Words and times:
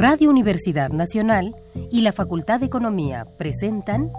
Radio 0.00 0.30
Universidad 0.30 0.88
Nacional 0.88 1.54
y 1.90 2.00
la 2.00 2.14
Facultad 2.14 2.58
de 2.60 2.64
Economía 2.64 3.26
presentan 3.36 4.10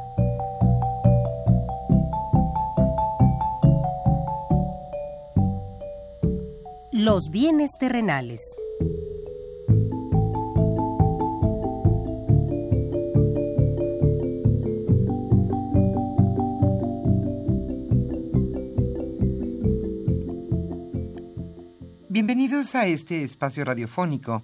Los 6.91 7.31
bienes 7.31 7.71
terrenales. 7.79 8.41
Bienvenidos 22.07 22.75
a 22.75 22.85
este 22.85 23.23
espacio 23.23 23.65
radiofónico 23.65 24.43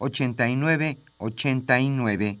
5536 0.00 0.96
8989. 1.18 2.38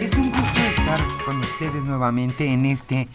Es 0.00 0.14
un 0.14 0.30
gusto 0.30 0.60
estar 0.76 1.00
con 1.24 1.38
ustedes 1.40 1.82
nuevamente 1.82 2.46
en 2.46 2.66
este 2.66 3.08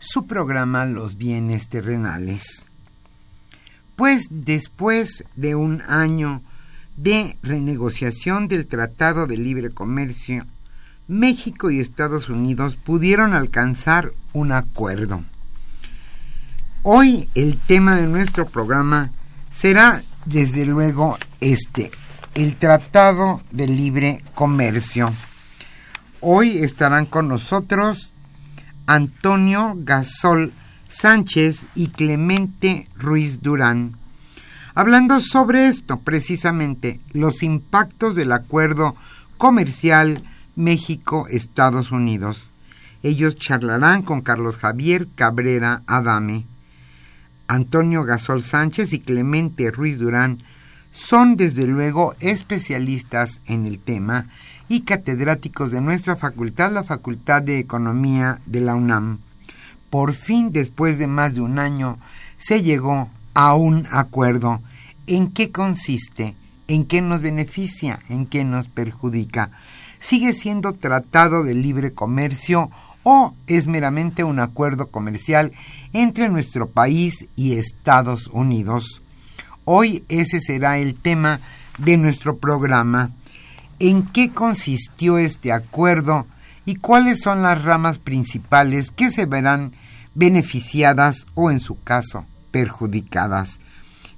su 0.00 0.26
programa 0.26 0.86
Los 0.86 1.16
bienes 1.16 1.68
terrenales. 1.68 2.66
Pues 3.96 4.28
después 4.30 5.24
de 5.36 5.54
un 5.54 5.82
año 5.86 6.42
de 6.96 7.36
renegociación 7.42 8.48
del 8.48 8.66
Tratado 8.66 9.26
de 9.26 9.36
Libre 9.36 9.70
Comercio 9.70 10.46
México 11.10 11.72
y 11.72 11.80
Estados 11.80 12.28
Unidos 12.28 12.76
pudieron 12.76 13.34
alcanzar 13.34 14.12
un 14.32 14.52
acuerdo. 14.52 15.24
Hoy 16.84 17.28
el 17.34 17.58
tema 17.58 17.96
de 17.96 18.06
nuestro 18.06 18.46
programa 18.46 19.10
será 19.52 20.02
desde 20.24 20.64
luego 20.66 21.18
este, 21.40 21.90
el 22.36 22.54
Tratado 22.54 23.42
de 23.50 23.66
Libre 23.66 24.22
Comercio. 24.36 25.10
Hoy 26.20 26.58
estarán 26.58 27.06
con 27.06 27.26
nosotros 27.26 28.12
Antonio 28.86 29.74
Gasol 29.78 30.52
Sánchez 30.88 31.66
y 31.74 31.88
Clemente 31.88 32.86
Ruiz 32.96 33.42
Durán, 33.42 33.96
hablando 34.76 35.20
sobre 35.20 35.66
esto 35.66 35.98
precisamente, 35.98 37.00
los 37.12 37.42
impactos 37.42 38.14
del 38.14 38.30
acuerdo 38.30 38.94
comercial 39.38 40.22
México-Estados 40.56 41.90
Unidos. 41.90 42.50
Ellos 43.02 43.36
charlarán 43.36 44.02
con 44.02 44.20
Carlos 44.20 44.58
Javier 44.58 45.08
Cabrera 45.14 45.82
Adame. 45.86 46.44
Antonio 47.48 48.04
Gasol 48.04 48.42
Sánchez 48.42 48.92
y 48.92 49.00
Clemente 49.00 49.70
Ruiz 49.70 49.98
Durán 49.98 50.38
son 50.92 51.36
desde 51.36 51.66
luego 51.66 52.14
especialistas 52.20 53.40
en 53.46 53.66
el 53.66 53.78
tema 53.78 54.26
y 54.68 54.82
catedráticos 54.82 55.72
de 55.72 55.80
nuestra 55.80 56.14
facultad, 56.16 56.72
la 56.72 56.84
Facultad 56.84 57.42
de 57.42 57.58
Economía 57.58 58.38
de 58.46 58.60
la 58.60 58.74
UNAM. 58.74 59.18
Por 59.90 60.12
fin, 60.14 60.52
después 60.52 60.98
de 60.98 61.08
más 61.08 61.34
de 61.34 61.40
un 61.40 61.58
año, 61.58 61.98
se 62.38 62.62
llegó 62.62 63.10
a 63.34 63.54
un 63.54 63.88
acuerdo. 63.90 64.60
¿En 65.08 65.32
qué 65.32 65.50
consiste? 65.50 66.36
¿En 66.68 66.84
qué 66.84 67.02
nos 67.02 67.20
beneficia? 67.20 67.98
¿En 68.08 68.26
qué 68.26 68.44
nos 68.44 68.68
perjudica? 68.68 69.50
Sigue 70.00 70.32
siendo 70.32 70.72
tratado 70.72 71.44
de 71.44 71.54
libre 71.54 71.92
comercio 71.92 72.70
o 73.02 73.34
es 73.46 73.66
meramente 73.66 74.24
un 74.24 74.40
acuerdo 74.40 74.88
comercial 74.88 75.52
entre 75.92 76.28
nuestro 76.28 76.68
país 76.68 77.26
y 77.36 77.56
Estados 77.56 78.28
Unidos. 78.28 79.02
Hoy 79.64 80.04
ese 80.08 80.40
será 80.40 80.78
el 80.78 80.98
tema 80.98 81.40
de 81.78 81.96
nuestro 81.96 82.38
programa. 82.38 83.10
¿En 83.78 84.06
qué 84.06 84.30
consistió 84.30 85.18
este 85.18 85.52
acuerdo 85.52 86.26
y 86.66 86.76
cuáles 86.76 87.20
son 87.20 87.42
las 87.42 87.62
ramas 87.62 87.98
principales 87.98 88.90
que 88.90 89.10
se 89.10 89.26
verán 89.26 89.72
beneficiadas 90.14 91.26
o 91.34 91.50
en 91.50 91.60
su 91.60 91.80
caso 91.82 92.26
perjudicadas? 92.50 93.60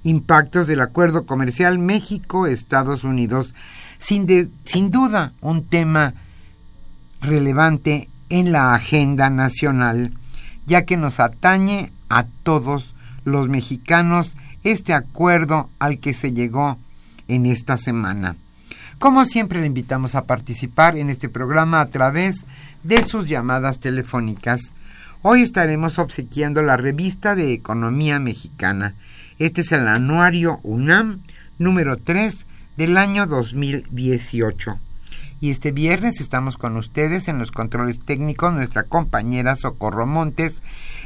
Impactos 0.03 0.67
del 0.67 0.81
acuerdo 0.81 1.25
comercial 1.25 1.79
México-Estados 1.79 3.05
Unidos 3.05 3.55
sin, 4.03 4.91
duda 4.91 5.31
un 5.39 5.63
tema 5.63 6.13
relevante 7.21 8.09
en 8.29 8.51
la 8.51 8.73
agenda 8.73 9.29
nacional, 9.29 10.11
ya 10.65 10.83
que 10.83 10.97
nos 10.97 11.21
atañe 11.21 11.91
a 12.09 12.25
todos 12.43 12.95
los 13.23 13.47
mexicanos 13.47 14.35
este 14.65 14.93
acuerdo 14.93 15.69
al 15.79 15.99
que 15.99 16.13
se 16.13 16.33
llegó 16.33 16.77
en 17.29 17.45
esta 17.45 17.77
semana. 17.77 18.35
Como 18.99 19.23
siempre 19.25 19.61
le 19.61 19.67
invitamos 19.67 20.15
a 20.15 20.25
participar 20.25 20.97
en 20.97 21.09
este 21.09 21.29
programa 21.29 21.79
a 21.79 21.87
través 21.87 22.45
de 22.83 23.03
sus 23.05 23.27
llamadas 23.27 23.79
telefónicas. 23.79 24.73
Hoy 25.21 25.41
estaremos 25.41 25.97
obsequiando 25.97 26.61
la 26.61 26.75
revista 26.75 27.35
de 27.35 27.53
Economía 27.53 28.19
Mexicana. 28.19 28.95
Este 29.39 29.61
es 29.61 29.71
el 29.71 29.87
anuario 29.87 30.59
UNAM 30.63 31.19
número 31.57 31.95
3 31.95 32.45
del 32.77 32.97
año 32.97 33.27
2018. 33.27 34.79
Y 35.41 35.49
este 35.49 35.71
viernes 35.71 36.21
estamos 36.21 36.57
con 36.57 36.77
ustedes 36.77 37.27
en 37.27 37.37
los 37.37 37.51
controles 37.51 37.99
técnicos 37.99 38.53
nuestra 38.53 38.83
compañera 38.83 39.55
Socorro 39.55 40.05
Montes 40.05 40.61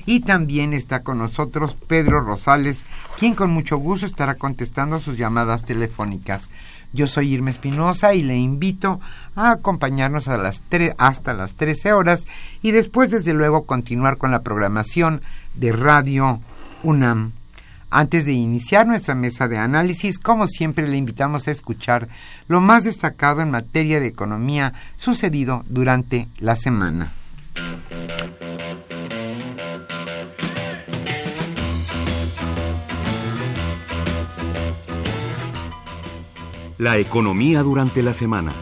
y 0.05 0.19
también 0.19 0.73
está 0.73 1.01
con 1.01 1.17
nosotros 1.17 1.75
Pedro 1.87 2.21
Rosales, 2.21 2.85
quien 3.17 3.33
con 3.33 3.49
mucho 3.49 3.77
gusto 3.77 4.05
estará 4.05 4.35
contestando 4.35 4.99
sus 4.99 5.17
llamadas 5.17 5.65
telefónicas. 5.65 6.49
Yo 6.93 7.07
soy 7.07 7.33
Irma 7.33 7.49
Espinosa 7.49 8.13
y 8.13 8.23
le 8.23 8.37
invito 8.37 9.01
a 9.35 9.51
acompañarnos 9.51 10.27
a 10.27 10.37
las 10.37 10.61
hasta 10.97 11.33
las 11.33 11.55
13 11.55 11.93
horas 11.93 12.25
y 12.61 12.71
después 12.71 13.11
desde 13.11 13.33
luego 13.33 13.65
continuar 13.65 14.17
con 14.17 14.31
la 14.31 14.41
programación 14.41 15.21
de 15.55 15.71
Radio 15.73 16.39
UNAM. 16.83 17.33
Antes 17.89 18.25
de 18.25 18.33
iniciar 18.33 18.85
nuestra 18.85 19.15
mesa 19.15 19.47
de 19.47 19.57
análisis, 19.57 20.19
como 20.19 20.47
siempre 20.47 20.87
le 20.87 20.97
invitamos 20.97 21.47
a 21.47 21.51
escuchar 21.51 22.09
lo 22.49 22.59
más 22.59 22.83
destacado 22.83 23.41
en 23.41 23.49
materia 23.49 24.01
de 24.01 24.07
economía 24.07 24.73
sucedido 24.97 25.63
durante 25.69 26.27
la 26.39 26.57
semana. 26.57 27.13
La 36.77 36.97
economía 36.97 37.63
durante 37.63 38.03
la 38.03 38.13
semana. 38.13 38.53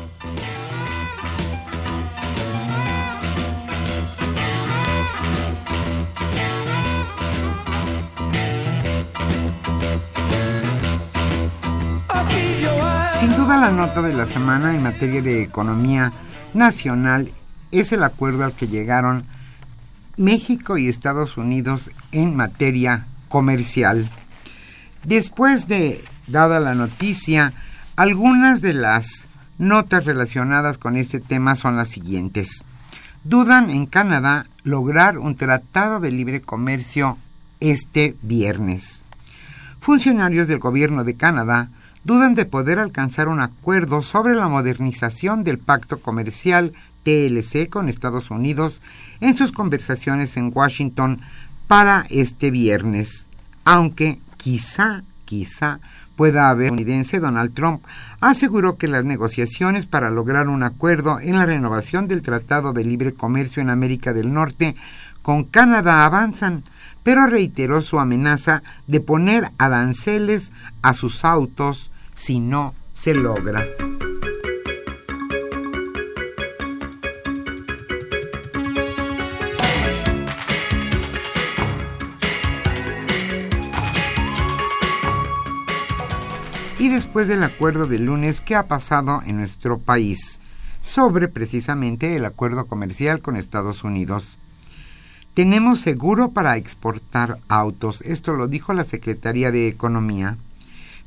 Sin 13.26 13.38
duda 13.38 13.58
la 13.58 13.72
nota 13.72 14.04
de 14.04 14.14
la 14.14 14.28
semana 14.28 14.76
en 14.76 14.84
materia 14.84 15.20
de 15.20 15.42
economía 15.42 16.14
nacional 16.54 17.32
es 17.72 17.92
el 17.92 18.04
acuerdo 18.04 18.46
al 18.46 18.56
que 18.56 18.68
llegaron 18.68 19.24
México 20.16 20.78
y 20.78 20.90
Estados 20.90 21.36
Unidos 21.36 21.90
en 22.12 22.36
materia 22.36 23.08
comercial. 23.28 24.08
Después 25.06 25.68
de 25.68 26.04
dada 26.28 26.60
la 26.60 26.76
noticia, 26.76 27.52
algunas 27.96 28.62
de 28.62 28.76
las 28.76 29.26
notas 29.58 30.06
relacionadas 30.06 30.78
con 30.78 30.96
este 30.96 31.20
tema 31.20 31.56
son 31.56 31.78
las 31.78 31.90
siguientes. 31.90 32.64
Dudan 33.24 33.72
en 33.72 33.88
Canadá 33.88 34.46
lograr 34.62 35.18
un 35.18 35.36
tratado 35.36 36.00
de 36.00 36.12
libre 36.12 36.42
comercio 36.42 37.18
este 37.60 38.16
viernes. 38.22 39.02
Funcionarios 39.80 40.48
del 40.48 40.60
gobierno 40.60 41.04
de 41.04 41.16
Canadá 41.16 41.70
dudan 42.06 42.36
de 42.36 42.46
poder 42.46 42.80
alcanzar 42.80 43.28
un 43.28 43.42
acuerdo 43.42 44.02
sobre 44.04 44.36
la 44.36 44.48
modernización 44.48 45.44
del 45.44 45.58
pacto 45.58 46.00
comercial 46.00 46.72
TLC 47.04 47.68
con 47.68 47.90
Estados 47.90 48.30
Unidos 48.30 48.80
en 49.20 49.36
sus 49.36 49.52
conversaciones 49.52 50.38
en 50.38 50.52
Washington 50.54 51.20
para 51.68 52.06
este 52.12 52.52
viernes, 52.52 53.28
aunque 53.66 54.20
quizá, 54.38 55.04
quizá 55.26 55.80
pueda 56.16 56.50
haber 56.50 56.68
estadounidense 56.68 57.20
Donald 57.20 57.54
Trump 57.54 57.82
aseguró 58.22 58.78
que 58.78 58.88
las 58.88 59.04
negociaciones 59.04 59.88
para 59.88 60.12
lograr 60.12 60.48
un 60.48 60.62
acuerdo 60.62 61.20
en 61.20 61.34
la 61.34 61.48
renovación 61.48 62.08
del 62.08 62.22
Tratado 62.22 62.72
de 62.72 62.86
Libre 62.86 63.16
Comercio 63.16 63.64
en 63.64 63.72
América 63.72 64.14
del 64.14 64.32
Norte 64.32 64.76
con 65.24 65.44
Canadá 65.44 66.06
avanzan, 66.06 66.64
pero 67.02 67.26
reiteró 67.26 67.82
su 67.82 68.00
amenaza 68.00 68.62
de 68.86 69.00
poner 69.00 69.50
aranceles 69.58 70.52
a 70.84 70.94
sus 70.94 71.26
autos 71.26 71.90
si 72.16 72.40
no 72.40 72.74
se 72.94 73.14
logra. 73.14 73.66
Y 86.78 86.90
después 86.90 87.28
del 87.28 87.44
acuerdo 87.44 87.88
del 87.88 88.06
lunes, 88.06 88.42
¿qué 88.42 88.56
ha 88.56 88.68
pasado 88.68 89.24
en 89.26 89.38
nuestro 89.38 89.80
país? 89.80 90.40
Sobre 90.82 91.28
precisamente 91.28 92.16
el 92.16 92.26
acuerdo 92.26 92.68
comercial 92.68 93.22
con 93.22 93.38
Estados 93.38 93.84
Unidos. 93.84 94.38
Tenemos 95.34 95.82
seguro 95.82 96.30
para 96.30 96.58
exportar 96.58 97.40
autos, 97.48 98.02
esto 98.02 98.34
lo 98.34 98.48
dijo 98.48 98.74
la 98.74 98.84
Secretaría 98.84 99.52
de 99.52 99.68
Economía. 99.68 100.38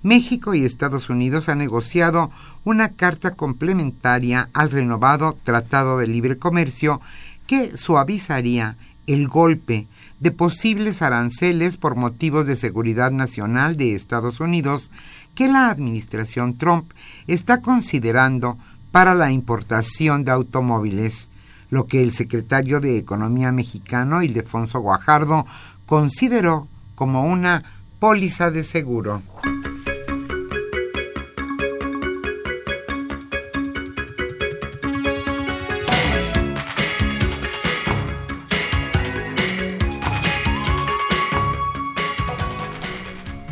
México 0.03 0.55
y 0.55 0.65
Estados 0.65 1.11
Unidos 1.11 1.49
han 1.49 1.59
negociado 1.59 2.31
una 2.65 2.91
carta 2.91 3.33
complementaria 3.33 4.49
al 4.53 4.71
renovado 4.71 5.37
Tratado 5.43 5.99
de 5.99 6.07
Libre 6.07 6.39
Comercio 6.39 7.01
que 7.47 7.77
suavizaría 7.77 8.77
el 9.07 9.27
golpe 9.27 9.87
de 10.21 10.31
posibles 10.31 11.03
aranceles 11.03 11.77
por 11.77 11.97
motivos 11.97 12.47
de 12.47 12.57
seguridad 12.57 13.11
nacional 13.11 13.77
de 13.77 13.95
Estados 13.95 14.41
Unidos 14.41 14.91
que 15.35 15.49
la 15.49 15.71
administración 15.71 16.57
Trump 16.57 16.91
está 17.27 17.61
considerando 17.61 18.59
para 18.91 19.15
la 19.15 19.31
importación 19.31 20.25
de 20.25 20.33
automóviles, 20.33 21.29
lo 21.71 21.87
que 21.87 22.03
el 22.03 22.13
secretario 22.13 22.81
de 22.81 22.99
Economía 22.99 23.53
mexicano, 23.53 24.23
Ildefonso 24.23 24.81
Guajardo, 24.81 25.47
consideró 25.87 26.67
como 26.95 27.25
una 27.25 27.63
póliza 28.01 28.51
de 28.51 28.65
seguro. 28.65 29.23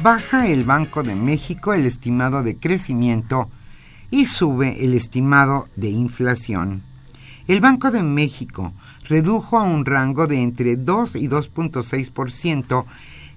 Baja 0.06 0.46
el 0.46 0.62
Banco 0.62 1.02
de 1.02 1.16
México 1.16 1.74
el 1.74 1.84
estimado 1.84 2.44
de 2.44 2.54
crecimiento 2.54 3.50
y 4.08 4.26
sube 4.26 4.84
el 4.84 4.94
estimado 4.94 5.66
de 5.74 5.88
inflación. 5.88 6.82
El 7.48 7.60
Banco 7.60 7.90
de 7.90 8.04
México 8.04 8.72
redujo 9.08 9.58
a 9.58 9.64
un 9.64 9.84
rango 9.84 10.28
de 10.28 10.40
entre 10.44 10.76
2 10.76 11.16
y 11.16 11.26
2.6% 11.26 12.84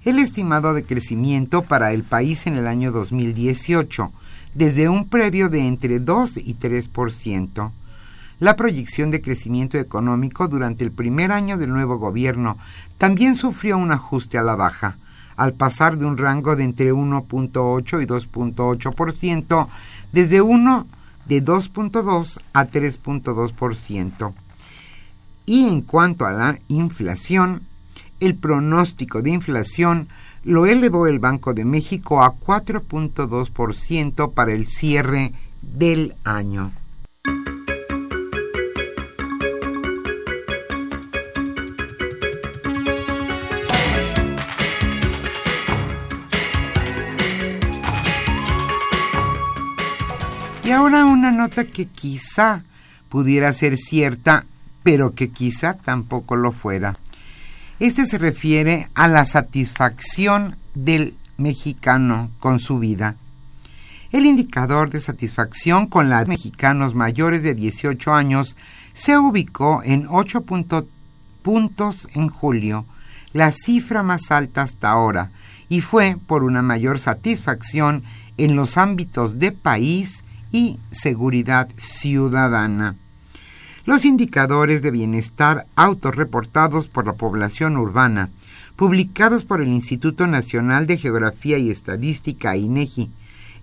el 0.04 0.20
estimado 0.20 0.72
de 0.72 0.84
crecimiento 0.84 1.62
para 1.62 1.90
el 1.92 2.04
país 2.04 2.46
en 2.46 2.54
el 2.54 2.68
año 2.68 2.92
2018, 2.92 4.12
desde 4.54 4.88
un 4.88 5.08
previo 5.08 5.48
de 5.48 5.66
entre 5.66 5.98
2 5.98 6.36
y 6.36 6.54
3%. 6.54 7.72
La 8.38 8.54
proyección 8.54 9.10
de 9.10 9.20
crecimiento 9.20 9.76
económico 9.76 10.46
durante 10.46 10.84
el 10.84 10.92
primer 10.92 11.32
año 11.32 11.58
del 11.58 11.70
nuevo 11.70 11.98
gobierno 11.98 12.58
también 12.96 13.34
sufrió 13.34 13.76
un 13.76 13.90
ajuste 13.90 14.38
a 14.38 14.44
la 14.44 14.54
baja, 14.54 14.98
al 15.40 15.54
pasar 15.54 15.96
de 15.96 16.04
un 16.04 16.18
rango 16.18 16.54
de 16.54 16.64
entre 16.64 16.92
1.8 16.92 18.02
y 18.02 18.06
2.8%, 18.06 19.68
desde 20.12 20.42
1 20.42 20.86
de 21.24 21.42
2.2 21.42 22.40
a 22.52 22.66
3.2%. 22.66 24.34
Y 25.46 25.66
en 25.66 25.80
cuanto 25.80 26.26
a 26.26 26.32
la 26.32 26.58
inflación, 26.68 27.62
el 28.20 28.34
pronóstico 28.34 29.22
de 29.22 29.30
inflación 29.30 30.08
lo 30.44 30.66
elevó 30.66 31.06
el 31.06 31.20
Banco 31.20 31.54
de 31.54 31.64
México 31.64 32.22
a 32.22 32.34
4.2% 32.34 34.34
para 34.34 34.52
el 34.52 34.66
cierre 34.66 35.32
del 35.62 36.16
año. 36.22 36.70
Ahora 50.80 51.04
una 51.04 51.30
nota 51.30 51.64
que 51.64 51.84
quizá 51.84 52.62
pudiera 53.10 53.52
ser 53.52 53.76
cierta, 53.76 54.46
pero 54.82 55.14
que 55.14 55.28
quizá 55.28 55.74
tampoco 55.74 56.36
lo 56.36 56.52
fuera. 56.52 56.96
Este 57.80 58.06
se 58.06 58.16
refiere 58.16 58.88
a 58.94 59.06
la 59.06 59.26
satisfacción 59.26 60.56
del 60.74 61.14
mexicano 61.36 62.30
con 62.40 62.60
su 62.60 62.78
vida. 62.78 63.14
El 64.10 64.24
indicador 64.24 64.88
de 64.88 65.02
satisfacción 65.02 65.86
con 65.86 66.08
los 66.08 66.26
mexicanos 66.26 66.94
mayores 66.94 67.42
de 67.42 67.54
18 67.54 68.14
años 68.14 68.56
se 68.94 69.18
ubicó 69.18 69.82
en 69.84 70.06
8 70.08 70.46
puntos 71.42 72.08
en 72.14 72.28
julio, 72.28 72.86
la 73.34 73.52
cifra 73.52 74.02
más 74.02 74.30
alta 74.30 74.62
hasta 74.62 74.88
ahora, 74.88 75.30
y 75.68 75.82
fue 75.82 76.16
por 76.26 76.42
una 76.42 76.62
mayor 76.62 77.00
satisfacción 77.00 78.02
en 78.38 78.56
los 78.56 78.78
ámbitos 78.78 79.38
de 79.38 79.52
país, 79.52 80.24
y 80.52 80.78
seguridad 80.90 81.68
ciudadana. 81.76 82.96
Los 83.86 84.04
indicadores 84.04 84.82
de 84.82 84.90
bienestar 84.90 85.66
autorreportados 85.76 86.88
por 86.88 87.06
la 87.06 87.14
población 87.14 87.76
urbana, 87.76 88.30
publicados 88.76 89.44
por 89.44 89.60
el 89.60 89.68
Instituto 89.68 90.26
Nacional 90.26 90.86
de 90.86 90.98
Geografía 90.98 91.58
y 91.58 91.70
Estadística 91.70 92.56
INEGI, 92.56 93.10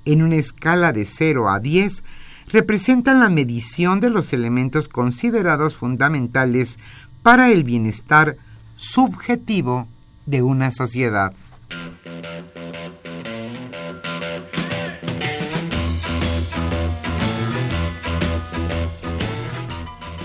en 0.06 0.22
una 0.22 0.36
escala 0.36 0.94
de 0.94 1.06
0 1.06 1.50
a 1.50 1.60
10, 1.60 2.03
representan 2.50 3.20
la 3.20 3.29
medición 3.29 4.00
de 4.00 4.10
los 4.10 4.32
elementos 4.34 4.88
considerados 4.88 5.75
fundamentales 5.75 6.79
para 7.24 7.51
el 7.51 7.63
bienestar 7.63 8.38
subjetivo 8.77 9.88
de 10.25 10.41
una 10.41 10.72
sociedad. 10.72 11.34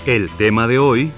El 0.05 0.29
tema 0.37 0.67
de 0.67 0.79
hoy... 0.79 1.13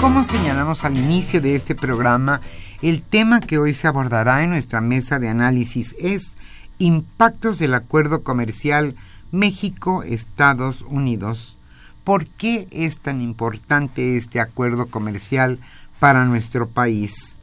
Como 0.00 0.24
señalamos 0.24 0.84
al 0.84 0.98
inicio 0.98 1.40
de 1.40 1.54
este 1.54 1.74
programa, 1.74 2.40
el 2.82 3.02
tema 3.02 3.40
que 3.40 3.58
hoy 3.58 3.72
se 3.72 3.86
abordará 3.86 4.44
en 4.44 4.50
nuestra 4.50 4.80
mesa 4.80 5.18
de 5.18 5.28
análisis 5.28 5.94
es 5.98 6.36
impactos 6.78 7.58
del 7.58 7.72
acuerdo 7.72 8.22
comercial 8.22 8.96
México-Estados 9.30 10.82
Unidos. 10.82 11.56
¿Por 12.04 12.26
qué 12.26 12.66
es 12.72 12.98
tan 12.98 13.22
importante 13.22 14.16
este 14.16 14.40
acuerdo 14.40 14.86
comercial 14.86 15.58
para 16.02 16.24
nuestro 16.24 16.68
país. 16.68 17.36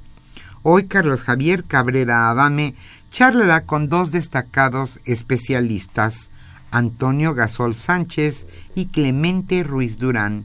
Hoy 0.61 0.87
Carlos 0.87 1.23
Javier 1.23 1.63
Cabrera 1.63 2.29
Adame 2.29 2.75
charlará 3.11 3.61
con 3.61 3.87
dos 3.87 4.11
destacados 4.11 4.99
especialistas, 5.05 6.31
Antonio 6.69 7.33
Gasol 7.33 7.73
Sánchez 7.75 8.45
y 8.75 8.87
Clemente 8.87 9.63
Ruiz 9.63 9.97
Durán, 9.99 10.43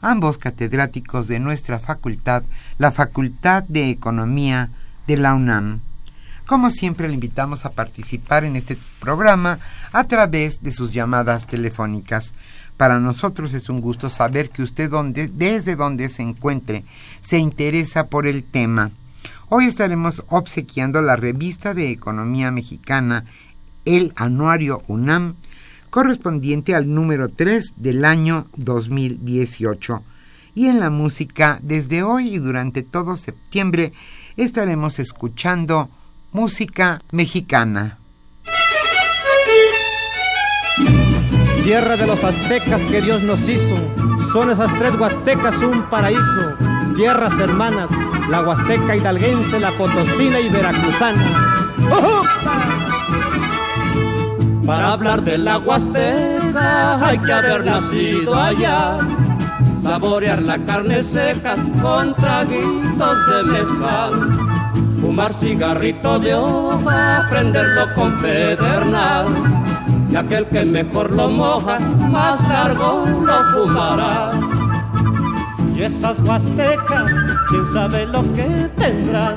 ambos 0.00 0.38
catedráticos 0.38 1.26
de 1.26 1.40
nuestra 1.40 1.80
facultad, 1.80 2.44
la 2.78 2.92
Facultad 2.92 3.64
de 3.64 3.90
Economía 3.90 4.70
de 5.08 5.16
la 5.16 5.34
UNAM. 5.34 5.80
Como 6.46 6.70
siempre, 6.70 7.08
le 7.08 7.14
invitamos 7.14 7.66
a 7.66 7.72
participar 7.72 8.44
en 8.44 8.54
este 8.54 8.78
programa 9.00 9.58
a 9.92 10.04
través 10.04 10.62
de 10.62 10.72
sus 10.72 10.92
llamadas 10.92 11.48
telefónicas. 11.48 12.34
Para 12.76 13.00
nosotros 13.00 13.52
es 13.52 13.68
un 13.68 13.80
gusto 13.80 14.10
saber 14.10 14.50
que 14.50 14.62
usted 14.62 14.88
donde, 14.88 15.26
desde 15.26 15.74
donde 15.74 16.08
se 16.08 16.22
encuentre 16.22 16.84
se 17.20 17.38
interesa 17.38 18.06
por 18.06 18.28
el 18.28 18.44
tema. 18.44 18.92
Hoy 19.48 19.66
estaremos 19.66 20.24
obsequiando 20.28 21.02
la 21.02 21.14
revista 21.14 21.72
de 21.72 21.92
Economía 21.92 22.50
Mexicana, 22.50 23.24
el 23.84 24.12
Anuario 24.16 24.82
UNAM, 24.88 25.36
correspondiente 25.90 26.74
al 26.74 26.90
número 26.90 27.28
3 27.28 27.74
del 27.76 28.04
año 28.04 28.48
2018. 28.56 30.02
Y 30.56 30.66
en 30.66 30.80
la 30.80 30.90
música, 30.90 31.60
desde 31.62 32.02
hoy 32.02 32.34
y 32.34 32.38
durante 32.38 32.82
todo 32.82 33.16
septiembre, 33.16 33.92
estaremos 34.36 34.98
escuchando 34.98 35.90
música 36.32 37.00
mexicana. 37.12 37.98
Tierra 41.62 41.96
de 41.96 42.06
los 42.08 42.24
aztecas 42.24 42.80
que 42.86 43.00
Dios 43.00 43.22
nos 43.22 43.48
hizo, 43.48 43.76
son 44.32 44.50
esas 44.50 44.76
tres 44.76 44.96
huastecas 44.96 45.56
un 45.62 45.88
paraíso. 45.88 46.75
Tierras 46.96 47.38
hermanas, 47.38 47.90
la 48.28 48.42
huasteca 48.42 48.96
hidalguense, 48.96 49.60
la 49.60 49.70
potosina 49.72 50.40
y 50.40 50.48
veracruzana. 50.48 51.68
Para 54.66 54.92
hablar 54.92 55.22
de 55.22 55.38
la 55.38 55.58
huasteca 55.58 57.06
hay 57.06 57.18
que 57.18 57.32
haber 57.32 57.64
nacido 57.64 58.34
allá, 58.34 58.98
saborear 59.76 60.42
la 60.42 60.58
carne 60.64 61.02
seca 61.02 61.54
con 61.82 62.14
traguitos 62.16 63.18
de 63.28 63.42
mezcal 63.44 64.56
fumar 65.06 65.32
cigarrito 65.32 66.18
de 66.18 66.34
hoja, 66.34 67.26
prenderlo 67.30 67.94
con 67.94 68.12
pedernal. 68.18 69.26
Y 70.10 70.16
aquel 70.16 70.46
que 70.46 70.64
mejor 70.64 71.12
lo 71.12 71.28
moja, 71.28 71.78
más 71.78 72.42
largo 72.48 73.04
lo 73.06 73.44
fumará. 73.52 74.32
Y 75.76 75.82
esas 75.82 76.18
huastecas, 76.20 77.12
quién 77.48 77.66
sabe 77.66 78.06
lo 78.06 78.22
que 78.32 78.70
tendrán. 78.76 79.36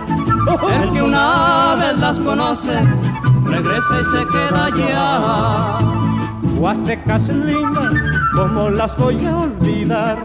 El 0.81 0.91
que 0.91 1.01
una 1.01 1.75
vez 1.75 1.97
las 1.99 2.19
conoce, 2.21 2.79
regresa 3.43 3.99
y 3.99 4.05
se 4.05 4.25
queda 4.27 4.65
allá. 4.65 5.77
Huastecas 6.57 7.27
lindas, 7.27 7.93
¿cómo 8.35 8.69
las 8.69 8.95
voy 8.97 9.25
a 9.25 9.37
olvidar? 9.37 10.23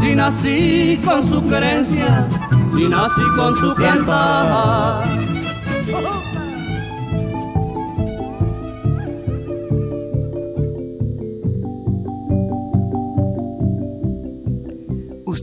Si 0.00 0.14
nací 0.14 1.00
con 1.04 1.22
su 1.22 1.40
creencia 1.42 2.28
si 2.76 2.88
nací 2.88 3.22
con 3.36 3.56
su 3.56 3.74
cantar. 3.74 5.25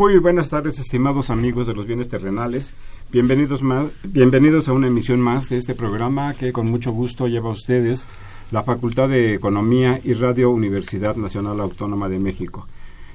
Muy 0.00 0.16
buenas 0.16 0.48
tardes, 0.48 0.78
estimados 0.78 1.28
amigos 1.28 1.66
de 1.66 1.74
los 1.74 1.84
bienes 1.84 2.08
terrenales. 2.08 2.72
Bienvenidos, 3.12 3.60
más, 3.60 3.84
bienvenidos 4.02 4.66
a 4.66 4.72
una 4.72 4.86
emisión 4.86 5.20
más 5.20 5.50
de 5.50 5.58
este 5.58 5.74
programa 5.74 6.32
que 6.32 6.54
con 6.54 6.70
mucho 6.70 6.90
gusto 6.90 7.28
lleva 7.28 7.50
a 7.50 7.52
ustedes 7.52 8.06
la 8.50 8.62
Facultad 8.62 9.10
de 9.10 9.34
Economía 9.34 10.00
y 10.02 10.14
Radio 10.14 10.52
Universidad 10.52 11.16
Nacional 11.16 11.60
Autónoma 11.60 12.08
de 12.08 12.18
México. 12.18 12.66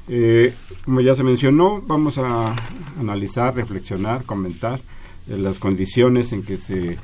Eh, 0.08 0.54
como 0.84 1.02
ya 1.02 1.16
se 1.16 1.24
mencionó, 1.24 1.82
vamos 1.82 2.20
a 2.20 2.54
analizar, 3.00 3.56
reflexionar, 3.56 4.24
comentar 4.24 4.80
eh, 5.28 5.40
las 5.40 5.58
condiciones 5.58 6.34
en 6.34 6.44
que 6.44 6.58
se, 6.58 7.00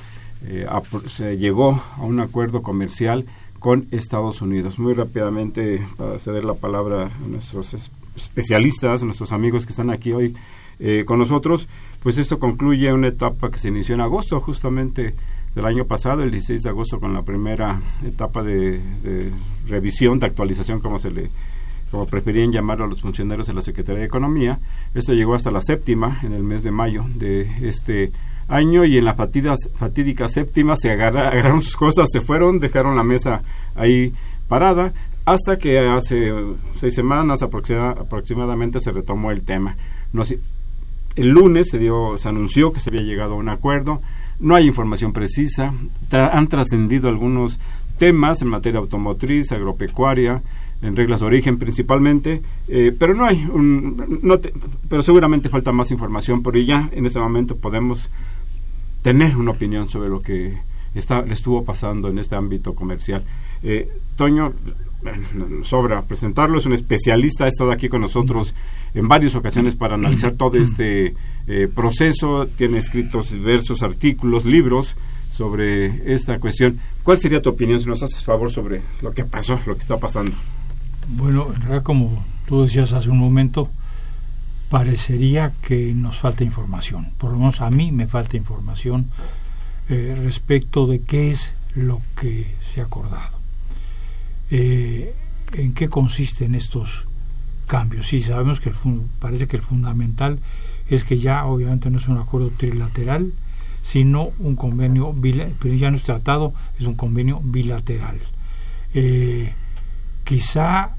eh, 0.45 0.67
se 1.09 1.39
llegó 1.39 1.83
a 1.97 2.03
un 2.03 2.19
acuerdo 2.19 2.61
comercial 2.61 3.25
con 3.57 3.87
Estados 3.89 4.43
Unidos. 4.43 4.77
Muy 4.77 4.93
rápidamente, 4.93 5.83
para 5.97 6.19
ceder 6.19 6.45
la 6.45 6.53
palabra 6.53 7.07
a 7.07 7.27
nuestros 7.27 7.73
especialistas, 8.15 9.03
nuestros 9.03 9.31
amigos 9.31 9.65
que 9.65 9.71
están 9.71 9.89
aquí 9.89 10.13
hoy 10.13 10.35
con 11.05 11.19
nosotros, 11.19 11.67
pues 12.01 12.17
esto 12.17 12.39
concluye 12.39 12.91
una 12.91 13.09
etapa 13.09 13.51
que 13.51 13.59
se 13.59 13.67
inició 13.67 13.93
en 13.93 14.01
agosto, 14.01 14.39
justamente 14.39 15.13
del 15.55 15.65
año 15.65 15.85
pasado, 15.85 16.23
el 16.23 16.31
16 16.31 16.63
de 16.63 16.69
agosto, 16.69 16.99
con 16.99 17.13
la 17.13 17.23
primera 17.23 17.81
etapa 18.03 18.41
de, 18.41 18.79
revisión, 19.67 20.19
de 20.19 20.27
actualización, 20.27 20.79
como 20.79 20.99
se 20.99 21.11
le 21.11 21.29
como 21.91 22.07
preferían 22.07 22.53
llamarlo 22.53 22.85
a 22.85 22.87
los 22.87 23.01
funcionarios 23.01 23.47
de 23.47 23.53
la 23.53 23.61
Secretaría 23.61 23.99
de 23.99 24.05
Economía. 24.05 24.59
Esto 24.93 25.11
llegó 25.13 25.35
hasta 25.35 25.51
la 25.51 25.59
séptima, 25.59 26.19
en 26.23 26.31
el 26.31 26.41
mes 26.41 26.63
de 26.63 26.71
mayo 26.71 27.03
de 27.15 27.67
este 27.67 28.13
año, 28.47 28.85
y 28.85 28.97
en 28.97 29.03
la 29.03 29.13
fatídica 29.13 30.27
séptima 30.29 30.77
se 30.77 30.91
agarraron 30.93 31.61
sus 31.61 31.75
cosas, 31.75 32.07
se 32.09 32.21
fueron, 32.21 32.59
dejaron 32.59 32.95
la 32.95 33.03
mesa 33.03 33.41
ahí 33.75 34.13
parada, 34.47 34.93
hasta 35.31 35.57
que 35.57 35.79
hace 35.79 36.33
seis 36.75 36.93
semanas 36.93 37.41
aproximadamente 37.41 38.81
se 38.81 38.91
retomó 38.91 39.31
el 39.31 39.43
tema. 39.43 39.77
el 41.15 41.29
lunes 41.29 41.69
se, 41.69 41.79
dio, 41.79 42.17
se 42.17 42.27
anunció 42.27 42.73
que 42.73 42.81
se 42.81 42.89
había 42.89 43.01
llegado 43.01 43.33
a 43.33 43.37
un 43.37 43.47
acuerdo, 43.47 44.01
no 44.39 44.55
hay 44.55 44.67
información 44.67 45.13
precisa, 45.13 45.73
han 46.11 46.47
trascendido 46.47 47.07
algunos 47.07 47.59
temas 47.97 48.41
en 48.41 48.49
materia 48.49 48.79
automotriz, 48.79 49.51
agropecuaria, 49.51 50.41
en 50.81 50.95
reglas 50.95 51.19
de 51.19 51.27
origen 51.27 51.57
principalmente, 51.57 52.41
eh, 52.67 52.93
pero 52.97 53.13
no 53.13 53.25
hay 53.25 53.45
un, 53.45 54.19
no 54.23 54.39
pero 54.89 55.03
seguramente 55.03 55.47
falta 55.47 55.71
más 55.71 55.91
información, 55.91 56.43
pero 56.43 56.57
ya 56.59 56.89
en 56.91 57.05
ese 57.05 57.19
momento 57.19 57.55
podemos 57.55 58.09
tener 59.01 59.37
una 59.37 59.51
opinión 59.51 59.87
sobre 59.87 60.09
lo 60.09 60.21
que 60.21 60.57
está, 60.93 61.21
le 61.21 61.33
estuvo 61.33 61.63
pasando 61.63 62.09
en 62.09 62.19
este 62.19 62.35
ámbito 62.35 62.73
comercial. 62.73 63.23
Eh, 63.63 63.89
Toño, 64.15 64.53
sobra 65.63 66.01
presentarlo, 66.03 66.59
es 66.59 66.65
un 66.65 66.73
especialista, 66.73 67.45
ha 67.45 67.47
estado 67.47 67.71
aquí 67.71 67.89
con 67.89 68.01
nosotros 68.01 68.53
en 68.93 69.07
varias 69.07 69.35
ocasiones 69.35 69.75
para 69.75 69.95
analizar 69.95 70.33
todo 70.33 70.57
este 70.57 71.15
eh, 71.47 71.67
proceso, 71.73 72.47
tiene 72.47 72.77
escritos 72.79 73.31
diversos 73.31 73.81
artículos, 73.83 74.45
libros 74.45 74.95
sobre 75.31 76.13
esta 76.13 76.39
cuestión. 76.39 76.79
¿Cuál 77.03 77.17
sería 77.17 77.41
tu 77.41 77.49
opinión 77.49 77.79
si 77.79 77.87
nos 77.87 78.03
haces 78.03 78.23
favor 78.23 78.51
sobre 78.51 78.81
lo 79.01 79.11
que 79.11 79.25
pasó, 79.25 79.59
lo 79.65 79.75
que 79.75 79.81
está 79.81 79.97
pasando? 79.97 80.33
Bueno, 81.07 81.47
en 81.55 81.61
realidad, 81.61 81.83
como 81.83 82.23
tú 82.45 82.61
decías 82.61 82.93
hace 82.93 83.09
un 83.09 83.17
momento, 83.17 83.69
parecería 84.69 85.51
que 85.61 85.93
nos 85.93 86.17
falta 86.17 86.43
información. 86.43 87.11
Por 87.17 87.31
lo 87.31 87.37
menos 87.37 87.61
a 87.61 87.69
mí 87.71 87.91
me 87.91 88.07
falta 88.07 88.37
información 88.37 89.07
eh, 89.89 90.15
respecto 90.21 90.85
de 90.85 91.01
qué 91.01 91.31
es 91.31 91.55
lo 91.75 92.01
que 92.19 92.55
se 92.61 92.81
ha 92.81 92.83
acordado. 92.83 93.40
Eh, 94.51 95.15
¿En 95.53 95.73
qué 95.73 95.89
consisten 95.89 96.55
estos 96.55 97.07
cambios? 97.67 98.07
Sí, 98.07 98.21
sabemos 98.21 98.59
que 98.59 98.71
parece 99.19 99.47
que 99.47 99.57
el 99.57 99.63
fundamental 99.63 100.39
es 100.87 101.03
que 101.03 101.17
ya 101.17 101.45
obviamente 101.45 101.89
no 101.89 101.97
es 101.97 102.07
un 102.07 102.17
acuerdo 102.17 102.51
trilateral, 102.51 103.33
sino 103.83 104.31
un 104.39 104.55
convenio, 104.55 105.15
pero 105.59 105.73
ya 105.73 105.89
no 105.89 105.97
es 105.97 106.03
tratado, 106.03 106.53
es 106.79 106.85
un 106.85 106.95
convenio 106.95 107.41
bilateral. 107.43 108.19
Eh, 108.93 109.53
quizá 110.23 110.91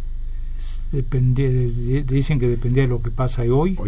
dependía, 0.93 1.49
dicen 1.49 2.39
que 2.39 2.49
dependía 2.49 2.83
de 2.83 2.89
lo 2.89 3.03
que 3.03 3.11
pasa 3.11 3.43
hoy, 3.43 3.79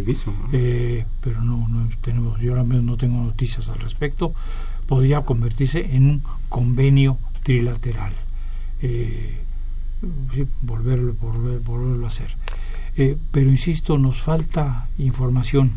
eh, 0.53 1.05
pero 1.21 1.43
no, 1.43 1.69
no 1.69 1.89
tenemos, 2.01 2.41
yo 2.41 2.53
ahora 2.53 2.65
mismo 2.65 2.83
no 2.83 2.97
tengo 2.97 3.23
noticias 3.23 3.69
al 3.69 3.79
respecto, 3.79 4.35
podría 4.87 5.21
convertirse 5.23 5.95
en 5.95 6.09
un 6.09 6.23
convenio 6.49 7.19
trilateral, 7.43 8.13
eh, 8.81 9.44
volverlo, 10.63 11.15
volverlo 11.15 12.05
a 12.05 12.09
hacer. 12.09 12.37
Eh, 12.97 13.17
pero 13.33 13.51
insisto, 13.51 13.99
nos 13.99 14.21
falta 14.21 14.89
información. 14.99 15.73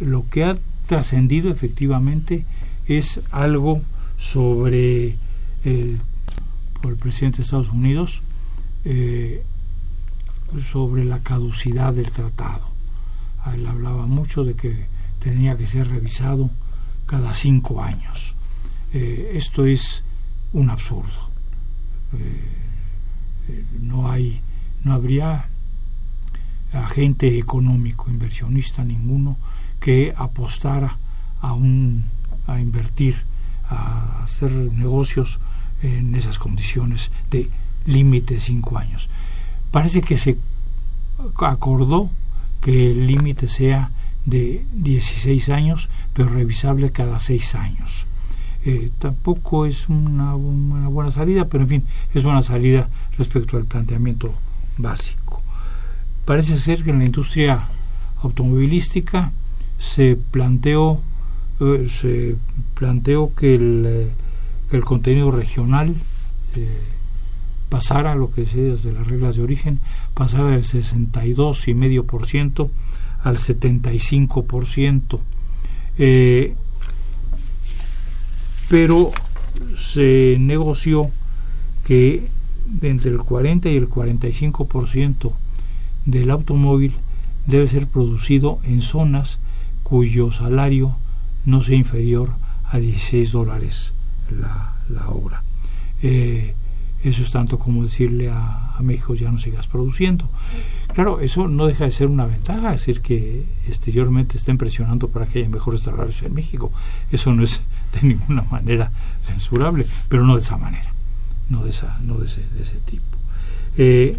Lo 0.00 0.28
que 0.28 0.44
ha 0.44 0.56
trascendido 0.86 1.50
efectivamente 1.50 2.44
es 2.86 3.20
algo 3.30 3.82
sobre 4.18 5.16
el, 5.64 6.00
por 6.80 6.92
el 6.92 6.98
presidente 6.98 7.38
de 7.38 7.42
Estados 7.44 7.70
Unidos 7.70 8.22
eh, 8.84 9.42
sobre 10.70 11.04
la 11.04 11.20
caducidad 11.20 11.92
del 11.92 12.10
tratado. 12.10 12.66
Él 13.52 13.66
hablaba 13.66 14.06
mucho 14.06 14.44
de 14.44 14.54
que 14.54 14.86
tenía 15.20 15.56
que 15.56 15.66
ser 15.66 15.88
revisado 15.88 16.50
cada 17.06 17.32
cinco 17.32 17.82
años. 17.82 18.34
Eh, 18.92 19.32
esto 19.34 19.64
es 19.64 20.02
un 20.52 20.70
absurdo. 20.70 21.30
No 23.80 24.10
hay, 24.10 24.40
no 24.84 24.92
habría 24.92 25.46
agente 26.72 27.38
económico, 27.38 28.10
inversionista 28.10 28.84
ninguno 28.84 29.36
que 29.80 30.12
apostara 30.16 30.98
a 31.40 31.54
un 31.54 32.04
a 32.46 32.60
invertir, 32.60 33.16
a 33.68 34.22
hacer 34.24 34.52
negocios 34.52 35.40
en 35.82 36.14
esas 36.14 36.38
condiciones 36.38 37.10
de 37.30 37.48
límite 37.86 38.34
de 38.34 38.40
cinco 38.40 38.78
años. 38.78 39.08
Parece 39.70 40.02
que 40.02 40.16
se 40.16 40.38
acordó 41.40 42.10
que 42.60 42.92
el 42.92 43.06
límite 43.06 43.48
sea 43.48 43.90
de 44.24 44.64
16 44.74 45.48
años, 45.50 45.88
pero 46.12 46.28
revisable 46.28 46.90
cada 46.90 47.20
seis 47.20 47.54
años. 47.54 48.06
Eh, 48.68 48.90
tampoco 48.98 49.64
es 49.64 49.88
una, 49.88 50.34
una, 50.34 50.88
buena 50.88 51.12
salida, 51.12 51.44
pero 51.44 51.62
en 51.62 51.68
fin, 51.68 51.84
es 52.12 52.24
buena 52.24 52.42
salida 52.42 52.88
respecto 53.16 53.56
al 53.56 53.64
planteamiento 53.64 54.34
básico. 54.76 55.40
Parece 56.24 56.58
ser 56.58 56.82
que 56.82 56.90
en 56.90 56.98
la 56.98 57.04
industria 57.04 57.68
automovilística 58.22 59.30
se 59.78 60.16
planteó 60.16 61.00
eh, 61.60 61.88
se 61.88 62.34
planteó 62.74 63.32
que 63.34 63.54
el, 63.54 63.84
eh, 63.86 64.10
que 64.68 64.76
el 64.76 64.84
contenido 64.84 65.30
regional 65.30 65.94
pasara 67.68 68.14
lo 68.14 68.32
que 68.32 68.46
se 68.46 68.60
desde 68.60 68.92
las 68.92 69.06
reglas 69.06 69.36
de 69.36 69.42
origen, 69.42 69.80
pasara 70.14 70.50
del 70.50 70.64
62,5% 70.64 72.70
al 73.22 73.36
75%. 73.36 75.20
Eh, 75.98 76.54
pero 78.68 79.12
se 79.76 80.36
negoció 80.38 81.10
que 81.84 82.28
entre 82.82 83.10
el 83.10 83.18
40 83.18 83.68
y 83.70 83.76
el 83.76 83.88
45% 83.88 85.32
del 86.04 86.30
automóvil 86.30 86.94
debe 87.46 87.68
ser 87.68 87.86
producido 87.86 88.58
en 88.64 88.82
zonas 88.82 89.38
cuyo 89.82 90.32
salario 90.32 90.96
no 91.44 91.62
sea 91.62 91.76
inferior 91.76 92.32
a 92.64 92.78
16 92.78 93.32
dólares 93.32 93.92
la, 94.30 94.74
la. 94.88 95.42
Eh, 96.02 96.54
eso 97.02 97.22
es 97.22 97.30
tanto 97.30 97.58
como 97.58 97.84
decirle 97.84 98.30
a, 98.30 98.74
a, 98.76 98.82
México 98.82 99.14
ya 99.14 99.30
no 99.30 99.38
sigas 99.38 99.66
produciendo. 99.66 100.28
Claro, 100.96 101.20
eso 101.20 101.46
no 101.46 101.66
deja 101.66 101.84
de 101.84 101.90
ser 101.90 102.06
una 102.06 102.24
ventaja, 102.24 102.70
decir, 102.70 103.02
que 103.02 103.44
exteriormente 103.68 104.38
estén 104.38 104.56
presionando 104.56 105.08
para 105.08 105.26
que 105.26 105.40
haya 105.40 105.48
mejores 105.50 105.82
salarios 105.82 106.22
en 106.22 106.32
México. 106.32 106.72
Eso 107.12 107.34
no 107.34 107.44
es 107.44 107.60
de 107.92 108.08
ninguna 108.08 108.40
manera 108.50 108.90
censurable, 109.22 109.84
pero 110.08 110.24
no 110.24 110.36
de 110.36 110.40
esa 110.40 110.56
manera, 110.56 110.90
no 111.50 111.62
de, 111.64 111.68
esa, 111.68 111.98
no 112.00 112.14
de, 112.14 112.24
ese, 112.24 112.40
de 112.48 112.62
ese 112.62 112.76
tipo. 112.76 113.04
Eh, 113.76 114.16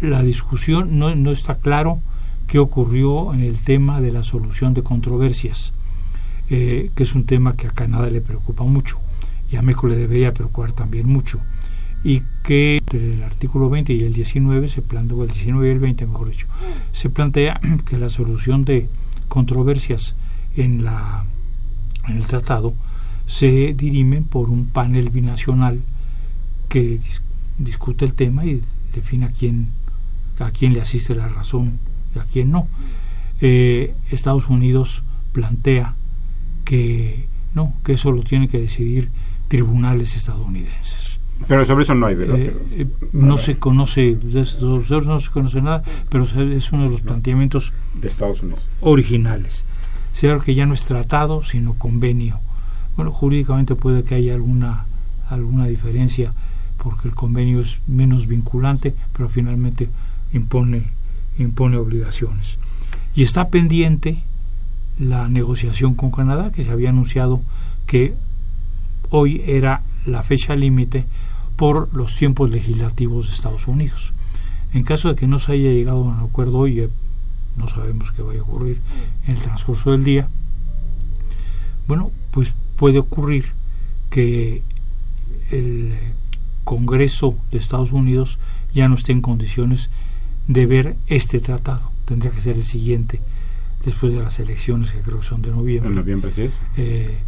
la 0.00 0.24
discusión 0.24 0.98
no, 0.98 1.14
no 1.14 1.30
está 1.30 1.54
claro 1.54 2.00
qué 2.48 2.58
ocurrió 2.58 3.32
en 3.32 3.42
el 3.42 3.62
tema 3.62 4.00
de 4.00 4.10
la 4.10 4.24
solución 4.24 4.74
de 4.74 4.82
controversias, 4.82 5.72
eh, 6.50 6.90
que 6.96 7.04
es 7.04 7.14
un 7.14 7.26
tema 7.26 7.54
que 7.54 7.68
a 7.68 7.70
Canadá 7.70 8.10
le 8.10 8.22
preocupa 8.22 8.64
mucho 8.64 8.98
y 9.52 9.56
a 9.56 9.62
México 9.62 9.86
le 9.86 9.94
debería 9.94 10.34
preocupar 10.34 10.72
también 10.72 11.06
mucho, 11.06 11.40
y 12.04 12.22
que 12.42 12.78
entre 12.78 13.14
el 13.14 13.22
artículo 13.22 13.70
20 13.70 13.92
y 13.92 14.00
el 14.02 14.12
19 14.12 14.68
se 14.68 14.82
plantea, 14.82 15.22
el 15.22 15.28
19 15.28 15.68
y 15.68 15.70
el 15.70 15.78
20 15.78 16.06
mejor 16.06 16.30
dicho, 16.30 16.46
se 16.92 17.10
plantea 17.10 17.60
que 17.88 17.98
la 17.98 18.10
solución 18.10 18.64
de 18.64 18.88
controversias 19.28 20.14
en, 20.56 20.84
la, 20.84 21.24
en 22.08 22.16
el 22.16 22.26
tratado 22.26 22.74
se 23.26 23.74
dirimen 23.74 24.24
por 24.24 24.50
un 24.50 24.66
panel 24.66 25.10
binacional 25.10 25.80
que 26.68 26.98
dis 26.98 27.22
discute 27.58 28.04
el 28.04 28.14
tema 28.14 28.44
y 28.44 28.60
define 28.94 29.26
a 29.26 29.30
quién, 29.30 29.68
a 30.38 30.50
quién 30.50 30.72
le 30.72 30.80
asiste 30.80 31.14
la 31.14 31.28
razón 31.28 31.78
y 32.14 32.18
a 32.18 32.24
quién 32.24 32.50
no. 32.50 32.66
Eh, 33.40 33.94
Estados 34.10 34.48
Unidos 34.48 35.04
plantea 35.32 35.94
que 36.64 37.26
no, 37.54 37.74
que 37.84 37.94
eso 37.94 38.10
lo 38.10 38.22
tienen 38.22 38.48
que 38.48 38.58
decidir 38.58 39.10
tribunales 39.48 40.16
estadounidenses. 40.16 41.11
Pero 41.48 41.64
sobre 41.64 41.84
eso 41.84 41.94
no 41.94 42.06
hay, 42.06 42.14
¿verdad? 42.14 42.38
Eh, 42.38 42.56
eh, 42.72 42.86
no 43.12 43.36
se 43.36 43.58
conoce, 43.58 44.16
de 44.16 44.40
esos 44.40 45.06
no 45.06 45.18
se 45.18 45.30
conoce 45.30 45.60
nada, 45.60 45.82
pero 46.08 46.24
es 46.24 46.72
uno 46.72 46.84
de 46.84 46.90
los 46.90 47.00
planteamientos 47.00 47.72
de 47.94 48.08
Estados 48.08 48.42
Unidos 48.42 48.60
originales. 48.80 49.64
Sea 50.14 50.38
que 50.38 50.54
ya 50.54 50.66
no 50.66 50.74
es 50.74 50.84
tratado, 50.84 51.42
sino 51.42 51.74
convenio. 51.74 52.38
Bueno, 52.96 53.10
jurídicamente 53.12 53.74
puede 53.74 54.04
que 54.04 54.14
haya 54.14 54.34
alguna 54.34 54.84
alguna 55.28 55.66
diferencia 55.66 56.34
porque 56.76 57.08
el 57.08 57.14
convenio 57.14 57.60
es 57.60 57.78
menos 57.86 58.26
vinculante, 58.26 58.94
pero 59.14 59.28
finalmente 59.28 59.88
impone 60.32 60.84
impone 61.38 61.76
obligaciones. 61.76 62.58
Y 63.14 63.22
está 63.22 63.48
pendiente 63.48 64.22
la 64.98 65.28
negociación 65.28 65.94
con 65.94 66.10
Canadá, 66.10 66.50
que 66.52 66.62
se 66.62 66.70
había 66.70 66.90
anunciado 66.90 67.40
que 67.86 68.14
hoy 69.10 69.42
era 69.46 69.82
la 70.06 70.22
fecha 70.22 70.54
límite 70.54 71.04
por 71.56 71.92
los 71.94 72.16
tiempos 72.16 72.50
legislativos 72.50 73.28
de 73.28 73.34
Estados 73.34 73.68
Unidos. 73.68 74.12
En 74.72 74.84
caso 74.84 75.08
de 75.10 75.16
que 75.16 75.26
no 75.26 75.38
se 75.38 75.52
haya 75.52 75.70
llegado 75.70 75.98
a 75.98 76.02
un 76.02 76.20
acuerdo 76.20 76.58
hoy, 76.58 76.80
eh, 76.80 76.88
no 77.56 77.68
sabemos 77.68 78.12
qué 78.12 78.22
vaya 78.22 78.40
a 78.40 78.44
ocurrir 78.44 78.80
en 79.26 79.36
el 79.36 79.42
transcurso 79.42 79.90
del 79.90 80.04
día, 80.04 80.28
bueno, 81.86 82.10
pues 82.30 82.54
puede 82.76 82.98
ocurrir 82.98 83.46
que 84.10 84.62
el 85.50 85.94
Congreso 86.64 87.36
de 87.50 87.58
Estados 87.58 87.92
Unidos 87.92 88.38
ya 88.72 88.88
no 88.88 88.94
esté 88.94 89.12
en 89.12 89.20
condiciones 89.20 89.90
de 90.48 90.66
ver 90.66 90.96
este 91.06 91.40
tratado. 91.40 91.90
Tendría 92.04 92.32
que 92.32 92.40
ser 92.40 92.56
el 92.56 92.64
siguiente, 92.64 93.20
después 93.84 94.12
de 94.12 94.20
las 94.20 94.38
elecciones, 94.38 94.92
que 94.92 95.00
creo 95.00 95.20
que 95.20 95.26
son 95.26 95.42
de 95.42 95.50
noviembre. 95.50 95.90
En 95.90 95.96
noviembre, 95.96 96.32
sí 96.34 96.42
es. 96.42 96.60
Eh, 96.76 97.18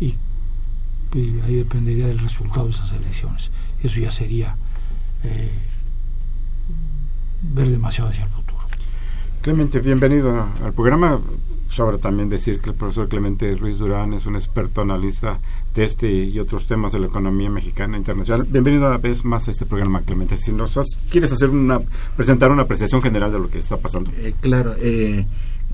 y, 0.00 0.14
y, 1.14 1.40
ahí 1.44 1.56
dependería 1.56 2.06
del 2.06 2.18
resultado 2.18 2.66
de 2.66 2.72
esas 2.72 2.92
elecciones. 2.92 3.50
Eso 3.82 4.00
ya 4.00 4.10
sería 4.10 4.56
eh, 5.24 5.52
ver 7.42 7.68
demasiado 7.68 8.10
hacia 8.10 8.24
el 8.24 8.30
futuro. 8.30 8.60
Clemente, 9.42 9.80
bienvenido 9.80 10.48
al 10.64 10.72
programa. 10.72 11.20
Sobra 11.70 11.98
también 11.98 12.28
decir 12.28 12.60
que 12.60 12.70
el 12.70 12.76
profesor 12.76 13.08
Clemente 13.08 13.54
Ruiz 13.54 13.78
Durán 13.78 14.12
es 14.12 14.26
un 14.26 14.34
experto 14.34 14.80
analista 14.80 15.38
de 15.72 15.84
este 15.84 16.12
y 16.12 16.38
otros 16.40 16.66
temas 16.66 16.90
de 16.90 16.98
la 16.98 17.06
economía 17.06 17.48
mexicana 17.48 17.96
internacional. 17.96 18.44
Bienvenido 18.50 18.88
una 18.88 18.98
vez 18.98 19.24
más 19.24 19.46
a 19.46 19.52
este 19.52 19.66
programa, 19.66 20.00
Clemente. 20.00 20.36
Si 20.36 20.50
nos 20.50 20.76
has, 20.76 20.88
quieres 21.10 21.30
hacer 21.30 21.48
una, 21.48 21.80
presentar 22.16 22.50
una 22.50 22.62
apreciación 22.62 23.00
general 23.00 23.30
de 23.30 23.38
lo 23.38 23.48
que 23.48 23.60
está 23.60 23.76
pasando. 23.76 24.10
Eh, 24.18 24.34
claro, 24.40 24.74
eh, 24.80 25.26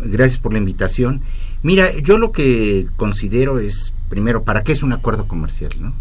gracias 0.05 0.39
por 0.39 0.53
la 0.53 0.59
invitación. 0.59 1.23
Mira, 1.63 1.91
yo 2.01 2.19
lo 2.19 2.31
que 2.31 2.87
considero 2.97 3.59
es, 3.59 3.95
primero, 4.11 4.43
¿para 4.43 4.63
qué 4.65 4.73
es 4.73 4.83
un 4.83 4.93
acuerdo 4.93 5.27
comercial? 5.27 5.73
¿no? 5.81 5.95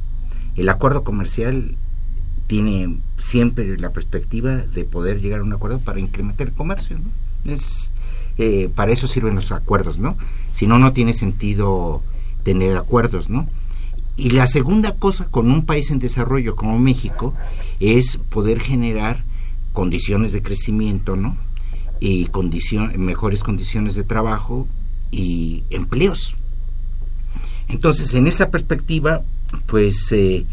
El 0.57 0.67
acuerdo 0.67 1.05
comercial 1.05 1.77
tiene 2.47 2.99
siempre 3.17 3.77
la 3.77 3.93
perspectiva 3.93 4.57
de 4.57 4.83
poder 4.83 5.21
llegar 5.21 5.39
a 5.39 5.43
un 5.43 5.53
acuerdo 5.53 5.79
para 5.79 6.01
incrementar 6.01 6.47
el 6.47 6.53
comercio. 6.53 6.97
¿no? 6.97 7.51
Es, 7.51 7.91
eh, 8.37 8.69
para 8.73 8.91
eso 8.91 9.07
sirven 9.07 9.35
los 9.35 9.51
acuerdos, 9.51 9.99
¿no? 9.99 10.17
Si 10.51 10.67
no, 10.67 10.79
no 10.79 10.93
tiene 10.93 11.13
sentido 11.13 12.01
tener 12.43 12.77
acuerdos, 12.77 13.29
¿no? 13.29 13.47
Y 14.17 14.31
la 14.31 14.47
segunda 14.47 14.95
cosa 14.95 15.27
con 15.29 15.51
un 15.51 15.65
país 15.65 15.91
en 15.91 15.99
desarrollo 15.99 16.55
como 16.55 16.79
México 16.79 17.33
es 17.79 18.17
poder 18.17 18.59
generar 18.59 19.23
condiciones 19.73 20.31
de 20.31 20.41
crecimiento, 20.41 21.15
¿no? 21.15 21.35
Y 21.99 22.25
condicion 22.27 22.91
mejores 23.03 23.43
condiciones 23.43 23.95
de 23.95 24.03
trabajo 24.03 24.67
y 25.11 25.63
empleos. 25.69 26.35
Entonces, 27.67 28.13
en 28.13 28.27
esa 28.27 28.51
perspectiva, 28.51 29.21
pues, 29.65 30.11
eh, 30.11 30.45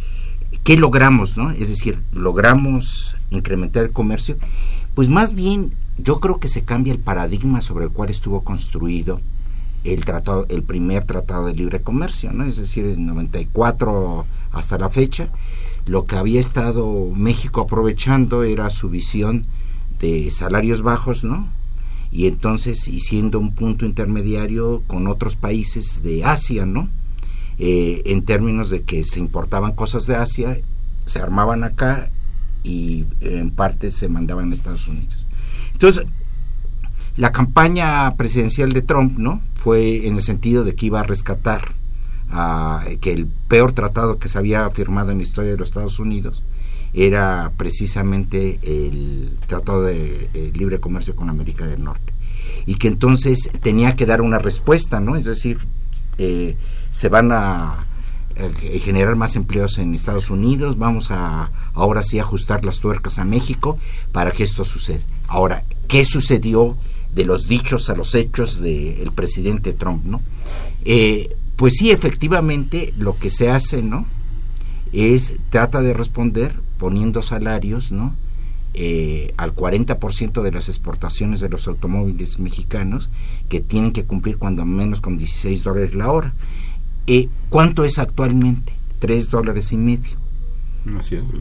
¿qué 0.64 0.76
logramos, 0.76 1.36
no? 1.36 1.50
Es 1.50 1.68
decir, 1.68 1.98
logramos 2.12 3.14
incrementar 3.30 3.84
el 3.84 3.92
comercio. 3.92 4.36
Pues 4.94 5.08
más 5.08 5.34
bien, 5.34 5.72
yo 5.98 6.20
creo 6.20 6.38
que 6.38 6.48
se 6.48 6.62
cambia 6.62 6.92
el 6.92 6.98
paradigma 6.98 7.62
sobre 7.62 7.86
el 7.86 7.90
cual 7.90 8.10
estuvo 8.10 8.42
construido 8.42 9.20
el 9.84 10.04
tratado 10.04 10.46
el 10.48 10.62
primer 10.62 11.04
tratado 11.04 11.46
de 11.46 11.54
libre 11.54 11.82
comercio 11.82 12.32
no 12.32 12.44
es 12.44 12.56
decir 12.56 12.86
en 12.86 13.06
94 13.06 14.26
hasta 14.52 14.78
la 14.78 14.88
fecha 14.88 15.28
lo 15.86 16.04
que 16.04 16.16
había 16.16 16.40
estado 16.40 17.10
México 17.14 17.62
aprovechando 17.62 18.44
era 18.44 18.70
su 18.70 18.88
visión 18.88 19.44
de 20.00 20.30
salarios 20.30 20.82
bajos 20.82 21.24
no 21.24 21.48
y 22.12 22.26
entonces 22.26 22.86
y 22.88 23.00
siendo 23.00 23.38
un 23.40 23.54
punto 23.54 23.86
intermediario 23.86 24.82
con 24.86 25.06
otros 25.06 25.34
países 25.36 26.02
de 26.02 26.24
Asia, 26.24 26.66
¿no? 26.66 26.88
Eh, 27.58 28.02
en 28.04 28.22
términos 28.22 28.68
de 28.68 28.82
que 28.82 29.04
se 29.04 29.18
importaban 29.18 29.72
cosas 29.72 30.06
de 30.06 30.16
Asia, 30.16 30.58
se 31.06 31.20
armaban 31.20 31.64
acá 31.64 32.10
y 32.62 33.06
en 33.22 33.50
parte 33.50 33.88
se 33.90 34.10
mandaban 34.10 34.50
a 34.50 34.54
Estados 34.54 34.86
Unidos. 34.88 35.21
Entonces, 35.82 36.06
la 37.16 37.32
campaña 37.32 38.14
presidencial 38.14 38.72
de 38.72 38.82
Trump, 38.82 39.18
¿no? 39.18 39.40
Fue 39.54 40.06
en 40.06 40.14
el 40.14 40.22
sentido 40.22 40.62
de 40.62 40.76
que 40.76 40.86
iba 40.86 41.00
a 41.00 41.02
rescatar 41.02 41.72
que 43.00 43.12
el 43.12 43.26
peor 43.26 43.72
tratado 43.72 44.18
que 44.18 44.28
se 44.28 44.38
había 44.38 44.70
firmado 44.70 45.10
en 45.10 45.18
la 45.18 45.24
historia 45.24 45.50
de 45.50 45.58
los 45.58 45.68
Estados 45.68 45.98
Unidos 45.98 46.44
era 46.94 47.50
precisamente 47.56 48.60
el 48.62 49.36
Tratado 49.48 49.82
de 49.82 50.30
eh, 50.32 50.52
Libre 50.54 50.78
Comercio 50.78 51.16
con 51.16 51.28
América 51.28 51.66
del 51.66 51.82
Norte. 51.82 52.12
Y 52.64 52.76
que 52.76 52.86
entonces 52.86 53.50
tenía 53.60 53.96
que 53.96 54.06
dar 54.06 54.20
una 54.20 54.38
respuesta, 54.38 55.00
¿no? 55.00 55.16
Es 55.16 55.24
decir, 55.24 55.58
eh, 56.18 56.56
se 56.90 57.08
van 57.08 57.32
a 57.32 57.74
eh, 58.62 58.78
generar 58.78 59.16
más 59.16 59.36
empleos 59.36 59.78
en 59.78 59.94
Estados 59.94 60.30
Unidos, 60.30 60.78
vamos 60.78 61.10
a 61.10 61.50
ahora 61.74 62.02
sí 62.02 62.18
ajustar 62.18 62.64
las 62.64 62.80
tuercas 62.80 63.18
a 63.18 63.24
México 63.24 63.78
para 64.12 64.30
que 64.30 64.44
esto 64.44 64.64
suceda. 64.64 65.02
Ahora, 65.28 65.64
¿qué 65.88 66.04
sucedió 66.04 66.76
de 67.14 67.24
los 67.24 67.48
dichos 67.48 67.90
a 67.90 67.96
los 67.96 68.14
hechos 68.14 68.60
del 68.60 69.12
presidente 69.12 69.72
Trump, 69.72 70.04
no? 70.04 70.20
pues 71.56 71.74
sí, 71.76 71.90
efectivamente, 71.90 72.92
lo 72.96 73.16
que 73.16 73.30
se 73.30 73.50
hace, 73.50 73.82
¿no? 73.82 74.06
Es, 74.92 75.34
trata 75.50 75.80
de 75.80 75.94
responder 75.94 76.54
poniendo 76.78 77.22
salarios, 77.22 77.92
¿no? 77.92 78.14
Eh, 78.74 79.34
al 79.36 79.54
40% 79.54 80.40
de 80.40 80.50
las 80.50 80.70
exportaciones 80.70 81.40
de 81.40 81.50
los 81.50 81.68
automóviles 81.68 82.38
mexicanos 82.38 83.10
que 83.50 83.60
tienen 83.60 83.92
que 83.92 84.04
cumplir 84.04 84.38
cuando 84.38 84.64
menos 84.64 85.02
con 85.02 85.18
16 85.18 85.62
dólares 85.62 85.94
la 85.94 86.10
hora. 86.10 86.32
Eh, 87.06 87.28
¿Cuánto 87.48 87.84
es 87.84 87.98
actualmente? 87.98 88.72
3 88.98 89.30
dólares 89.30 89.72
y 89.72 89.76
medio. 89.76 90.16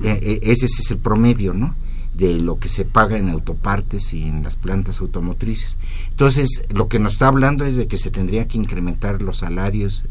Eh, 0.03 0.39
ese 0.43 0.65
es 0.65 0.91
el 0.91 0.97
promedio, 0.97 1.53
¿no? 1.53 1.75
De 2.13 2.39
lo 2.39 2.59
que 2.59 2.67
se 2.67 2.85
paga 2.85 3.17
en 3.17 3.29
autopartes 3.29 4.13
y 4.13 4.23
en 4.23 4.43
las 4.43 4.55
plantas 4.55 4.99
automotrices. 4.99 5.77
Entonces, 6.09 6.63
lo 6.69 6.87
que 6.87 6.99
nos 6.99 7.13
está 7.13 7.27
hablando 7.27 7.65
es 7.65 7.75
de 7.75 7.87
que 7.87 7.97
se 7.97 8.11
tendría 8.11 8.47
que 8.47 8.57
incrementar 8.57 9.21
los 9.21 9.37
salarios 9.37 10.03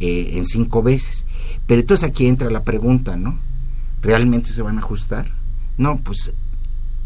en 0.00 0.44
cinco 0.44 0.82
veces. 0.82 1.24
Pero 1.66 1.80
entonces 1.80 2.08
aquí 2.08 2.26
entra 2.26 2.50
la 2.50 2.62
pregunta, 2.62 3.16
¿no? 3.16 3.38
¿Realmente 4.02 4.50
se 4.50 4.62
van 4.62 4.76
a 4.76 4.80
ajustar? 4.80 5.30
No, 5.76 5.96
pues 5.98 6.32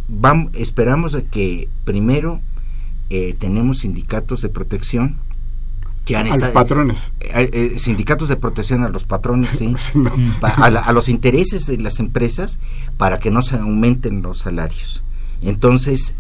vamos, 0.08 0.52
esperamos 0.54 1.16
que 1.30 1.68
primero 1.84 2.40
eh, 3.10 3.34
tenemos 3.38 3.80
sindicatos 3.80 4.42
de 4.42 4.48
protección 4.48 5.16
que 6.04 6.16
han 6.16 6.26
a 6.30 6.36
los 6.36 6.48
patrones. 6.50 7.12
Eh, 7.20 7.50
eh, 7.52 7.78
sindicatos 7.78 8.28
de 8.28 8.36
protección 8.36 8.82
a 8.84 8.88
los 8.88 9.04
patrones, 9.04 9.50
sí, 9.58 9.74
a, 10.42 10.92
los 10.92 11.08
intereses 11.08 11.66
de 11.66 11.78
las 11.78 12.00
empresas 12.00 12.58
para 12.96 13.18
que 13.18 13.30
no 13.30 13.42
se 13.42 13.56
aumenten 13.56 14.22
los 14.22 14.38
salarios. 14.38 15.02
Entonces, 15.42 16.14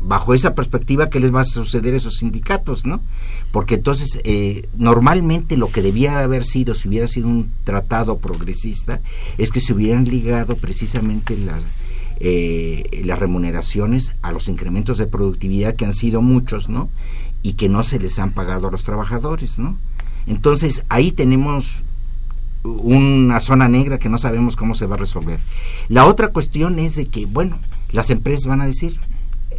bajo 0.00 0.34
esa 0.34 0.54
perspectiva, 0.54 1.10
¿qué 1.10 1.20
les 1.20 1.34
va 1.34 1.40
a 1.40 1.44
suceder 1.44 1.94
a 1.94 1.96
esos 1.96 2.18
sindicatos, 2.18 2.86
no? 2.86 3.00
porque 3.50 3.76
entonces 3.76 4.20
eh, 4.24 4.68
normalmente 4.76 5.56
lo 5.56 5.70
que 5.70 5.82
debía 5.82 6.20
haber 6.20 6.44
sido, 6.44 6.74
si 6.74 6.88
hubiera 6.88 7.08
sido 7.08 7.28
un 7.28 7.50
tratado 7.64 8.18
progresista, 8.18 9.00
es 9.38 9.50
que 9.50 9.60
se 9.60 9.72
hubieran 9.72 10.04
ligado 10.04 10.56
precisamente 10.56 11.36
las, 11.38 11.62
eh, 12.20 12.82
las 13.04 13.18
remuneraciones 13.18 14.14
a 14.22 14.32
los 14.32 14.48
incrementos 14.48 14.98
de 14.98 15.06
productividad 15.06 15.74
que 15.74 15.86
han 15.86 15.94
sido 15.94 16.20
muchos, 16.20 16.68
¿no? 16.68 16.90
Y 17.42 17.54
que 17.54 17.68
no 17.68 17.82
se 17.82 17.98
les 17.98 18.18
han 18.18 18.32
pagado 18.32 18.68
a 18.68 18.70
los 18.70 18.84
trabajadores, 18.84 19.58
¿no? 19.58 19.76
Entonces 20.26 20.84
ahí 20.88 21.12
tenemos 21.12 21.84
una 22.64 23.40
zona 23.40 23.68
negra 23.68 23.98
que 23.98 24.08
no 24.08 24.18
sabemos 24.18 24.56
cómo 24.56 24.74
se 24.74 24.86
va 24.86 24.96
a 24.96 24.98
resolver. 24.98 25.38
La 25.88 26.06
otra 26.06 26.28
cuestión 26.28 26.78
es 26.78 26.96
de 26.96 27.06
que, 27.06 27.26
bueno, 27.26 27.58
las 27.92 28.10
empresas 28.10 28.46
van 28.46 28.60
a 28.60 28.66
decir, 28.66 28.98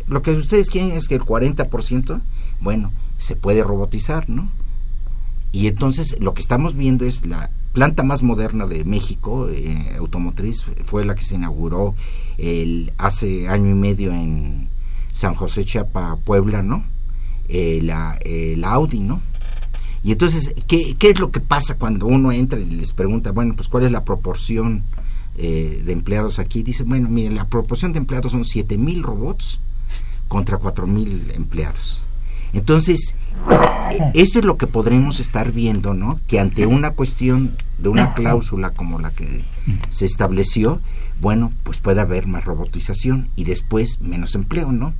lo 0.07 0.21
que 0.21 0.31
ustedes 0.31 0.69
quieren 0.69 0.91
es 0.91 1.07
que 1.07 1.15
el 1.15 1.21
40%, 1.21 2.21
bueno, 2.59 2.91
se 3.17 3.35
puede 3.35 3.63
robotizar, 3.63 4.29
¿no? 4.29 4.49
Y 5.51 5.67
entonces 5.67 6.17
lo 6.19 6.33
que 6.33 6.41
estamos 6.41 6.75
viendo 6.75 7.05
es 7.05 7.25
la 7.25 7.49
planta 7.73 8.03
más 8.03 8.21
moderna 8.21 8.67
de 8.67 8.83
México, 8.83 9.47
eh, 9.49 9.95
automotriz, 9.97 10.65
fue 10.85 11.05
la 11.05 11.15
que 11.15 11.23
se 11.23 11.35
inauguró 11.35 11.95
el, 12.37 12.93
hace 12.97 13.47
año 13.47 13.71
y 13.71 13.75
medio 13.75 14.11
en 14.11 14.69
San 15.13 15.33
José 15.33 15.65
Chiapa, 15.65 16.17
Puebla, 16.17 16.61
¿no? 16.61 16.83
Eh, 17.51 17.81
la, 17.81 18.19
Audi, 18.71 18.99
¿no? 18.99 19.21
Y 20.03 20.11
entonces, 20.11 20.53
¿qué, 20.67 20.95
¿qué, 20.97 21.09
es 21.09 21.19
lo 21.19 21.31
que 21.31 21.39
pasa 21.39 21.75
cuando 21.75 22.05
uno 22.05 22.31
entra 22.31 22.59
y 22.59 22.65
les 22.65 22.93
pregunta, 22.93 23.31
bueno, 23.31 23.55
pues 23.55 23.67
cuál 23.67 23.85
es 23.85 23.91
la 23.91 24.05
proporción 24.05 24.83
eh, 25.35 25.81
de 25.83 25.91
empleados 25.91 26.37
aquí? 26.37 26.61
Dice, 26.61 26.83
bueno, 26.83 27.09
miren, 27.09 27.35
la 27.35 27.45
proporción 27.45 27.91
de 27.91 27.97
empleados 27.97 28.31
son 28.33 28.45
siete 28.45 28.77
mil 28.77 29.01
robots 29.01 29.59
contra 30.27 30.57
cuatro 30.57 30.85
mil 30.85 31.31
empleados. 31.33 32.03
Entonces, 32.53 33.15
esto 34.13 34.39
es 34.39 34.45
lo 34.45 34.57
que 34.57 34.67
podremos 34.67 35.19
estar 35.19 35.51
viendo, 35.51 35.95
¿no? 35.95 36.19
Que 36.27 36.39
ante 36.39 36.67
una 36.67 36.91
cuestión 36.91 37.55
de 37.79 37.89
una 37.89 38.13
cláusula 38.13 38.71
como 38.71 38.99
la 38.99 39.09
que 39.09 39.41
se 39.89 40.05
estableció, 40.05 40.81
bueno, 41.19 41.51
pues 41.63 41.79
puede 41.79 42.01
haber 42.01 42.27
más 42.27 42.45
robotización 42.45 43.29
y 43.35 43.43
después 43.43 44.01
menos 44.01 44.35
empleo, 44.35 44.71
¿no? 44.71 44.93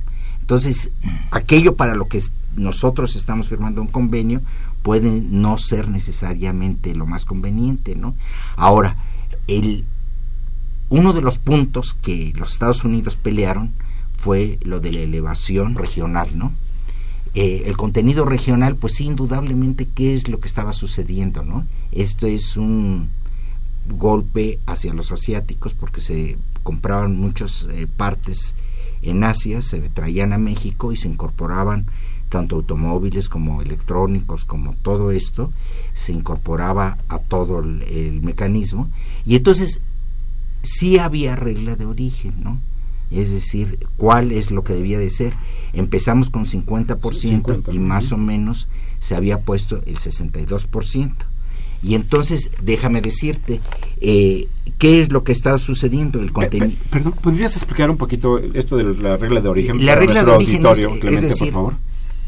Entonces, 0.50 0.90
aquello 1.30 1.76
para 1.76 1.94
lo 1.94 2.08
que 2.08 2.20
nosotros 2.56 3.14
estamos 3.14 3.48
firmando 3.48 3.82
un 3.82 3.86
convenio 3.86 4.42
puede 4.82 5.22
no 5.22 5.56
ser 5.58 5.88
necesariamente 5.88 6.92
lo 6.92 7.06
más 7.06 7.24
conveniente, 7.24 7.94
¿no? 7.94 8.16
Ahora, 8.56 8.96
el, 9.46 9.84
uno 10.88 11.12
de 11.12 11.22
los 11.22 11.38
puntos 11.38 11.94
que 11.94 12.32
los 12.34 12.52
Estados 12.52 12.82
Unidos 12.82 13.16
pelearon 13.16 13.72
fue 14.18 14.58
lo 14.62 14.80
de 14.80 14.90
la 14.90 14.98
elevación 15.02 15.76
regional, 15.76 16.36
¿no? 16.36 16.52
Eh, 17.34 17.62
el 17.66 17.76
contenido 17.76 18.24
regional, 18.24 18.74
pues 18.74 18.94
sí, 18.94 19.06
indudablemente, 19.06 19.86
¿qué 19.86 20.16
es 20.16 20.26
lo 20.26 20.40
que 20.40 20.48
estaba 20.48 20.72
sucediendo? 20.72 21.44
¿no? 21.44 21.64
Esto 21.92 22.26
es 22.26 22.56
un 22.56 23.08
golpe 23.86 24.58
hacia 24.66 24.94
los 24.94 25.12
asiáticos 25.12 25.74
porque 25.74 26.00
se 26.00 26.38
compraban 26.64 27.16
muchas 27.16 27.68
eh, 27.70 27.86
partes 27.96 28.56
en 29.02 29.24
Asia, 29.24 29.62
se 29.62 29.78
traían 29.80 30.32
a 30.32 30.38
México 30.38 30.92
y 30.92 30.96
se 30.96 31.08
incorporaban 31.08 31.86
tanto 32.28 32.56
automóviles 32.56 33.28
como 33.28 33.60
electrónicos, 33.60 34.44
como 34.44 34.74
todo 34.74 35.10
esto, 35.10 35.52
se 35.94 36.12
incorporaba 36.12 36.96
a 37.08 37.18
todo 37.18 37.60
el, 37.60 37.82
el 37.82 38.22
mecanismo 38.22 38.88
y 39.26 39.36
entonces 39.36 39.80
sí 40.62 40.98
había 40.98 41.34
regla 41.36 41.76
de 41.76 41.86
origen, 41.86 42.34
¿no? 42.42 42.60
es 43.10 43.30
decir, 43.30 43.78
cuál 43.96 44.32
es 44.32 44.50
lo 44.50 44.62
que 44.62 44.72
debía 44.72 44.98
de 44.98 45.10
ser. 45.10 45.34
Empezamos 45.72 46.30
con 46.30 46.46
50%, 46.46 47.72
y 47.72 47.78
más 47.78 48.12
o 48.12 48.16
menos 48.16 48.68
se 49.00 49.16
había 49.16 49.40
puesto 49.40 49.82
el 49.86 49.96
62%. 49.96 51.14
Y 51.82 51.94
entonces, 51.94 52.50
déjame 52.62 53.00
decirte, 53.00 53.60
eh, 54.00 54.48
¿qué 54.78 55.00
es 55.00 55.10
lo 55.10 55.24
que 55.24 55.32
está 55.32 55.58
sucediendo? 55.58 56.20
El 56.20 56.32
contenido. 56.32 56.78
Perdón, 56.90 57.14
¿podrías 57.22 57.56
explicar 57.56 57.90
un 57.90 57.96
poquito 57.96 58.38
esto 58.38 58.76
de 58.76 58.94
la 59.02 59.16
regla 59.16 59.40
de 59.40 59.48
origen? 59.48 59.84
La 59.84 59.94
regla 59.94 60.24
de 60.24 60.30
origen 60.30 60.66
es, 60.66 61.22
decir, 61.22 61.54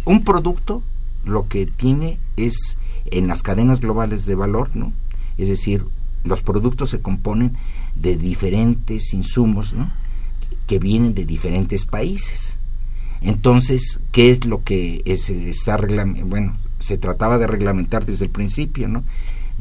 un 0.04 0.24
producto 0.24 0.82
lo 1.24 1.48
que 1.48 1.66
tiene 1.66 2.18
es 2.36 2.78
en 3.10 3.26
las 3.26 3.42
cadenas 3.42 3.80
globales 3.80 4.26
de 4.26 4.34
valor, 4.34 4.70
¿no? 4.74 4.92
Es 5.38 5.48
decir, 5.48 5.84
los 6.24 6.40
productos 6.40 6.90
se 6.90 7.00
componen 7.00 7.56
de 7.94 8.16
diferentes 8.16 9.12
insumos, 9.12 9.72
¿no? 9.72 9.90
que 10.66 10.78
vienen 10.78 11.14
de 11.14 11.24
diferentes 11.24 11.84
países. 11.84 12.56
Entonces, 13.20 14.00
¿qué 14.10 14.30
es 14.30 14.44
lo 14.46 14.62
que 14.62 15.02
es, 15.04 15.30
está 15.30 15.78
bueno, 16.24 16.56
se 16.78 16.98
trataba 16.98 17.38
de 17.38 17.46
reglamentar 17.46 18.04
desde 18.06 18.24
el 18.24 18.30
principio, 18.30 18.88
¿no? 18.88 19.04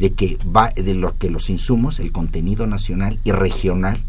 De 0.02 0.14
que 0.14 0.38
va 0.44 0.72
de 0.72 0.96
lo 0.96 1.16
que 1.18 1.30
los 1.30 1.50
insumos, 1.50 2.00
el 2.00 2.12
contenido 2.12 2.66
nacional 2.66 3.20
y 3.24 3.32
regional 3.32 4.02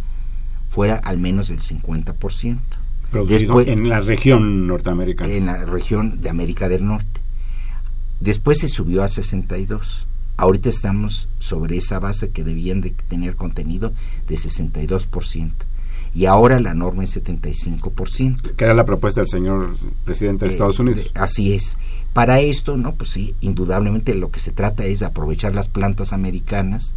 fuera 0.70 0.96
al 0.96 1.18
menos 1.18 1.48
del 1.48 1.60
50%. 1.60 2.58
Después, 3.28 3.68
en 3.68 3.88
la 3.90 4.00
región 4.00 4.66
norteamericana. 4.66 5.30
En 5.30 5.46
la 5.46 5.64
región 5.66 6.22
de 6.22 6.30
América 6.30 6.70
del 6.70 6.86
Norte. 6.86 7.20
Después 8.20 8.58
se 8.58 8.68
subió 8.68 9.02
a 9.02 9.08
62. 9.08 10.06
Ahorita 10.38 10.70
estamos 10.70 11.28
sobre 11.38 11.76
esa 11.76 11.98
base 11.98 12.30
que 12.30 12.42
debían 12.42 12.80
de 12.80 12.94
tener 13.08 13.36
contenido 13.36 13.92
de 14.26 14.34
62% 14.34 15.52
y 16.14 16.26
ahora 16.26 16.60
la 16.60 16.74
norma 16.74 17.04
es 17.04 17.16
75%. 17.16 18.54
Que 18.54 18.64
era 18.64 18.74
la 18.74 18.84
propuesta 18.84 19.20
del 19.20 19.28
señor 19.28 19.76
presidente 20.04 20.44
de 20.44 20.50
eh, 20.50 20.54
Estados 20.54 20.78
Unidos. 20.78 21.10
así 21.14 21.54
es. 21.54 21.76
Para 22.12 22.40
esto, 22.40 22.76
¿no? 22.76 22.94
Pues 22.94 23.10
sí, 23.10 23.34
indudablemente 23.40 24.14
lo 24.14 24.30
que 24.30 24.40
se 24.40 24.50
trata 24.50 24.84
es 24.84 25.00
de 25.00 25.06
aprovechar 25.06 25.54
las 25.54 25.68
plantas 25.68 26.12
americanas 26.12 26.94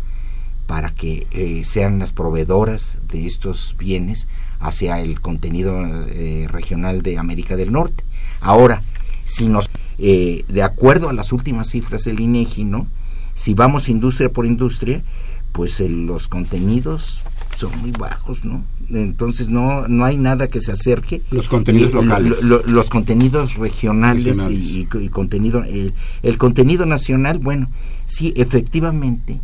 para 0.67 0.91
que 0.91 1.27
eh, 1.31 1.63
sean 1.63 1.99
las 1.99 2.11
proveedoras 2.11 2.97
de 3.09 3.25
estos 3.25 3.75
bienes 3.77 4.27
hacia 4.59 4.99
el 4.99 5.21
contenido 5.21 5.81
eh, 6.09 6.47
regional 6.49 7.01
de 7.01 7.17
América 7.17 7.55
del 7.55 7.71
Norte. 7.71 8.03
Ahora, 8.41 8.81
si 9.25 9.47
nos, 9.47 9.69
eh, 9.99 10.43
de 10.47 10.63
acuerdo 10.63 11.09
a 11.09 11.13
las 11.13 11.31
últimas 11.31 11.69
cifras 11.69 12.03
del 12.03 12.19
INEGI, 12.19 12.65
¿no? 12.65 12.87
Si 13.35 13.53
vamos 13.53 13.89
industria 13.89 14.29
por 14.29 14.45
industria, 14.45 15.03
pues 15.51 15.79
los 15.79 16.27
contenidos 16.27 17.23
son 17.55 17.71
muy 17.81 17.91
bajos, 17.91 18.45
¿no? 18.45 18.63
Entonces 18.89 19.49
no 19.49 19.87
no 19.87 20.05
hay 20.05 20.17
nada 20.17 20.47
que 20.47 20.61
se 20.61 20.71
acerque. 20.71 21.21
Los 21.31 21.47
contenidos 21.47 21.93
locales. 21.93 22.43
los 22.43 22.89
contenidos 22.89 23.55
regionales, 23.55 24.47
Y, 24.49 24.85
contenido 25.09 25.63
el, 25.63 25.93
el 26.23 26.37
contenido 26.37 26.85
nacional, 26.85 27.39
bueno, 27.39 27.69
sí, 28.05 28.33
efectivamente 28.35 29.39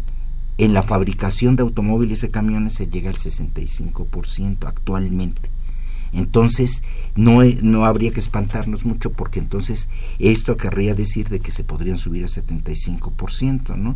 en 0.58 0.74
la 0.74 0.84
fabricación 0.84 1.56
de 1.56 1.64
automóviles 1.64 2.24
y 2.24 2.30
camiones 2.30 2.76
se 2.76 2.88
llega 2.88 3.10
al 3.10 3.18
65% 3.18 4.68
actualmente. 4.68 5.50
Entonces, 6.14 6.84
no, 7.16 7.42
no 7.62 7.86
habría 7.86 8.12
que 8.12 8.20
espantarnos 8.20 8.86
mucho 8.86 9.12
porque 9.12 9.40
entonces 9.40 9.88
esto 10.20 10.58
querría 10.58 10.94
decir 10.94 11.30
de 11.30 11.40
que 11.40 11.52
se 11.52 11.64
podrían 11.64 11.98
subir 11.98 12.24
a 12.24 12.28
75%, 12.28 13.76
¿no? 13.78 13.96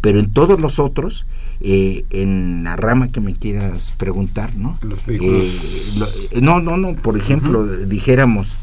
Pero 0.00 0.20
en 0.20 0.32
todos 0.32 0.60
los 0.60 0.78
otros, 0.78 1.26
eh, 1.60 2.04
en 2.10 2.64
la 2.64 2.76
rama 2.76 3.08
que 3.08 3.20
me 3.20 3.34
quieras 3.34 3.92
preguntar, 3.96 4.54
¿no? 4.56 4.78
Eh, 5.08 6.40
no, 6.40 6.60
no, 6.60 6.76
no, 6.76 6.94
por 6.94 7.16
ejemplo, 7.16 7.66
dijéramos, 7.66 8.58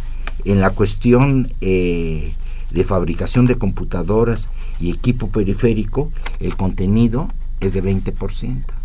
en 0.46 0.62
la 0.62 0.70
cuestión 0.70 1.52
eh, 1.62 2.32
de 2.72 2.84
fabricación 2.84 3.46
de 3.46 3.58
computadoras 3.58 4.48
y 4.80 4.92
equipo 4.92 5.30
periférico, 5.30 6.12
el 6.40 6.56
contenido 6.56 7.28
es 7.60 7.74
de 7.74 7.84
20%. 7.84 8.83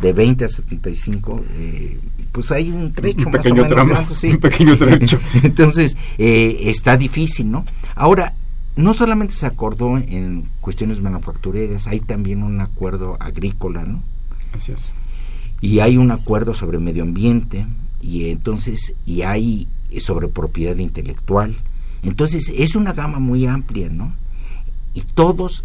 De 0.00 0.12
20 0.12 0.44
a 0.44 0.48
75, 0.48 1.44
eh, 1.54 1.98
pues 2.32 2.52
hay 2.52 2.70
un 2.70 2.92
trecho 2.92 3.26
un 3.26 3.32
pequeño 3.32 3.62
más 3.62 3.72
o 3.72 3.76
menos 3.76 3.94
tramo, 3.94 4.14
sí. 4.14 4.30
Un 4.32 4.38
pequeño 4.38 4.76
trecho. 4.78 5.18
Entonces, 5.42 5.96
eh, 6.18 6.58
está 6.64 6.96
difícil, 6.98 7.50
¿no? 7.50 7.64
Ahora, 7.94 8.34
no 8.76 8.92
solamente 8.92 9.34
se 9.34 9.46
acordó 9.46 9.96
en 9.96 10.48
cuestiones 10.60 11.00
manufactureras, 11.00 11.86
hay 11.86 12.00
también 12.00 12.42
un 12.42 12.60
acuerdo 12.60 13.16
agrícola, 13.20 13.84
¿no? 13.84 14.02
Así 14.52 14.72
es. 14.72 14.90
Y 15.62 15.80
hay 15.80 15.96
un 15.96 16.10
acuerdo 16.10 16.52
sobre 16.52 16.78
medio 16.78 17.02
ambiente, 17.02 17.64
y 18.02 18.28
entonces, 18.28 18.94
y 19.06 19.22
hay 19.22 19.66
sobre 19.98 20.28
propiedad 20.28 20.76
intelectual. 20.76 21.56
Entonces, 22.02 22.52
es 22.54 22.76
una 22.76 22.92
gama 22.92 23.18
muy 23.18 23.46
amplia, 23.46 23.88
¿no? 23.88 24.12
Y 24.94 25.00
todos, 25.00 25.64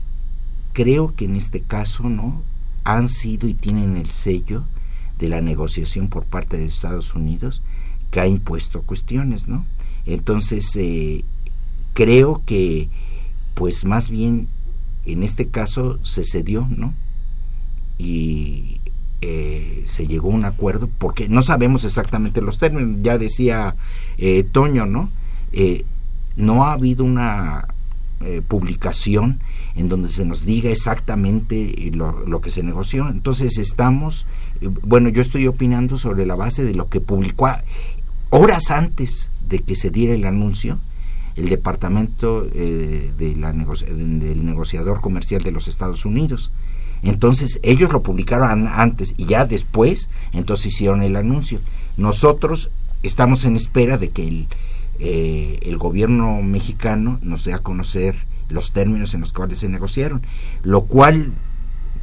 creo 0.73 1.13
que 1.13 1.25
en 1.25 1.35
este 1.35 1.59
caso, 1.61 2.09
¿no? 2.09 2.41
Han 2.83 3.09
sido 3.09 3.47
y 3.47 3.53
tienen 3.53 3.97
el 3.97 4.09
sello 4.09 4.63
de 5.19 5.29
la 5.29 5.41
negociación 5.41 6.07
por 6.09 6.25
parte 6.25 6.57
de 6.57 6.65
Estados 6.65 7.13
Unidos 7.13 7.61
que 8.11 8.19
ha 8.19 8.27
impuesto 8.27 8.81
cuestiones, 8.81 9.47
¿no? 9.47 9.65
Entonces, 10.05 10.75
eh, 10.75 11.23
creo 11.93 12.41
que, 12.45 12.89
pues 13.53 13.85
más 13.85 14.09
bien, 14.09 14.47
en 15.05 15.23
este 15.23 15.47
caso 15.47 16.03
se 16.03 16.23
cedió, 16.23 16.67
¿no? 16.69 16.93
Y 17.97 18.81
eh, 19.21 19.83
se 19.87 20.07
llegó 20.07 20.31
a 20.31 20.35
un 20.35 20.45
acuerdo, 20.45 20.89
porque 20.97 21.29
no 21.29 21.41
sabemos 21.41 21.85
exactamente 21.85 22.41
los 22.41 22.57
términos, 22.57 22.97
ya 23.01 23.17
decía 23.17 23.75
eh, 24.17 24.43
Toño, 24.43 24.85
¿no? 24.85 25.09
no 26.37 26.63
ha 26.63 26.73
habido 26.73 27.03
una 27.03 27.67
publicación 28.47 29.39
en 29.75 29.89
donde 29.89 30.09
se 30.09 30.25
nos 30.25 30.45
diga 30.45 30.69
exactamente 30.69 31.91
lo, 31.93 32.25
lo 32.27 32.41
que 32.41 32.51
se 32.51 32.63
negoció. 32.63 33.07
Entonces 33.07 33.57
estamos 33.57 34.25
bueno, 34.83 35.09
yo 35.09 35.21
estoy 35.21 35.47
opinando 35.47 35.97
sobre 35.97 36.25
la 36.25 36.35
base 36.35 36.63
de 36.63 36.75
lo 36.75 36.87
que 36.87 37.01
publicó 37.01 37.49
horas 38.29 38.69
antes 38.69 39.31
de 39.47 39.59
que 39.59 39.75
se 39.75 39.89
diera 39.89 40.13
el 40.13 40.25
anuncio 40.25 40.77
el 41.35 41.49
departamento 41.49 42.47
eh, 42.53 43.11
de 43.17 43.35
la 43.35 43.51
del 43.53 44.45
negociador 44.45 45.01
comercial 45.01 45.41
de 45.41 45.51
los 45.51 45.67
Estados 45.67 46.05
Unidos. 46.05 46.51
Entonces 47.03 47.59
ellos 47.63 47.91
lo 47.91 48.03
publicaron 48.03 48.67
antes 48.67 49.13
y 49.17 49.25
ya 49.25 49.45
después, 49.45 50.09
entonces 50.33 50.67
hicieron 50.67 51.03
el 51.03 51.15
anuncio. 51.15 51.59
Nosotros 51.97 52.69
estamos 53.01 53.45
en 53.45 53.55
espera 53.55 53.97
de 53.97 54.09
que 54.09 54.27
el, 54.27 54.47
eh, 54.99 55.59
el 55.63 55.77
gobierno 55.77 56.41
mexicano 56.41 57.17
nos 57.23 57.45
dé 57.45 57.53
a 57.53 57.59
conocer 57.59 58.15
los 58.51 58.71
términos 58.71 59.13
en 59.13 59.21
los 59.21 59.33
cuales 59.33 59.59
se 59.59 59.69
negociaron, 59.69 60.21
lo 60.63 60.81
cual 60.81 61.33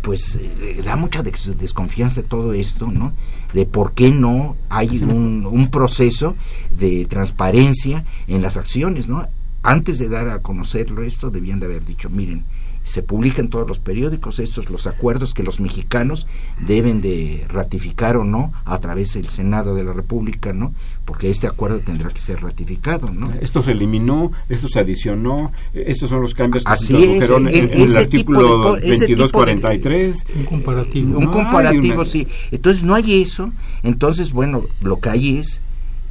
pues 0.03 0.37
eh, 0.37 0.81
da 0.85 0.97
mucha 0.97 1.23
desconfianza 1.23 2.23
de 2.23 2.29
todo 2.29 2.53
esto, 2.53 2.91
¿no? 2.91 3.13
De 3.53 3.67
por 3.67 3.93
qué 3.93 4.11
no 4.11 4.57
hay 4.69 4.99
un, 5.03 5.45
un, 5.45 5.71
proceso 5.71 6.37
de 6.71 7.05
transparencia 7.07 8.05
en 8.27 8.43
las 8.43 8.57
acciones, 8.57 9.09
¿no? 9.09 9.27
Antes 9.63 9.99
de 9.99 10.09
dar 10.09 10.29
a 10.29 10.41
conocerlo 10.41 11.03
esto, 11.03 11.31
debían 11.31 11.59
de 11.59 11.67
haber 11.67 11.85
dicho, 11.85 12.11
miren, 12.11 12.45
se 12.89 13.03
publica 13.03 13.43
en 13.43 13.51
todos 13.51 13.69
los 13.69 13.81
periódicos 13.81 14.39
estos 14.39 14.71
los 14.71 14.87
acuerdos 14.87 15.35
que 15.35 15.43
los 15.43 15.61
mexicanos 15.61 16.27
deben 16.59 17.03
de 17.03 17.45
ratificar 17.49 18.17
o 18.17 18.25
no 18.25 18.53
a 18.65 18.79
través 18.79 19.13
del 19.13 19.29
Senado 19.29 19.75
de 19.75 19.85
la 19.85 19.93
República, 19.93 20.55
¿no? 20.55 20.73
Porque 21.05 21.29
este 21.31 21.47
acuerdo 21.47 21.81
tendrá 21.81 22.09
que 22.09 22.21
ser 22.21 22.41
ratificado, 22.41 23.11
¿no? 23.11 23.31
Esto 23.43 23.63
se 23.63 23.73
eliminó, 23.73 24.33
esto 24.49 24.69
se 24.69 24.81
adicionó, 24.81 25.53
estos 25.75 26.09
son 26.09 26.23
los 26.23 26.35
cambios 26.35 26.65
que 26.65 26.73
Así 26.73 26.87
se 26.87 26.93
introdujeron 26.95 27.49
en, 27.49 27.73
en, 27.75 27.91
el 27.91 27.97
artículo 27.97 28.59
2243. 28.59 30.27
Un 30.37 30.45
comparativo. 30.45 31.19
Un 31.19 31.27
comparativo, 31.27 32.05
sí. 32.07 32.27
Entonces 32.51 32.83
no 32.85 32.95
hay 32.95 33.21
eso. 33.21 33.53
Entonces, 33.83 34.33
bueno, 34.33 34.65
lo 34.81 34.99
que 34.99 35.11
hay 35.11 35.39
es 35.39 35.61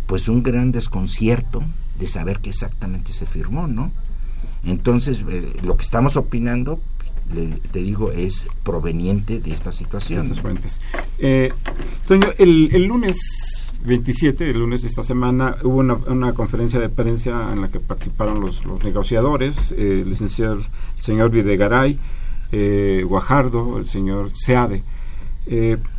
pues 0.06 0.30
un 0.30 0.44
gran 0.44 0.72
desconcierto 0.72 1.64
de 2.00 2.08
saber 2.08 2.40
qué 2.40 2.52
exactamente 2.52 3.14
se 3.14 3.26
firmó, 3.26 3.68
¿no? 3.68 3.92
Entonces, 4.66 5.24
eh, 5.30 5.54
lo 5.64 5.78
que 5.78 5.84
estamos 5.84 6.18
opinando, 6.18 6.80
te 7.72 7.80
digo, 7.80 8.12
es 8.12 8.48
proveniente 8.64 9.40
de 9.40 9.52
esta 9.52 9.72
situación. 9.72 10.24
estas 10.24 10.42
fuentes. 10.42 10.80
Eh, 11.20 11.52
Toño, 12.08 12.30
el, 12.38 12.70
el, 12.74 12.86
lunes 12.86 13.18
27, 13.84 14.50
el 14.50 14.60
lunes 14.60 14.84
de 14.84 14.88
esta 14.88 15.04
semana, 15.04 15.56
hubo 15.64 15.78
una, 15.78 15.96
una 15.96 16.34
conferencia 16.34 16.80
de 16.80 16.90
prensa 16.90 17.52
en 17.52 17.62
la 17.62 17.68
que 17.68 17.80
participaron 17.80 18.40
los, 18.40 18.64
negociadores, 18.84 19.72
eh, 19.72 20.02
el 20.02 20.10
licenciado 20.10 20.56
el 20.56 20.64
señor 21.02 21.30
Videgaray, 21.30 22.00
eh, 22.52 23.04
Guajardo, 23.06 23.78
el 23.78 23.88
señor 23.88 24.32
Seade. 24.34 24.84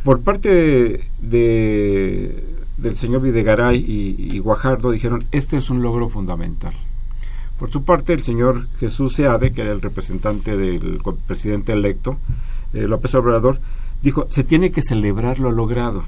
Por 0.03 0.21
parte 0.21 1.09
de, 1.21 2.43
del 2.77 2.97
señor 2.97 3.21
Videgaray 3.21 3.77
y 3.77 4.37
Guajardo 4.39 4.91
dijeron, 4.91 5.25
este 5.31 5.57
es 5.57 5.71
un 5.71 5.81
logro 5.81 6.07
fundamental 6.07 6.73
por 7.59 7.71
su 7.71 7.83
parte, 7.83 8.13
el 8.13 8.23
señor 8.23 8.67
Jesús 8.79 9.15
Seade, 9.15 9.51
que 9.51 9.61
era 9.61 9.71
el 9.71 9.81
representante 9.81 10.55
del 10.55 11.01
presidente 11.27 11.73
electo, 11.73 12.17
eh, 12.73 12.87
López 12.87 13.13
Obrador, 13.15 13.59
dijo, 14.01 14.25
se 14.29 14.45
tiene 14.45 14.71
que 14.71 14.81
celebrar 14.81 15.39
lo 15.39 15.51
logrado, 15.51 16.03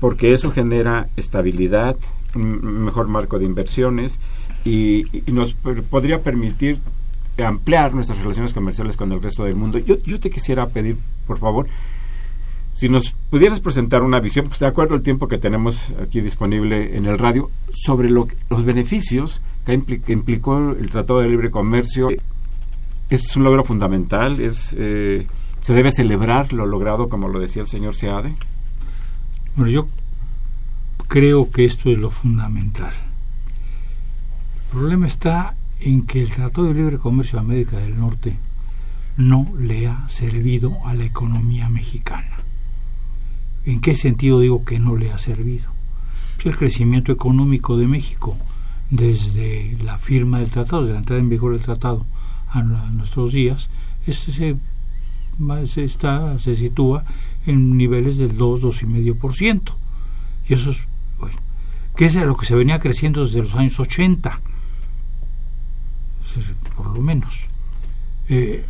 porque 0.00 0.32
eso 0.32 0.50
genera 0.50 1.08
estabilidad, 1.16 1.96
un 2.34 2.84
mejor 2.84 3.06
marco 3.06 3.38
de 3.38 3.44
inversiones 3.44 4.18
y, 4.64 5.04
nos 5.32 5.54
podría 5.54 6.22
permitir 6.22 6.78
ampliar 7.38 7.94
nuestras 7.94 8.18
relaciones 8.18 8.52
comerciales 8.52 8.96
con 8.96 9.12
el 9.12 9.22
resto 9.22 9.44
del 9.44 9.54
mundo. 9.54 9.78
Yo, 9.78 9.96
yo 10.04 10.18
te 10.18 10.30
quisiera 10.30 10.66
pedir, 10.66 10.96
por 11.26 11.38
favor, 11.38 11.66
si 12.72 12.88
nos 12.88 13.12
pudieras 13.30 13.60
presentar 13.60 14.02
una 14.02 14.20
visión, 14.20 14.46
pues 14.46 14.58
de 14.58 14.66
acuerdo 14.66 14.94
al 14.94 15.02
tiempo 15.02 15.28
que 15.28 15.38
tenemos 15.38 15.92
aquí 16.02 16.20
disponible 16.20 16.96
en 16.96 17.06
el 17.06 17.18
radio, 17.18 17.50
sobre 17.72 18.10
lo, 18.10 18.26
los 18.48 18.64
beneficios 18.64 19.40
que, 19.64 19.72
implicó 19.72 20.70
el 20.70 20.90
Tratado 20.90 21.20
de 21.20 21.28
Libre 21.28 21.50
Comercio. 21.50 22.08
Es 23.10 23.36
un 23.36 23.44
logro 23.44 23.64
fundamental, 23.64 24.40
es, 24.40 24.74
eh, 24.76 25.26
se 25.60 25.74
debe 25.74 25.90
celebrar 25.90 26.52
lo 26.52 26.66
logrado, 26.66 27.08
como 27.08 27.28
lo 27.28 27.38
decía 27.38 27.62
el 27.62 27.68
señor 27.68 27.94
Seade. 27.94 28.34
Bueno, 29.54 29.70
yo 29.70 29.88
creo 31.08 31.50
que 31.50 31.66
esto 31.66 31.90
es 31.90 31.98
lo 31.98 32.10
fundamental. 32.10 32.94
El 34.64 34.78
problema 34.78 35.06
está 35.06 35.54
en 35.80 36.06
que 36.06 36.22
el 36.22 36.30
Tratado 36.30 36.68
de 36.68 36.74
Libre 36.74 36.96
Comercio 36.96 37.38
de 37.38 37.44
América 37.44 37.76
del 37.76 37.98
Norte 37.98 38.34
no 39.18 39.46
le 39.58 39.88
ha 39.88 40.08
servido 40.08 40.78
a 40.86 40.94
la 40.94 41.04
economía 41.04 41.68
mexicana. 41.68 42.31
¿En 43.64 43.80
qué 43.80 43.94
sentido 43.94 44.40
digo 44.40 44.64
que 44.64 44.78
no 44.78 44.96
le 44.96 45.12
ha 45.12 45.18
servido? 45.18 45.70
Pues 46.36 46.46
el 46.46 46.56
crecimiento 46.56 47.12
económico 47.12 47.76
de 47.76 47.86
México 47.86 48.36
desde 48.90 49.78
la 49.82 49.98
firma 49.98 50.40
del 50.40 50.50
tratado, 50.50 50.82
desde 50.82 50.94
la 50.94 50.98
entrada 51.00 51.20
en 51.20 51.28
vigor 51.28 51.52
del 51.52 51.62
tratado 51.62 52.04
a 52.48 52.62
nuestros 52.62 53.32
días, 53.32 53.70
este 54.06 54.32
se, 54.32 54.56
se, 55.66 55.84
está, 55.84 56.38
se 56.38 56.56
sitúa 56.56 57.04
en 57.46 57.76
niveles 57.76 58.18
del 58.18 58.36
2, 58.36 58.62
2,5%. 58.62 59.72
Y 60.48 60.54
eso 60.54 60.70
es, 60.70 60.86
bueno, 61.18 61.36
que 61.96 62.06
es 62.06 62.16
lo 62.16 62.36
que 62.36 62.46
se 62.46 62.54
venía 62.54 62.78
creciendo 62.80 63.24
desde 63.24 63.40
los 63.40 63.54
años 63.54 63.78
80, 63.78 64.40
por 66.76 66.90
lo 66.90 67.00
menos. 67.00 67.46
Eh, 68.28 68.64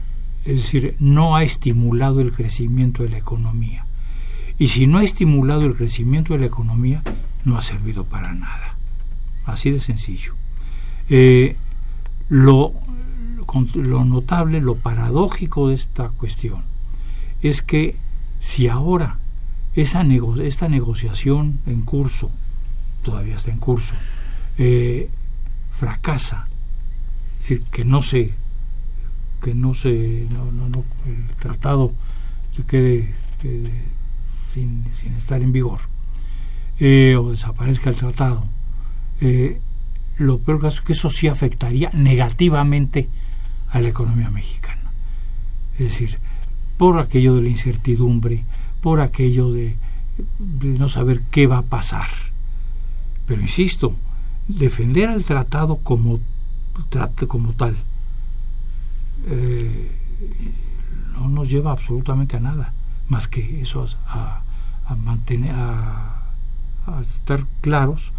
Es 0.45 0.57
decir, 0.63 0.97
no 0.99 1.37
ha 1.37 1.45
estimulado 1.45 2.21
el 2.21 2.33
crecimiento 2.33 3.05
de 3.05 3.11
la 3.11 3.19
economía. 3.19 3.87
Y 4.63 4.69
si 4.69 4.87
no 4.87 4.99
ha 4.99 5.03
estimulado 5.03 5.63
el 5.63 5.75
crecimiento 5.75 6.35
de 6.35 6.39
la 6.39 6.47
economía, 6.47 7.03
no 7.45 7.59
ha 7.59 7.63
servido 7.63 8.05
para 8.05 8.33
nada. 8.33 8.77
Así 9.45 9.73
de 9.73 9.81
sencillo. 9.81 10.35
Eh, 11.09 11.57
lo, 12.29 12.73
lo 13.75 14.05
notable, 14.05 14.61
lo 14.61 14.77
paradójico 14.77 15.69
de 15.69 15.75
esta 15.75 16.11
cuestión 16.11 16.63
es 17.43 17.61
que 17.61 17.97
si 18.39 18.69
ahora 18.69 19.19
esa 19.75 20.03
esta 20.03 20.69
negociación 20.69 21.59
en 21.67 21.83
curso, 21.83 22.31
todavía 23.03 23.39
está 23.39 23.51
en 23.51 23.59
curso, 23.59 23.95
eh, 24.59 25.11
fracasa, 25.73 26.47
es 27.41 27.49
decir, 27.49 27.63
que 27.73 27.85
no 27.85 28.01
se, 28.01 28.33
que 29.43 29.55
no 29.57 29.75
se, 29.75 30.23
el 30.23 31.27
tratado 31.41 31.91
se 32.55 32.63
quede, 32.63 33.13
sin, 34.53 34.87
estar 35.17 35.43
en 35.43 35.53
vigor, 35.53 35.81
eh, 36.79 37.17
o 37.17 37.31
desaparezca 37.31 37.91
el 37.91 37.97
tratado, 37.97 38.45
eh, 39.21 39.61
lo 40.19 40.39
peor 40.39 40.67
es 40.67 40.81
que 40.81 40.93
eso 40.93 41.11
sí 41.11 41.29
afectaría 41.29 41.91
negativamente 41.93 43.09
a 43.71 43.81
la 43.81 43.89
economía 43.89 44.31
mexicana. 44.31 44.91
Es 45.75 45.91
decir, 45.91 46.19
por 46.77 46.99
aquello 46.99 47.37
de 47.37 47.43
la 47.43 47.49
incertidumbre, 47.49 48.45
por 48.81 49.01
aquello 49.01 49.51
de, 49.53 49.77
no 50.63 50.89
saber 50.89 51.23
qué 51.31 51.47
va 51.47 51.59
a 51.59 51.63
pasar. 51.63 52.09
Pero 53.27 53.41
insisto, 53.41 53.95
defender 54.49 55.09
al 55.09 55.25
tratado 55.25 55.77
como, 55.77 56.21
como 57.29 57.53
tal 57.53 57.77
eh, 59.27 59.91
no 61.15 61.29
nos 61.29 61.49
lleva 61.49 61.73
absolutamente 61.73 62.37
a 62.37 62.41
nada, 62.41 62.73
más 63.13 63.29
que 63.29 63.61
eso 63.61 63.87
a, 64.07 64.43
mantener, 64.97 65.55
a, 65.55 66.19
estar 67.03 67.45
claros 67.61 68.11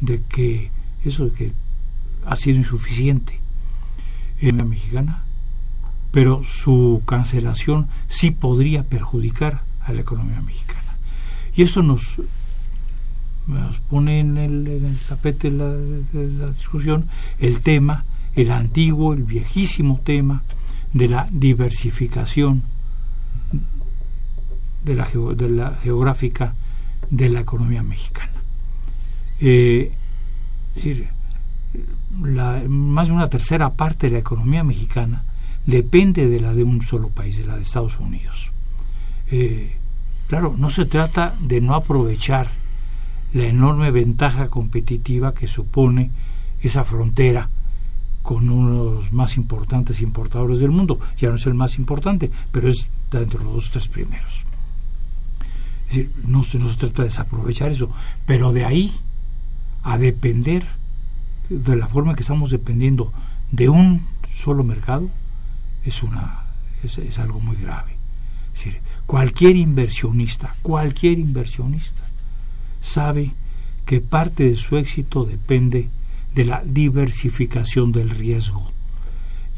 de 0.00 0.20
que 0.20 0.72
eso 1.04 1.26
de 1.26 1.32
que 1.32 1.52
ha 2.26 2.34
sido 2.34 2.58
insuficiente 2.58 3.38
en 4.40 4.58
la 4.58 4.64
mexicana, 4.64 5.22
pero 6.10 6.42
su 6.42 7.02
cancelación 7.06 7.86
sí 8.08 8.32
podría 8.32 8.82
perjudicar 8.82 9.62
a 9.80 9.92
la 9.92 10.00
economía 10.00 10.42
mexicana. 10.42 10.92
Y 11.54 11.62
esto 11.62 11.84
nos, 11.84 12.20
nos 13.46 13.78
pone 13.78 14.18
en 14.18 14.38
el, 14.38 14.98
tapete 15.08 15.52
la, 15.52 15.72
discusión 16.50 17.08
el 17.38 17.60
tema, 17.60 18.04
el 18.34 18.50
antiguo, 18.50 19.14
el 19.14 19.22
viejísimo 19.22 20.00
tema 20.02 20.42
de 20.92 21.06
la 21.06 21.28
diversificación 21.30 22.71
de 24.84 24.94
la, 24.94 25.08
de 25.36 25.48
la 25.48 25.70
geográfica 25.82 26.54
de 27.10 27.28
la 27.28 27.40
economía 27.40 27.82
mexicana. 27.82 28.32
Eh, 29.40 29.92
es 30.74 30.84
decir, 30.84 31.08
la, 32.22 32.62
más 32.68 33.08
de 33.08 33.14
una 33.14 33.28
tercera 33.28 33.70
parte 33.70 34.06
de 34.06 34.14
la 34.14 34.18
economía 34.20 34.64
mexicana 34.64 35.22
depende 35.66 36.28
de 36.28 36.40
la 36.40 36.54
de 36.54 36.64
un 36.64 36.82
solo 36.82 37.08
país, 37.08 37.36
de 37.36 37.44
la 37.44 37.56
de 37.56 37.62
Estados 37.62 37.98
Unidos. 37.98 38.50
Eh, 39.30 39.76
claro, 40.28 40.54
no 40.56 40.70
se 40.70 40.84
trata 40.84 41.34
de 41.40 41.60
no 41.60 41.74
aprovechar 41.74 42.50
la 43.34 43.44
enorme 43.44 43.90
ventaja 43.90 44.48
competitiva 44.48 45.34
que 45.34 45.48
supone 45.48 46.10
esa 46.60 46.84
frontera 46.84 47.48
con 48.22 48.48
uno 48.48 48.84
de 48.84 48.94
los 48.96 49.12
más 49.12 49.36
importantes 49.36 50.00
importadores 50.00 50.60
del 50.60 50.70
mundo. 50.70 51.00
Ya 51.18 51.30
no 51.30 51.36
es 51.36 51.46
el 51.46 51.54
más 51.54 51.78
importante, 51.78 52.30
pero 52.50 52.68
es 52.68 52.86
dentro 53.10 53.40
de 53.40 53.44
los 53.46 53.54
dos 53.54 53.70
tres 53.70 53.88
primeros. 53.88 54.44
Decir, 55.92 56.12
no, 56.26 56.42
se 56.42 56.58
trata 56.58 57.02
de 57.02 57.08
desaprovechar 57.08 57.70
eso, 57.70 57.90
pero 58.26 58.52
de 58.52 58.64
ahí 58.64 58.92
a 59.82 59.98
depender 59.98 60.66
de 61.48 61.76
la 61.76 61.88
forma 61.88 62.14
que 62.14 62.22
estamos 62.22 62.50
dependiendo 62.50 63.12
de 63.50 63.68
un 63.68 64.02
solo 64.32 64.64
mercado 64.64 65.10
es 65.84 66.02
una 66.02 66.44
es, 66.82 66.98
es 66.98 67.18
algo 67.18 67.40
muy 67.40 67.56
grave. 67.56 67.92
Es 68.54 68.64
decir, 68.64 68.80
Cualquier 69.06 69.56
inversionista, 69.56 70.54
cualquier 70.62 71.18
inversionista 71.18 72.00
sabe 72.80 73.32
que 73.84 74.00
parte 74.00 74.44
de 74.44 74.56
su 74.56 74.76
éxito 74.76 75.24
depende 75.24 75.90
de 76.34 76.44
la 76.44 76.62
diversificación 76.64 77.92
del 77.92 78.10
riesgo. 78.10 78.70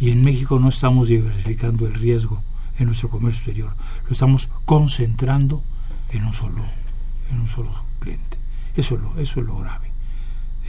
Y 0.00 0.10
en 0.10 0.24
México 0.24 0.58
no 0.58 0.70
estamos 0.70 1.08
diversificando 1.08 1.86
el 1.86 1.94
riesgo 1.94 2.42
en 2.78 2.86
nuestro 2.86 3.08
comercio 3.08 3.38
exterior, 3.38 3.72
lo 4.06 4.10
estamos 4.10 4.48
concentrando 4.64 5.62
en 6.16 6.24
un 6.24 6.32
solo, 6.32 6.62
en 7.30 7.40
un 7.40 7.48
solo 7.48 7.70
cliente. 7.98 8.36
Eso 8.76 8.96
es 8.96 9.00
lo, 9.00 9.18
eso 9.18 9.40
es 9.40 9.46
lo 9.46 9.56
grave. 9.56 9.90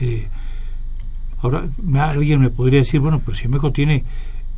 Eh, 0.00 0.28
ahora, 1.40 1.68
alguien 2.00 2.40
me 2.40 2.50
podría 2.50 2.80
decir, 2.80 3.00
bueno, 3.00 3.20
pero 3.24 3.36
si 3.36 3.48
México 3.48 3.72
tiene 3.72 4.04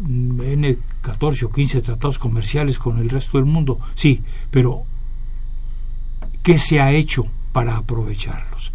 N 0.01 0.79
14 1.03 1.46
o 1.46 1.51
15 1.51 1.83
tratados 1.83 2.18
comerciales 2.18 2.79
con 2.79 2.98
el 2.98 3.11
resto 3.11 3.38
del 3.38 3.46
mundo, 3.46 3.79
sí, 3.94 4.22
pero 4.51 4.85
¿qué 6.42 6.59
se 6.59 6.81
ha 6.81 6.92
hecho 6.92 7.27
para 7.53 7.77
aprovecharlos? 7.77 8.72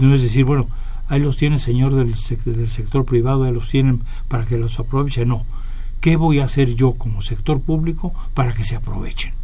No 0.00 0.14
es 0.14 0.22
decir, 0.22 0.44
bueno, 0.44 0.68
ahí 1.08 1.20
los 1.20 1.36
tiene 1.36 1.56
el 1.56 1.60
señor 1.60 1.94
del, 1.94 2.14
del 2.44 2.70
sector 2.70 3.04
privado, 3.04 3.44
ahí 3.44 3.52
los 3.52 3.68
tienen 3.68 4.02
para 4.28 4.46
que 4.46 4.56
los 4.56 4.78
aprovechen. 4.78 5.28
No, 5.28 5.44
¿qué 6.00 6.16
voy 6.16 6.40
a 6.40 6.46
hacer 6.46 6.74
yo 6.74 6.94
como 6.94 7.20
sector 7.20 7.60
público 7.60 8.14
para 8.32 8.54
que 8.54 8.64
se 8.64 8.76
aprovechen? 8.76 9.34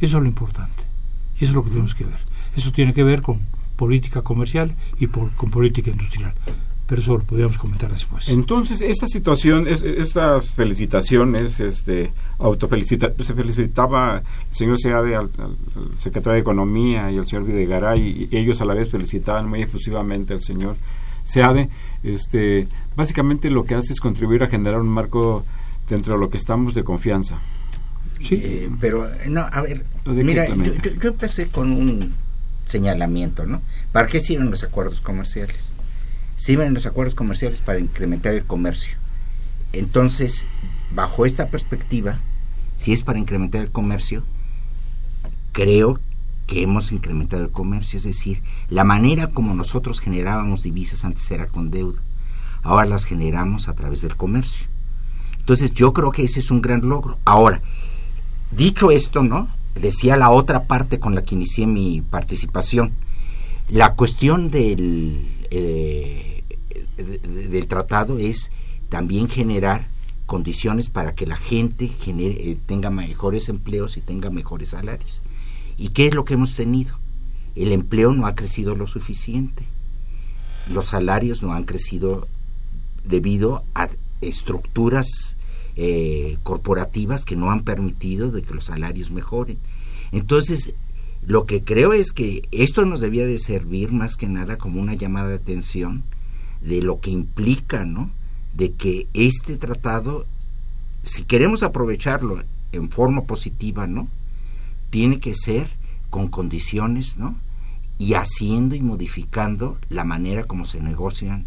Eso 0.00 0.16
es 0.18 0.22
lo 0.22 0.28
importante. 0.28 0.82
Y 1.40 1.44
eso 1.44 1.52
es 1.52 1.54
lo 1.54 1.64
que 1.64 1.70
tenemos 1.70 1.94
que 1.94 2.04
ver. 2.04 2.18
Eso 2.56 2.72
tiene 2.72 2.92
que 2.92 3.02
ver 3.02 3.22
con 3.22 3.40
política 3.76 4.22
comercial 4.22 4.74
y 4.98 5.06
con 5.08 5.50
política 5.50 5.90
industrial 5.90 6.34
pero 6.86 7.00
eso 7.00 7.16
lo 7.16 7.24
podríamos 7.24 7.56
comentar 7.56 7.90
después. 7.90 8.28
Entonces, 8.28 8.80
esta 8.82 9.06
situación, 9.06 9.66
estas 9.66 10.50
felicitaciones, 10.50 11.58
este, 11.60 12.12
autofelicita, 12.38 13.10
se 13.18 13.34
felicitaba 13.34 14.18
el 14.50 14.54
señor 14.54 14.78
Seade 14.78 15.16
al, 15.16 15.30
secretario 15.98 16.34
de 16.34 16.40
Economía 16.40 17.10
y 17.10 17.18
al 17.18 17.26
señor 17.26 17.46
Videgaray, 17.46 18.28
y 18.30 18.36
ellos 18.36 18.60
a 18.60 18.66
la 18.66 18.74
vez 18.74 18.90
felicitaban 18.90 19.48
muy 19.48 19.62
efusivamente 19.62 20.34
al 20.34 20.42
señor 20.42 20.76
Seade. 21.24 21.70
Este, 22.02 22.68
básicamente 22.96 23.48
lo 23.48 23.64
que 23.64 23.76
hace 23.76 23.94
es 23.94 24.00
contribuir 24.00 24.42
a 24.42 24.48
generar 24.48 24.80
un 24.80 24.88
marco 24.88 25.42
dentro 25.88 26.14
de 26.14 26.20
lo 26.20 26.28
que 26.28 26.36
estamos 26.36 26.74
de 26.74 26.84
confianza. 26.84 27.38
Sí. 28.26 28.40
Eh, 28.42 28.70
pero, 28.80 29.08
no, 29.28 29.46
a 29.52 29.60
ver, 29.60 29.84
mira, 30.06 30.48
yo, 30.48 30.72
yo 31.00 31.08
empecé 31.10 31.48
con 31.48 31.70
un 31.70 32.14
señalamiento, 32.66 33.44
¿no? 33.46 33.60
¿Para 33.92 34.08
qué 34.08 34.20
sirven 34.20 34.50
los 34.50 34.64
acuerdos 34.64 35.00
comerciales? 35.00 35.74
sirven 36.36 36.74
los 36.74 36.86
acuerdos 36.86 37.14
comerciales 37.14 37.60
para 37.60 37.78
incrementar 37.78 38.34
el 38.34 38.44
comercio. 38.44 38.96
Entonces, 39.72 40.46
bajo 40.94 41.26
esta 41.26 41.48
perspectiva, 41.48 42.18
si 42.76 42.92
es 42.92 43.02
para 43.02 43.18
incrementar 43.18 43.62
el 43.62 43.70
comercio, 43.70 44.24
creo 45.52 46.00
que 46.46 46.62
hemos 46.62 46.92
incrementado 46.92 47.44
el 47.44 47.50
comercio, 47.50 47.96
es 47.96 48.02
decir, 48.02 48.42
la 48.68 48.84
manera 48.84 49.28
como 49.28 49.54
nosotros 49.54 50.00
generábamos 50.00 50.62
divisas 50.62 51.04
antes 51.04 51.30
era 51.30 51.46
con 51.46 51.70
deuda, 51.70 52.00
ahora 52.62 52.84
las 52.86 53.04
generamos 53.04 53.68
a 53.68 53.74
través 53.74 54.02
del 54.02 54.16
comercio. 54.16 54.66
Entonces, 55.38 55.72
yo 55.72 55.92
creo 55.92 56.10
que 56.10 56.24
ese 56.24 56.40
es 56.40 56.50
un 56.50 56.62
gran 56.62 56.80
logro. 56.88 57.18
Ahora, 57.24 57.60
dicho 58.56 58.90
esto, 58.90 59.22
¿no? 59.22 59.48
Decía 59.74 60.16
la 60.16 60.30
otra 60.30 60.64
parte 60.64 60.98
con 60.98 61.14
la 61.14 61.22
que 61.22 61.34
inicié 61.34 61.66
mi 61.66 62.00
participación, 62.00 62.92
la 63.68 63.94
cuestión 63.94 64.50
del 64.50 65.26
eh, 65.50 66.34
del 66.96 67.66
tratado 67.66 68.18
es 68.18 68.50
también 68.88 69.28
generar 69.28 69.86
condiciones 70.26 70.88
para 70.88 71.14
que 71.14 71.26
la 71.26 71.36
gente 71.36 71.88
genere, 71.88 72.50
eh, 72.50 72.56
tenga 72.66 72.90
mejores 72.90 73.48
empleos 73.48 73.96
y 73.96 74.00
tenga 74.00 74.30
mejores 74.30 74.70
salarios. 74.70 75.20
¿Y 75.76 75.88
qué 75.90 76.06
es 76.06 76.14
lo 76.14 76.24
que 76.24 76.34
hemos 76.34 76.54
tenido? 76.54 76.96
El 77.56 77.72
empleo 77.72 78.12
no 78.12 78.26
ha 78.26 78.34
crecido 78.34 78.74
lo 78.74 78.86
suficiente. 78.86 79.64
Los 80.72 80.86
salarios 80.86 81.42
no 81.42 81.52
han 81.52 81.64
crecido 81.64 82.26
debido 83.04 83.64
a 83.74 83.88
estructuras 84.20 85.36
eh, 85.76 86.38
corporativas 86.42 87.24
que 87.24 87.36
no 87.36 87.50
han 87.50 87.62
permitido 87.62 88.30
de 88.30 88.42
que 88.42 88.54
los 88.54 88.66
salarios 88.66 89.10
mejoren. 89.10 89.58
Entonces, 90.12 90.74
lo 91.26 91.46
que 91.46 91.62
creo 91.62 91.92
es 91.92 92.12
que 92.12 92.42
esto 92.52 92.84
nos 92.84 93.00
debía 93.00 93.26
de 93.26 93.38
servir 93.38 93.92
más 93.92 94.16
que 94.16 94.28
nada 94.28 94.56
como 94.56 94.80
una 94.80 94.94
llamada 94.94 95.28
de 95.28 95.36
atención 95.36 96.02
de 96.60 96.82
lo 96.82 97.00
que 97.00 97.10
implica, 97.10 97.84
¿no? 97.84 98.10
De 98.54 98.72
que 98.72 99.06
este 99.14 99.56
tratado, 99.56 100.26
si 101.02 101.24
queremos 101.24 101.62
aprovecharlo 101.62 102.42
en 102.72 102.90
forma 102.90 103.22
positiva, 103.22 103.86
¿no? 103.86 104.08
Tiene 104.90 105.18
que 105.18 105.34
ser 105.34 105.70
con 106.10 106.28
condiciones, 106.28 107.16
¿no? 107.16 107.36
Y 107.98 108.14
haciendo 108.14 108.74
y 108.74 108.80
modificando 108.80 109.78
la 109.88 110.04
manera 110.04 110.44
como 110.44 110.64
se 110.64 110.80
negocian 110.80 111.46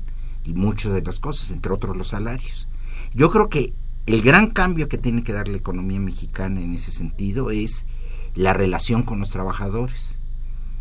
muchas 0.53 0.93
de 0.93 1.01
las 1.01 1.19
cosas, 1.19 1.51
entre 1.51 1.73
otros 1.73 1.95
los 1.97 2.09
salarios. 2.09 2.67
Yo 3.13 3.30
creo 3.32 3.49
que 3.49 3.73
el 4.08 4.22
gran 4.22 4.51
cambio 4.51 4.88
que 4.88 4.97
tiene 4.97 5.22
que 5.22 5.34
dar 5.34 5.49
la 5.49 5.58
economía 5.58 5.99
mexicana 5.99 6.62
en 6.62 6.74
ese 6.74 6.91
sentido 6.91 7.51
es 7.51 7.86
la 8.36 8.53
relación 8.53 9.03
con 9.03 9.20
los 9.20 9.30
trabajadores. 9.30 10.18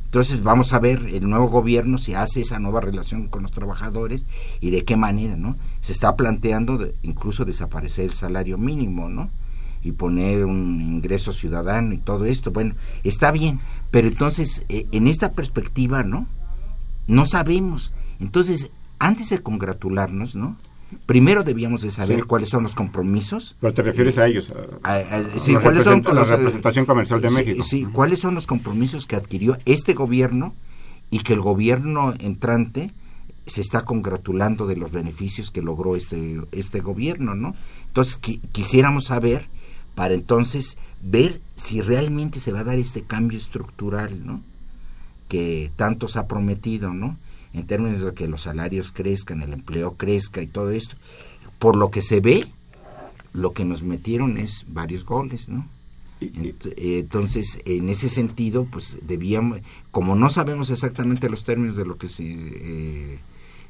Entonces 0.04 0.44
vamos 0.44 0.72
a 0.72 0.78
ver 0.78 1.04
el 1.12 1.28
nuevo 1.28 1.48
gobierno 1.48 1.98
si 1.98 2.14
hace 2.14 2.42
esa 2.42 2.60
nueva 2.60 2.80
relación 2.80 3.26
con 3.26 3.42
los 3.42 3.50
trabajadores 3.50 4.24
y 4.60 4.70
de 4.70 4.84
qué 4.84 4.96
manera, 4.96 5.36
¿no? 5.36 5.56
Se 5.80 5.90
está 5.90 6.14
planteando 6.14 6.86
incluso 7.02 7.44
desaparecer 7.44 8.04
el 8.04 8.12
salario 8.12 8.58
mínimo, 8.58 9.08
¿no? 9.08 9.28
Y 9.82 9.90
poner 9.90 10.44
un 10.44 10.80
ingreso 10.80 11.32
ciudadano 11.32 11.94
y 11.94 11.98
todo 11.98 12.26
esto. 12.26 12.52
Bueno, 12.52 12.76
está 13.02 13.32
bien, 13.32 13.58
pero 13.90 14.06
entonces 14.06 14.64
eh, 14.68 14.86
en 14.92 15.08
esta 15.08 15.32
perspectiva, 15.32 16.04
¿no? 16.04 16.28
No 17.08 17.26
sabemos. 17.26 17.90
Entonces, 18.20 18.70
antes 19.00 19.30
de 19.30 19.40
congratularnos, 19.40 20.36
¿no? 20.36 20.56
Primero 21.06 21.42
debíamos 21.42 21.82
de 21.82 21.90
saber 21.90 22.24
cuáles 22.26 22.48
son 22.48 22.62
los 22.62 22.74
compromisos. 22.74 23.56
Pero 23.60 23.74
te 23.74 23.82
refieres 23.82 24.18
a 24.18 24.26
ellos. 24.26 24.52
A, 24.82 25.02
sí, 25.38 25.54
¿cuáles 25.54 25.84
son 25.84 26.02
la 26.02 26.24
representación 26.24 26.86
comercial 26.86 27.20
de 27.20 27.30
México. 27.30 27.62
Sí, 27.62 27.84
cuáles 27.84 28.20
son 28.20 28.34
los 28.34 28.46
compromisos 28.46 29.06
que 29.06 29.16
adquirió 29.16 29.56
este 29.64 29.94
gobierno 29.94 30.54
y 31.10 31.20
que 31.20 31.32
el 31.32 31.40
gobierno 31.40 32.14
entrante 32.18 32.92
se 33.46 33.60
está 33.60 33.84
congratulando 33.84 34.66
de 34.66 34.76
los 34.76 34.90
beneficios 34.90 35.50
que 35.52 35.62
logró 35.62 35.94
este 35.94 36.40
este 36.50 36.80
gobierno, 36.80 37.34
¿no? 37.34 37.54
Entonces 37.88 38.18
quisiéramos 38.52 39.06
saber 39.06 39.46
para 39.94 40.14
entonces 40.14 40.76
ver 41.02 41.40
si 41.54 41.80
realmente 41.80 42.40
se 42.40 42.52
va 42.52 42.60
a 42.60 42.64
dar 42.64 42.78
este 42.78 43.02
cambio 43.02 43.38
estructural, 43.38 44.26
¿no? 44.26 44.40
Que 45.28 45.70
tanto 45.76 46.08
se 46.08 46.18
ha 46.18 46.26
prometido, 46.26 46.92
¿no? 46.92 47.16
En 47.56 47.66
términos 47.66 48.00
de 48.00 48.12
que 48.12 48.28
los 48.28 48.42
salarios 48.42 48.92
crezcan, 48.92 49.42
el 49.42 49.52
empleo 49.52 49.94
crezca 49.94 50.42
y 50.42 50.46
todo 50.46 50.70
esto. 50.70 50.96
Por 51.58 51.76
lo 51.76 51.90
que 51.90 52.02
se 52.02 52.20
ve, 52.20 52.44
lo 53.32 53.52
que 53.52 53.64
nos 53.64 53.82
metieron 53.82 54.36
es 54.36 54.64
varios 54.68 55.04
goles, 55.04 55.48
¿no? 55.48 55.66
Eh, 56.20 56.54
entonces, 57.00 57.60
en 57.64 57.88
ese 57.88 58.08
sentido, 58.08 58.64
pues 58.64 58.98
debíamos, 59.06 59.60
como 59.90 60.14
no 60.14 60.30
sabemos 60.30 60.70
exactamente 60.70 61.28
los 61.28 61.44
términos 61.44 61.76
de 61.76 61.84
lo 61.86 61.96
que 61.96 62.08
se, 62.08 62.24
eh, 62.24 63.18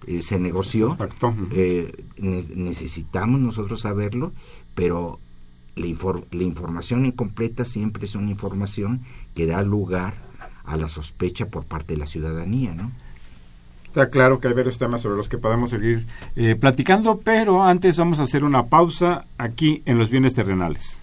eh, 0.06 0.22
se 0.22 0.38
negoció, 0.38 0.96
necesitamos 2.18 3.40
nosotros 3.40 3.80
saberlo, 3.80 4.32
pero 4.74 5.18
la, 5.74 5.86
la 6.30 6.42
información 6.42 7.04
incompleta 7.04 7.64
siempre 7.64 8.06
es 8.06 8.14
una 8.14 8.30
información 8.30 9.00
que 9.34 9.46
da 9.46 9.62
lugar 9.62 10.14
a 10.64 10.76
la 10.76 10.88
sospecha 10.88 11.46
por 11.46 11.64
parte 11.64 11.94
de 11.94 11.98
la 11.98 12.06
ciudadanía, 12.06 12.74
¿no? 12.74 12.90
Está 13.96 14.10
claro 14.10 14.38
que 14.38 14.48
hay 14.48 14.52
varios 14.52 14.76
temas 14.76 15.00
sobre 15.00 15.16
los 15.16 15.26
que 15.26 15.38
podemos 15.38 15.70
seguir 15.70 16.04
eh, 16.36 16.54
platicando, 16.54 17.18
pero 17.24 17.64
antes 17.64 17.96
vamos 17.96 18.20
a 18.20 18.24
hacer 18.24 18.44
una 18.44 18.64
pausa 18.64 19.24
aquí 19.38 19.80
en 19.86 19.96
los 19.96 20.10
bienes 20.10 20.34
terrenales. 20.34 20.98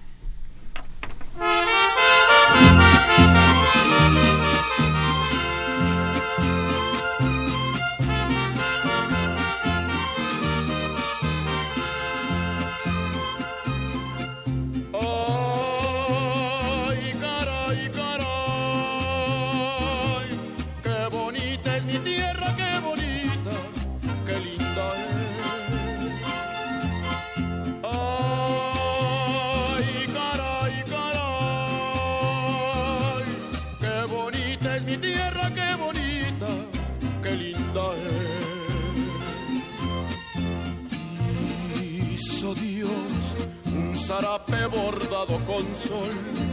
Zarape 44.07 44.67
bordado 44.67 45.39
con 45.45 45.65
sol 45.77 46.52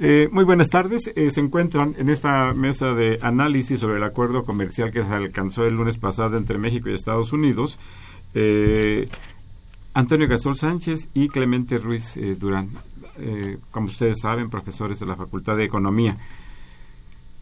Eh, 0.00 0.28
muy 0.30 0.44
buenas 0.44 0.70
tardes. 0.70 1.10
Eh, 1.16 1.30
se 1.32 1.40
encuentran 1.40 1.96
en 1.98 2.08
esta 2.08 2.54
mesa 2.54 2.94
de 2.94 3.18
análisis 3.20 3.80
sobre 3.80 3.96
el 3.96 4.04
acuerdo 4.04 4.44
comercial 4.44 4.92
que 4.92 5.02
se 5.02 5.12
alcanzó 5.12 5.66
el 5.66 5.74
lunes 5.74 5.98
pasado 5.98 6.36
entre 6.36 6.56
México 6.56 6.88
y 6.88 6.94
Estados 6.94 7.32
Unidos. 7.32 7.80
Eh, 8.34 9.08
Antonio 9.94 10.28
Gasol 10.28 10.56
Sánchez 10.56 11.08
y 11.14 11.28
Clemente 11.28 11.78
Ruiz 11.78 12.14
Durán, 12.38 12.68
como 13.72 13.88
ustedes 13.88 14.20
saben, 14.20 14.48
profesores 14.48 15.00
de 15.00 15.06
la 15.06 15.16
Facultad 15.16 15.56
de 15.56 15.64
Economía. 15.64 16.16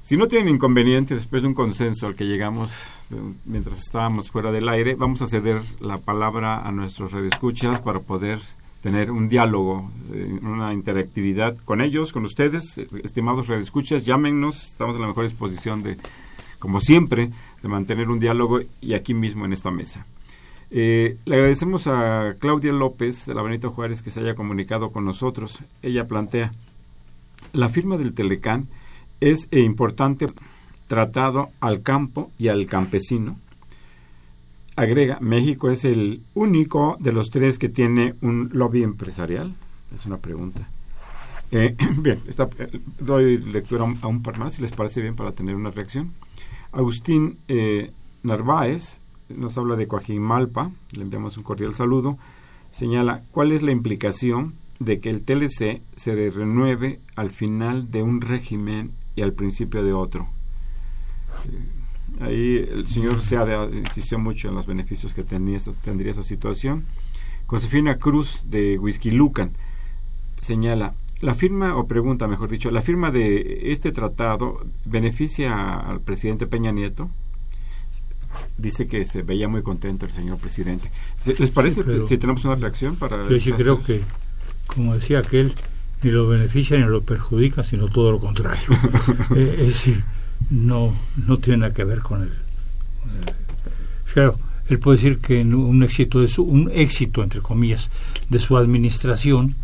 Si 0.03 0.17
no 0.17 0.27
tienen 0.27 0.55
inconveniente, 0.55 1.15
después 1.15 1.43
de 1.43 1.49
un 1.49 1.55
consenso 1.55 2.07
al 2.07 2.15
que 2.15 2.25
llegamos 2.25 2.71
mientras 3.45 3.79
estábamos 3.79 4.31
fuera 4.31 4.53
del 4.53 4.71
aire, 4.71 4.95
vamos 4.95 5.21
a 5.21 5.27
ceder 5.27 5.61
la 5.81 5.99
palabra 5.99 6.67
a 6.67 6.73
nuestros 6.73 7.13
redescuchas 7.13 7.81
para 7.81 8.01
poder 8.01 8.41
tener 8.87 9.11
un 9.11 9.29
diálogo, 9.29 9.91
eh, 10.15 10.39
una 10.43 10.73
interactividad 10.73 11.57
con 11.65 11.81
ellos, 11.81 12.13
con 12.13 12.25
ustedes, 12.25 12.79
estimados 13.03 13.49
radioescuchas, 13.49 14.07
llámenos, 14.07 14.67
estamos 14.67 14.95
en 14.95 15.03
la 15.03 15.09
mejor 15.09 15.25
disposición 15.25 15.83
de, 15.83 15.97
como 16.61 16.79
siempre, 16.79 17.31
de 17.65 17.69
mantener 17.69 18.09
un 18.09 18.21
diálogo 18.21 18.61
y 18.81 18.95
aquí 18.95 19.13
mismo 19.13 19.45
en 19.45 19.53
esta 19.53 19.73
mesa. 19.73 20.07
Eh, 20.71 21.17
le 21.25 21.35
agradecemos 21.35 21.89
a 21.89 22.37
Claudia 22.39 22.73
López 22.73 23.27
de 23.27 23.35
la 23.35 23.43
Benito 23.43 23.73
Juárez 23.73 24.03
que 24.03 24.13
se 24.13 24.21
haya 24.21 24.37
comunicado 24.37 24.91
con 24.91 25.05
nosotros. 25.05 25.65
Ella 25.83 26.07
plantea, 26.07 26.53
la 27.53 27.69
firma 27.69 27.97
del 27.97 28.15
Telecán 28.15 28.69
es 29.19 29.49
importante 29.51 30.29
tratado 30.87 31.49
al 31.59 31.83
campo 31.83 32.31
y 32.39 32.47
al 32.47 32.67
campesino 32.67 33.37
agrega, 34.77 35.19
México 35.21 35.71
es 35.71 35.85
el 35.85 36.23
único 36.35 36.97
de 37.01 37.13
los 37.13 37.31
tres 37.31 37.59
que 37.59 37.69
tiene 37.69 38.15
un 38.21 38.51
lobby 38.53 38.83
empresarial. 38.83 39.55
Es 39.95 40.07
una 40.07 40.19
pregunta. 40.19 40.69
Eh, 41.51 41.77
bien, 41.97 42.21
eh, 42.27 42.81
doy 43.01 43.39
lectura 43.39 43.85
a 44.03 44.07
un 44.07 44.23
par 44.23 44.39
más, 44.39 44.55
si 44.55 44.63
les 44.63 44.73
parece 44.73 45.01
bien, 45.01 45.17
para 45.17 45.33
tener 45.33 45.55
una 45.55 45.71
reacción. 45.71 46.13
Agustín 46.73 47.39
eh, 47.49 47.91
Narváez 48.23 49.01
nos 49.29 49.57
habla 49.57 49.77
de 49.77 49.89
Coajimalpa, 49.89 50.71
le 50.93 51.03
enviamos 51.03 51.37
un 51.37 51.43
cordial 51.43 51.75
saludo. 51.75 52.19
Señala, 52.73 53.23
¿cuál 53.33 53.53
es 53.53 53.63
la 53.63 53.73
implicación 53.73 54.55
de 54.79 55.01
que 55.01 55.09
el 55.09 55.25
TLC 55.25 55.81
se 55.97 56.31
renueve 56.31 57.01
al 57.17 57.31
final 57.31 57.91
de 57.91 58.03
un 58.03 58.21
régimen 58.21 58.91
y 59.15 59.23
al 59.23 59.33
principio 59.33 59.83
de 59.83 59.95
otro? 59.95 60.29
Ahí 62.21 62.57
el 62.57 62.87
señor 62.87 63.21
Seade 63.21 63.77
insistió 63.77 64.19
mucho 64.19 64.49
en 64.49 64.55
los 64.55 64.67
beneficios 64.67 65.13
que 65.13 65.23
tenía, 65.23 65.59
tendría 65.85 66.13
esa 66.13 66.23
situación. 66.23 66.85
Josefina 67.47 67.99
Cruz 67.99 68.43
de 68.45 68.79
Whisky 68.79 69.11
Lucan 69.11 69.51
señala, 70.41 70.95
la 71.21 71.35
firma, 71.35 71.77
o 71.77 71.87
pregunta 71.87 72.27
mejor 72.27 72.51
dicho, 72.51 72.71
la 72.71 72.83
firma 72.83 73.11
de 73.11 73.73
este 73.73 73.93
tratado 73.93 74.61
beneficia 74.85 75.75
al 75.75 76.01
presidente 76.01 76.47
Peña 76.47 76.73
Nieto. 76.73 77.11
Dice 78.59 78.87
que 78.87 79.05
se 79.07 79.23
veía 79.23 79.49
muy 79.49 79.63
contento 79.63 80.05
el 80.05 80.13
señor 80.13 80.39
presidente. 80.39 80.91
¿Les 81.25 81.51
parece 81.51 81.83
si 82.07 82.19
tenemos 82.19 82.45
una 82.45 82.57
reacción 82.57 82.97
para... 82.97 83.29
Yo 83.29 83.39
sí 83.39 83.53
creo 83.53 83.81
que, 83.83 84.03
como 84.67 84.95
decía 84.95 85.21
aquel, 85.21 85.55
ni 86.03 86.11
lo 86.11 86.29
beneficia 86.29 86.77
ni 86.77 86.85
lo 86.85 87.01
perjudica, 87.01 87.65
sino 87.65 87.89
todo 87.89 88.13
lo 88.13 88.21
contrario. 88.21 88.69
Eh, 89.35 89.57
es 89.61 89.67
decir, 89.69 90.05
no, 90.51 90.95
no 91.27 91.39
tiene 91.39 91.59
nada 91.59 91.75
que 91.75 91.85
ver 91.85 92.01
con 92.01 92.23
él. 92.23 92.33
Claro, 94.13 94.39
él 94.69 94.79
puede 94.79 94.97
decir 94.97 95.19
que 95.19 95.43
un 95.43 95.83
éxito 95.83 96.21
de 96.21 96.29
su, 96.29 96.43
un 96.43 96.71
éxito 96.73 97.23
entre 97.23 97.41
comillas 97.41 97.91
de 98.29 98.39
su 98.41 98.57
administración 98.57 99.55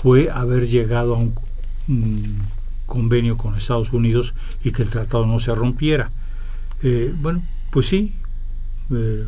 fue 0.00 0.30
haber 0.30 0.66
llegado 0.68 1.14
a 1.14 1.18
un, 1.18 1.34
convenio 2.86 3.36
con 3.36 3.56
Estados 3.56 3.92
Unidos 3.92 4.34
y 4.62 4.70
que 4.70 4.82
el 4.82 4.88
tratado 4.88 5.26
no 5.26 5.40
se 5.40 5.54
rompiera. 5.54 6.10
Eh, 6.82 7.12
bueno, 7.20 7.42
pues 7.70 7.88
sí, 7.88 8.14
eh, 8.90 9.24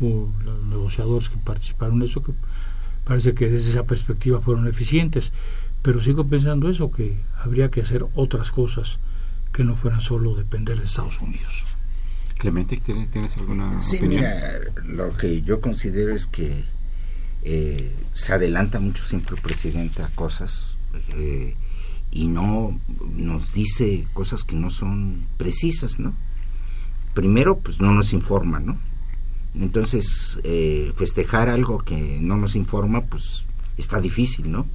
los 0.00 0.62
negociadores 0.68 1.28
que 1.28 1.38
participaron 1.38 1.96
en 1.96 2.08
eso, 2.08 2.22
que 2.22 2.32
parece 3.04 3.34
que 3.34 3.48
desde 3.48 3.70
esa 3.70 3.84
perspectiva 3.84 4.40
fueron 4.40 4.68
eficientes, 4.68 5.32
pero 5.82 6.00
sigo 6.00 6.26
pensando 6.26 6.68
eso, 6.68 6.90
que 6.90 7.18
habría 7.42 7.70
que 7.70 7.80
hacer 7.80 8.04
otras 8.14 8.50
cosas 8.50 8.98
que 9.52 9.64
no 9.64 9.76
fueran 9.76 10.00
solo 10.00 10.34
depender 10.34 10.78
de 10.78 10.86
Estados 10.86 11.20
Unidos. 11.20 11.64
Clemente, 12.38 12.80
¿tienes 13.12 13.36
alguna 13.36 13.82
sí, 13.82 14.00
Mira, 14.00 14.34
lo 14.84 15.14
que 15.16 15.42
yo 15.42 15.60
considero 15.60 16.14
es 16.14 16.26
que 16.26 16.64
eh, 17.42 17.92
se 18.14 18.32
adelanta 18.32 18.80
mucho 18.80 19.04
siempre 19.04 19.36
el 19.36 19.42
presidente 19.42 20.02
a 20.02 20.08
cosas 20.08 20.74
eh, 21.16 21.54
y 22.10 22.26
no 22.26 22.78
nos 23.14 23.52
dice 23.52 24.06
cosas 24.12 24.44
que 24.44 24.56
no 24.56 24.70
son 24.70 25.24
precisas, 25.36 25.98
¿no? 25.98 26.14
Primero, 27.14 27.58
pues 27.58 27.80
no 27.80 27.92
nos 27.92 28.12
informa, 28.12 28.60
¿no? 28.60 28.78
Entonces, 29.54 30.38
eh, 30.44 30.92
festejar 30.96 31.48
algo 31.48 31.78
que 31.78 32.20
no 32.20 32.36
nos 32.36 32.54
informa, 32.54 33.02
pues 33.02 33.44
está 33.76 34.00
difícil, 34.00 34.50
¿no? 34.50 34.66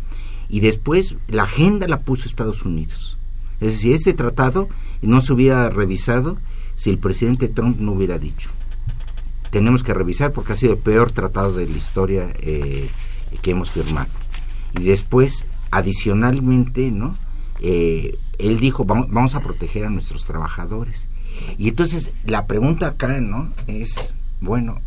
Y 0.49 0.59
después, 0.59 1.15
la 1.27 1.43
agenda 1.43 1.87
la 1.87 2.01
puso 2.01 2.27
Estados 2.27 2.63
Unidos. 2.63 3.14
Es 3.61 3.73
decir, 3.73 3.95
ese 3.95 4.13
tratado 4.13 4.69
no 5.01 5.21
se 5.21 5.33
hubiera 5.33 5.69
revisado 5.69 6.37
si 6.75 6.89
el 6.89 6.97
presidente 6.97 7.47
Trump 7.47 7.79
no 7.79 7.93
hubiera 7.93 8.17
dicho 8.17 8.51
tenemos 9.55 9.83
que 9.83 9.93
revisar 9.93 10.33
porque 10.33 10.51
ha 10.51 10.57
sido 10.57 10.73
el 10.73 10.79
peor 10.79 11.13
tratado 11.13 11.53
de 11.53 11.65
la 11.65 11.77
historia 11.77 12.27
eh, 12.41 12.89
que 13.41 13.51
hemos 13.51 13.71
firmado. 13.71 14.09
Y 14.77 14.83
después, 14.83 15.45
adicionalmente, 15.71 16.91
¿no? 16.91 17.15
Eh, 17.61 18.17
él 18.37 18.59
dijo, 18.59 18.83
vamos, 18.83 19.07
vamos, 19.09 19.33
a 19.33 19.39
proteger 19.39 19.85
a 19.85 19.89
nuestros 19.89 20.25
trabajadores. 20.25 21.07
Y 21.57 21.69
entonces 21.69 22.11
la 22.25 22.47
pregunta 22.47 22.87
acá, 22.87 23.21
¿no? 23.21 23.49
Es, 23.67 24.13
bueno, 24.41 24.81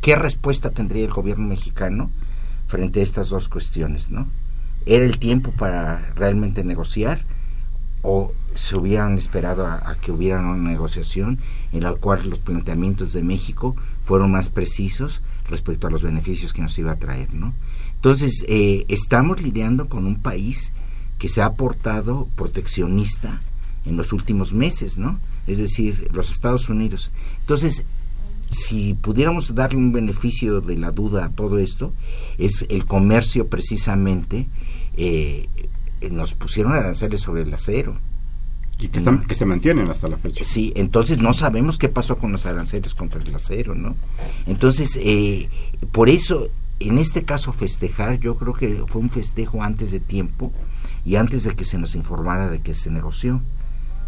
¿qué 0.00 0.16
respuesta 0.16 0.70
tendría 0.70 1.04
el 1.04 1.12
gobierno 1.12 1.46
mexicano 1.48 2.10
frente 2.68 3.00
a 3.00 3.02
estas 3.02 3.28
dos 3.28 3.50
cuestiones, 3.50 4.10
¿no? 4.10 4.26
¿Era 4.86 5.04
el 5.04 5.18
tiempo 5.18 5.52
para 5.52 5.98
realmente 6.14 6.64
negociar? 6.64 7.20
¿O 8.02 8.32
se 8.54 8.76
hubieran 8.76 9.16
esperado 9.16 9.66
a, 9.66 9.96
que 10.00 10.12
hubiera 10.12 10.40
una 10.40 10.70
negociación 10.70 11.38
en 11.72 11.82
la 11.82 11.94
cual 11.94 12.28
los 12.28 12.38
planteamientos 12.38 13.12
de 13.12 13.22
México 13.22 13.76
fueron 14.04 14.30
más 14.30 14.48
precisos 14.48 15.20
respecto 15.48 15.86
a 15.86 15.90
los 15.90 16.02
beneficios 16.02 16.52
que 16.52 16.62
nos 16.62 16.78
iba 16.78 16.92
a 16.92 16.98
traer, 16.98 17.34
¿no? 17.34 17.52
Entonces, 17.96 18.44
eh, 18.48 18.84
estamos 18.88 19.42
lidiando 19.42 19.88
con 19.88 20.06
un 20.06 20.20
país 20.20 20.72
que 21.18 21.28
se 21.28 21.42
ha 21.42 21.52
portado 21.52 22.28
proteccionista 22.36 23.40
en 23.84 23.96
los 23.96 24.12
últimos 24.12 24.52
meses, 24.52 24.98
¿no? 24.98 25.18
Es 25.46 25.58
decir, 25.58 26.08
los 26.12 26.30
Estados 26.30 26.68
Unidos. 26.68 27.10
Entonces, 27.40 27.84
si 28.50 28.94
pudiéramos 28.94 29.54
darle 29.54 29.78
un 29.78 29.92
beneficio 29.92 30.60
de 30.60 30.76
la 30.76 30.92
duda 30.92 31.26
a 31.26 31.30
todo 31.30 31.58
esto, 31.58 31.92
es 32.38 32.66
el 32.68 32.84
comercio 32.84 33.48
precisamente, 33.48 34.46
eh, 34.96 35.48
nos 36.10 36.34
pusieron 36.34 36.72
aranceles 36.72 37.20
sobre 37.20 37.42
el 37.42 37.52
acero. 37.52 37.96
Y 38.78 38.88
que, 38.88 39.02
que, 39.26 39.34
se 39.34 39.46
mantienen 39.46 39.88
hasta 39.90 40.06
la 40.06 40.18
fecha. 40.18 40.44
Sí, 40.44 40.72
entonces 40.76 41.18
no 41.18 41.32
sabemos 41.32 41.78
qué 41.78 41.88
pasó 41.88 42.18
con 42.18 42.30
los 42.30 42.44
aranceles 42.44 42.92
contra 42.92 43.22
el 43.22 43.34
acero, 43.34 43.74
¿no? 43.74 43.96
Entonces, 44.46 44.98
eh, 45.02 45.48
por 45.92 46.10
eso, 46.10 46.48
en 46.80 46.98
este 46.98 47.24
caso 47.24 47.54
festejar, 47.54 48.20
yo 48.20 48.36
creo 48.36 48.52
que 48.52 48.84
fue 48.86 49.00
un 49.00 49.08
festejo 49.08 49.62
antes 49.62 49.92
de 49.92 50.00
tiempo 50.00 50.52
y 51.06 51.16
antes 51.16 51.44
de 51.44 51.54
que 51.54 51.64
se 51.64 51.78
nos 51.78 51.94
informara 51.94 52.50
de 52.50 52.60
que 52.60 52.74
se 52.74 52.90
negoció. 52.90 53.40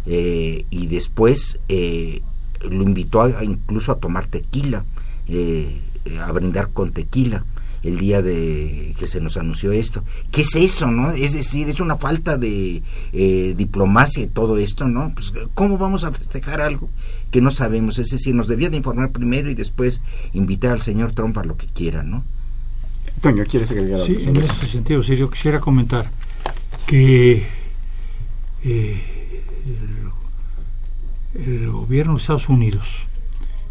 Eh, 0.05 0.65
y 0.69 0.85
después 0.85 1.59
eh, 1.67 2.21
lo 2.69 2.83
invitó 2.83 3.21
a, 3.21 3.43
incluso 3.43 3.91
a 3.91 3.97
tomar 3.97 4.27
tequila, 4.27 4.85
a 6.21 6.31
brindar 6.31 6.69
con 6.69 6.91
tequila 6.91 7.43
el 7.83 7.97
día 7.97 8.21
de 8.21 8.93
que 8.97 9.07
se 9.07 9.21
nos 9.21 9.37
anunció 9.37 9.71
esto. 9.71 10.03
¿Qué 10.31 10.41
es 10.41 10.55
eso, 10.55 10.87
no? 10.87 11.11
Es 11.11 11.33
decir, 11.33 11.69
es 11.69 11.79
una 11.79 11.97
falta 11.97 12.37
de 12.37 12.81
eh, 13.13 13.53
diplomacia 13.57 14.23
y 14.23 14.27
todo 14.27 14.57
esto, 14.57 14.87
¿no? 14.87 15.13
Pues, 15.13 15.33
¿cómo 15.53 15.77
vamos 15.77 16.03
a 16.03 16.11
festejar 16.11 16.61
algo 16.61 16.89
que 17.31 17.41
no 17.41 17.51
sabemos? 17.51 17.99
Es 17.99 18.09
decir, 18.09 18.35
nos 18.35 18.47
debía 18.47 18.69
de 18.69 18.77
informar 18.77 19.11
primero 19.11 19.49
y 19.49 19.55
después 19.55 20.01
invitar 20.33 20.71
al 20.71 20.81
señor 20.81 21.13
Trump 21.13 21.37
a 21.37 21.43
lo 21.43 21.55
que 21.57 21.67
quiera, 21.67 22.03
¿no? 22.03 22.23
Toño, 23.21 23.43
¿quieres 23.45 23.69
agregar 23.71 24.01
Sí, 24.01 24.17
en 24.21 24.35
ese 24.37 24.65
sentido, 24.65 25.03
sí, 25.03 25.15
yo 25.15 25.29
quisiera 25.29 25.59
comentar 25.59 26.09
que 26.85 27.45
eh, 28.63 29.01
el, 31.35 31.69
gobierno 31.69 32.13
de 32.13 32.19
Estados 32.19 32.49
Unidos 32.49 33.05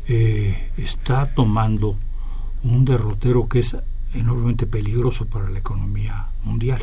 eh, 0.06 0.70
está 0.76 1.26
tomando 1.26 1.96
un 2.62 2.84
derrotero 2.84 3.48
que 3.48 3.61
es 3.61 3.76
enormemente 4.19 4.66
peligroso 4.66 5.27
para 5.27 5.49
la 5.49 5.59
economía 5.59 6.27
mundial, 6.45 6.83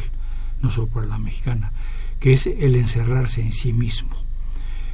no 0.62 0.70
solo 0.70 0.88
para 0.88 1.06
la 1.06 1.18
mexicana, 1.18 1.72
que 2.20 2.34
es 2.34 2.48
el 2.48 2.76
encerrarse 2.76 3.42
en 3.42 3.54
sí 3.54 3.74
mismo. 3.74 4.16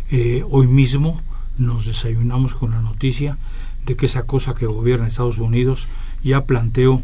Eh, 0.09 0.43
hoy 0.49 0.67
mismo 0.67 1.21
nos 1.57 1.85
desayunamos 1.85 2.55
con 2.55 2.71
la 2.71 2.81
noticia 2.81 3.37
de 3.85 3.95
que 3.95 4.05
esa 4.05 4.23
cosa 4.23 4.53
que 4.53 4.65
gobierna 4.65 5.07
Estados 5.07 5.37
Unidos 5.37 5.87
ya 6.23 6.41
planteó 6.45 7.01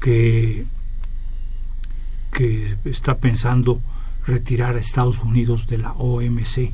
que, 0.00 0.66
que 2.32 2.76
está 2.84 3.16
pensando 3.18 3.80
retirar 4.26 4.76
a 4.76 4.80
Estados 4.80 5.20
Unidos 5.20 5.66
de 5.66 5.78
la 5.78 5.92
OMC. 5.92 6.72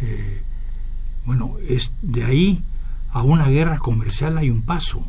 Eh, 0.00 0.42
bueno, 1.24 1.56
es 1.66 1.92
de 2.02 2.24
ahí 2.24 2.62
a 3.10 3.22
una 3.22 3.48
guerra 3.48 3.78
comercial 3.78 4.36
hay 4.38 4.50
un 4.50 4.62
paso 4.62 5.06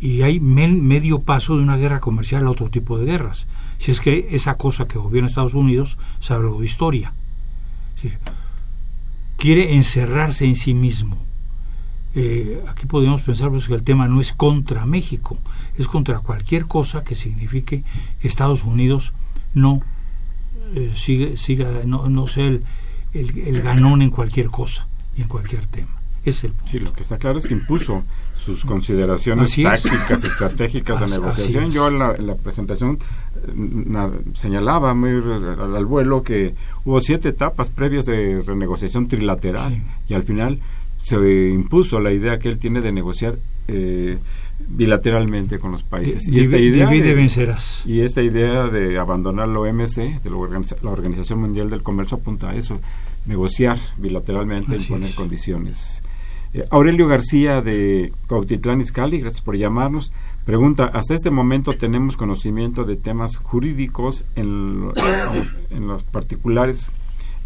y 0.00 0.22
hay 0.22 0.40
medio 0.40 1.20
paso 1.20 1.56
de 1.56 1.62
una 1.62 1.76
guerra 1.76 2.00
comercial 2.00 2.46
a 2.46 2.50
otro 2.50 2.70
tipo 2.70 2.98
de 2.98 3.04
guerras. 3.04 3.46
Si 3.78 3.90
es 3.90 4.00
que 4.00 4.28
esa 4.30 4.56
cosa 4.56 4.88
que 4.88 4.98
gobierna 4.98 5.28
Estados 5.28 5.54
Unidos 5.54 5.98
sabe 6.20 6.44
algo 6.44 6.60
de 6.60 6.66
historia. 6.66 7.12
quiere 9.36 9.74
encerrarse 9.74 10.44
en 10.46 10.56
sí 10.56 10.74
mismo. 10.74 11.16
Eh, 12.14 12.62
aquí 12.68 12.86
podemos 12.86 13.20
pensar 13.22 13.50
pues, 13.50 13.68
que 13.68 13.74
el 13.74 13.82
tema 13.82 14.08
no 14.08 14.20
es 14.20 14.32
contra 14.32 14.84
México, 14.84 15.38
es 15.78 15.86
contra 15.86 16.18
cualquier 16.18 16.66
cosa 16.66 17.04
que 17.04 17.14
signifique 17.14 17.84
que 18.20 18.28
Estados 18.28 18.64
Unidos 18.64 19.12
no 19.54 19.80
eh, 20.74 20.92
siga, 20.94 21.68
no, 21.84 22.08
no 22.08 22.26
sea 22.26 22.46
el, 22.46 22.64
el, 23.12 23.62
ganón 23.62 24.02
en 24.02 24.10
cualquier 24.10 24.46
cosa 24.46 24.86
y 25.16 25.22
en 25.22 25.28
cualquier 25.28 25.66
tema. 25.66 25.92
Es 26.24 26.44
el 26.44 26.52
Sí, 26.70 26.78
lo 26.78 26.92
que 26.92 27.02
está 27.02 27.18
claro 27.18 27.38
es 27.38 27.46
que 27.46 27.54
impuso 27.54 28.02
sus 28.50 28.64
consideraciones 28.64 29.54
tácticas, 29.62 30.24
estratégicas 30.24 31.00
de 31.00 31.06
negociación. 31.06 31.70
Yo 31.70 31.88
en 31.88 31.98
la, 31.98 32.34
presentación 32.42 32.98
eh, 33.46 34.10
señalaba 34.36 34.92
muy 34.94 35.10
al, 35.12 35.86
vuelo 35.86 36.22
que 36.22 36.54
hubo 36.84 37.00
siete 37.00 37.28
etapas 37.28 37.68
previas 37.70 38.06
de 38.06 38.42
renegociación 38.42 39.06
trilateral 39.06 39.80
y 40.08 40.14
al 40.14 40.24
final 40.24 40.58
se 41.00 41.16
impuso 41.50 42.00
la 42.00 42.12
idea 42.12 42.38
que 42.38 42.48
él 42.48 42.58
tiene 42.58 42.80
de 42.80 42.92
negociar 42.92 43.36
eh, 43.68 44.18
bilateralmente 44.68 45.58
con 45.58 45.70
los 45.72 45.82
países. 45.82 46.26
y, 46.26 46.40
esta 46.40 46.58
idea 46.58 46.88
de, 46.88 47.14
vencerás. 47.14 47.82
Y 47.86 48.00
esta 48.00 48.22
idea 48.22 48.66
de 48.66 48.98
abandonar 48.98 49.48
la 49.48 49.60
OMC, 49.60 50.22
de 50.22 50.30
la, 50.30 50.90
Organización 50.90 51.40
Mundial 51.40 51.70
del 51.70 51.82
Comercio, 51.82 52.16
apunta 52.16 52.50
a 52.50 52.56
eso, 52.56 52.80
negociar 53.26 53.78
bilateralmente 53.96 54.76
y 54.76 54.84
poner 54.84 55.14
condiciones 55.14 56.02
eh, 56.52 56.64
Aurelio 56.70 57.06
García 57.06 57.62
de 57.62 58.12
Cautitlán 58.28 58.80
Izcalli, 58.80 59.20
gracias 59.20 59.42
por 59.42 59.56
llamarnos. 59.56 60.12
Pregunta, 60.44 60.90
hasta 60.92 61.14
este 61.14 61.30
momento 61.30 61.74
tenemos 61.74 62.16
conocimiento 62.16 62.84
de 62.84 62.96
temas 62.96 63.36
jurídicos 63.36 64.24
en, 64.34 64.90
los 65.86 66.02
particulares, 66.04 66.90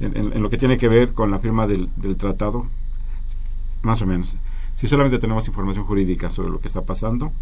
en, 0.01 0.41
lo 0.41 0.49
que 0.49 0.57
tiene 0.57 0.79
que 0.79 0.89
ver 0.89 1.13
con 1.13 1.31
la 1.31 1.39
firma 1.39 1.67
del, 1.67 1.89
tratado, 2.17 2.67
más 3.83 4.01
o 4.01 4.07
menos. 4.07 4.37
Si 4.77 4.87
solamente 4.87 5.19
tenemos 5.19 5.47
información 5.49 5.85
jurídica 5.85 6.31
sobre 6.31 6.51
lo 6.51 6.61
que 6.61 6.69
está 6.69 6.83
pasando. 6.83 7.33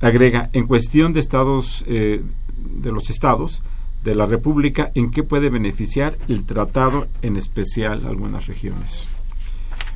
Agrega, 0.00 0.48
en 0.52 0.66
cuestión 0.66 1.12
de 1.12 1.20
estados, 1.20 1.84
eh, 1.86 2.22
de 2.56 2.90
los 2.90 3.10
estados 3.10 3.62
de 4.04 4.14
la 4.14 4.26
República 4.26 4.90
en 4.94 5.10
qué 5.10 5.22
puede 5.22 5.48
beneficiar 5.48 6.16
el 6.28 6.44
tratado, 6.44 7.06
en 7.22 7.36
especial 7.36 8.06
algunas 8.06 8.46
regiones. 8.46 9.11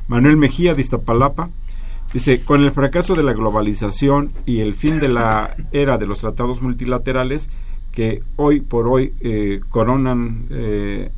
Manuel 0.07 0.37
Mejía 0.37 0.73
de 0.73 0.81
Iztapalapa 0.81 1.49
dice, 2.13 2.41
con 2.41 2.63
el 2.63 2.71
fracaso 2.71 3.15
de 3.15 3.23
la 3.23 3.33
globalización 3.33 4.31
y 4.45 4.59
el 4.59 4.73
fin 4.73 4.99
de 4.99 5.09
la 5.09 5.55
era 5.71 5.97
de 5.97 6.07
los 6.07 6.19
tratados 6.19 6.61
multilaterales 6.61 7.49
que 7.91 8.21
hoy 8.35 8.61
por 8.61 8.87
hoy 8.87 9.13
eh, 9.21 9.59
coronan, 9.69 10.45
eh, 10.51 11.11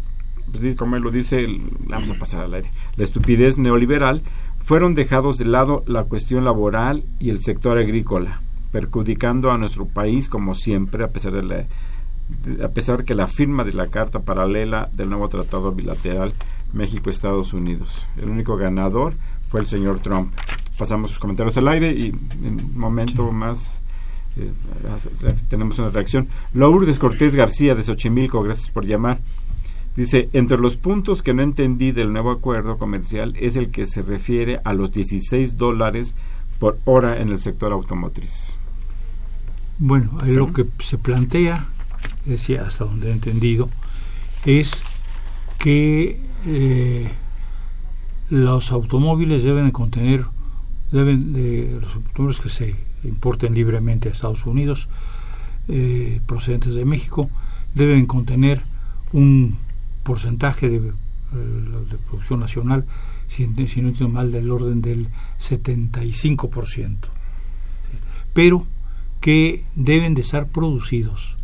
pues, 0.51 0.75
como 0.75 0.95
él 0.95 1.03
lo 1.03 1.11
dice, 1.11 1.45
vamos 1.87 2.09
a 2.09 2.15
pasar 2.15 2.41
al 2.45 2.53
aire, 2.53 2.71
la 2.95 3.03
estupidez 3.03 3.57
neoliberal, 3.57 4.21
fueron 4.63 4.95
dejados 4.95 5.37
de 5.37 5.45
lado 5.45 5.83
la 5.87 6.03
cuestión 6.03 6.45
laboral 6.45 7.03
y 7.19 7.31
el 7.31 7.43
sector 7.43 7.77
agrícola, 7.77 8.41
perjudicando 8.71 9.51
a 9.51 9.57
nuestro 9.57 9.85
país 9.85 10.29
como 10.29 10.55
siempre, 10.55 11.03
a 11.03 11.09
pesar 11.09 11.33
de 11.33 11.43
la 11.43 11.65
a 12.63 12.67
pesar 12.67 13.05
que 13.05 13.15
la 13.15 13.27
firma 13.27 13.63
de 13.63 13.73
la 13.73 13.87
carta 13.87 14.19
paralela 14.19 14.87
del 14.93 15.09
nuevo 15.09 15.27
tratado 15.29 15.71
bilateral 15.71 16.33
México-Estados 16.73 17.53
Unidos. 17.53 18.07
El 18.21 18.29
único 18.29 18.57
ganador 18.57 19.13
fue 19.49 19.61
el 19.61 19.67
señor 19.67 19.99
Trump. 19.99 20.33
Pasamos 20.77 21.11
sus 21.11 21.19
comentarios 21.19 21.57
al 21.57 21.67
aire 21.67 21.91
y 21.91 22.07
en 22.43 22.61
un 22.61 22.77
momento 22.77 23.31
más 23.31 23.79
eh, 24.37 24.51
tenemos 25.49 25.79
una 25.79 25.89
reacción. 25.89 26.27
Lourdes 26.53 26.99
Cortés 26.99 27.35
García 27.35 27.75
de 27.75 27.83
Xochimilco, 27.83 28.41
gracias 28.43 28.69
por 28.69 28.85
llamar. 28.85 29.19
Dice, 29.95 30.29
entre 30.33 30.57
los 30.57 30.77
puntos 30.77 31.21
que 31.21 31.33
no 31.33 31.41
entendí 31.41 31.91
del 31.91 32.13
nuevo 32.13 32.31
acuerdo 32.31 32.77
comercial 32.77 33.35
es 33.39 33.55
el 33.55 33.69
que 33.69 33.85
se 33.85 34.01
refiere 34.01 34.59
a 34.63 34.73
los 34.73 34.93
16 34.93 35.57
dólares 35.57 36.15
por 36.59 36.77
hora 36.85 37.19
en 37.19 37.29
el 37.29 37.39
sector 37.39 37.73
automotriz. 37.73 38.53
Bueno, 39.77 40.19
ahí 40.21 40.33
lo 40.33 40.53
que 40.53 40.65
se 40.79 40.97
plantea, 40.97 41.65
decía 42.25 42.63
hasta 42.63 42.85
donde 42.85 43.09
he 43.09 43.13
entendido, 43.13 43.69
es 44.45 44.71
que 45.57 46.28
eh, 46.51 47.09
los 48.29 48.71
automóviles 48.71 49.43
deben 49.43 49.71
contener, 49.71 50.25
deben 50.91 51.33
de 51.33 51.77
los 51.81 51.95
automóviles 51.95 52.41
que 52.41 52.49
se 52.49 52.75
importen 53.03 53.53
libremente 53.53 54.09
a 54.09 54.11
Estados 54.11 54.45
Unidos, 54.45 54.87
eh, 55.67 56.19
procedentes 56.25 56.73
de 56.73 56.85
México, 56.85 57.29
deben 57.75 58.05
contener 58.05 58.61
un 59.13 59.57
porcentaje 60.03 60.69
de, 60.69 60.77
eh, 60.77 60.91
de 61.91 61.97
producción 61.97 62.39
nacional, 62.39 62.85
si, 63.27 63.45
si, 63.67 63.81
no 63.81 63.89
entiendo 63.89 64.09
mal, 64.09 64.31
del 64.31 64.49
orden 64.49 64.81
del 64.81 65.07
75%, 65.39 66.97
pero 68.33 68.65
que 69.21 69.63
deben 69.75 70.15
de 70.15 70.21
estar 70.21 70.47
producidos 70.47 71.37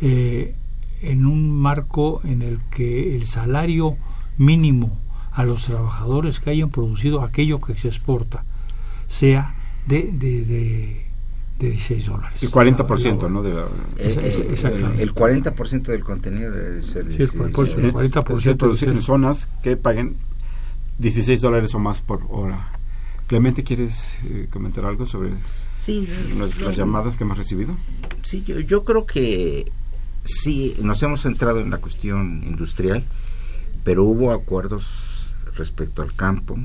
eh, 0.00 0.54
en 1.02 1.26
un 1.26 1.50
marco 1.50 2.20
en 2.24 2.42
el 2.42 2.58
que 2.70 3.16
el 3.16 3.26
salario 3.26 3.96
mínimo 4.40 4.98
a 5.32 5.44
los 5.44 5.66
trabajadores 5.66 6.40
que 6.40 6.50
hayan 6.50 6.70
producido 6.70 7.22
aquello 7.22 7.60
que 7.60 7.74
se 7.74 7.88
exporta 7.88 8.42
sea 9.06 9.54
de, 9.86 10.10
de, 10.12 10.44
de, 10.44 11.06
de 11.58 11.70
16 11.70 12.06
dólares. 12.06 12.42
El 12.42 12.50
40%, 12.50 13.30
¿no? 13.30 13.42
De 13.42 13.52
la, 13.52 13.62
eh, 13.98 14.16
eh, 14.18 14.92
el, 14.96 15.00
el 15.00 15.14
40% 15.14 15.82
del 15.82 16.02
contenido 16.02 16.50
debe 16.50 16.82
ser 16.82 17.06
sí, 17.12 17.22
el, 17.22 17.28
por, 17.52 17.68
el 17.68 17.92
40% 17.92 18.56
producir 18.56 18.88
en 18.88 19.02
zonas 19.02 19.46
que 19.62 19.76
paguen 19.76 20.16
16 20.98 21.40
dólares 21.40 21.74
o 21.74 21.78
más 21.78 22.00
por 22.00 22.22
hora. 22.30 22.68
Clemente, 23.26 23.62
¿quieres 23.62 24.14
eh, 24.24 24.48
comentar 24.50 24.86
algo 24.86 25.06
sobre 25.06 25.32
sí, 25.76 26.06
las, 26.38 26.60
las, 26.62 26.76
llamadas 26.76 27.16
que 27.16 27.24
hemos 27.24 27.36
recibido? 27.36 27.76
Sí, 28.22 28.42
yo, 28.46 28.58
yo 28.60 28.84
creo 28.84 29.06
que 29.06 29.70
sí, 30.24 30.74
nos 30.82 31.02
hemos 31.02 31.22
centrado 31.22 31.60
en 31.60 31.70
la 31.70 31.78
cuestión 31.78 32.42
industrial, 32.44 33.04
pero 33.84 34.04
hubo 34.04 34.32
acuerdos 34.32 35.28
respecto 35.56 36.02
al 36.02 36.14
campo, 36.14 36.58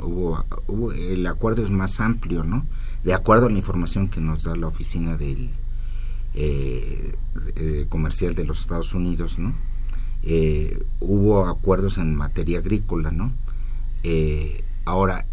hubo, 0.00 0.44
hubo, 0.66 0.92
el 0.92 1.26
acuerdo 1.26 1.62
es 1.62 1.70
más 1.70 2.00
amplio, 2.00 2.44
¿no? 2.44 2.64
De 3.04 3.14
acuerdo 3.14 3.46
a 3.46 3.50
la 3.50 3.58
información 3.58 4.08
que 4.08 4.20
nos 4.20 4.44
da 4.44 4.54
la 4.56 4.68
oficina 4.68 5.16
del 5.16 5.50
eh, 6.34 7.14
comercial 7.88 8.34
de 8.34 8.44
los 8.44 8.60
Estados 8.60 8.94
Unidos, 8.94 9.38
¿no? 9.38 9.54
Eh, 10.22 10.84
hubo 11.00 11.46
acuerdos 11.48 11.98
en 11.98 12.14
materia 12.14 12.58
agrícola, 12.58 13.10
¿no? 13.10 13.32
Eh, 14.04 14.64
ahora, 14.84 15.26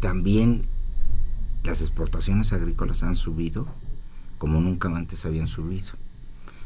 también 0.00 0.62
las 1.64 1.80
exportaciones 1.80 2.52
agrícolas 2.52 3.02
han 3.02 3.16
subido 3.16 3.66
como 4.38 4.60
nunca 4.60 4.88
antes 4.88 5.24
habían 5.24 5.46
subido. 5.46 5.92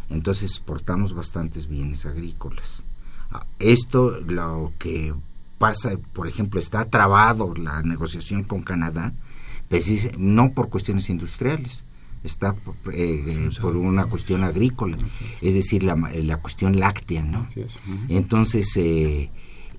Entonces 0.08 0.50
exportamos 0.50 1.14
bastantes 1.14 1.68
bienes 1.68 2.06
agrícolas. 2.06 2.82
Ah, 3.30 3.44
esto 3.58 4.20
lo 4.26 4.72
que 4.78 5.12
pasa, 5.58 5.92
por 6.12 6.28
ejemplo, 6.28 6.60
está 6.60 6.84
trabado 6.86 7.54
la 7.54 7.82
negociación 7.82 8.44
con 8.44 8.62
Canadá, 8.62 9.12
pues, 9.68 10.18
no 10.18 10.52
por 10.52 10.68
cuestiones 10.68 11.10
industriales, 11.10 11.82
está 12.24 12.54
eh, 12.92 13.24
eh, 13.26 13.50
por 13.60 13.76
una 13.76 14.06
cuestión 14.06 14.44
agrícola, 14.44 14.96
es 15.40 15.54
decir, 15.54 15.82
la, 15.82 15.96
la 15.96 16.36
cuestión 16.38 16.78
láctea, 16.78 17.22
¿no? 17.22 17.46
Entonces, 18.08 18.76
eh, 18.76 19.30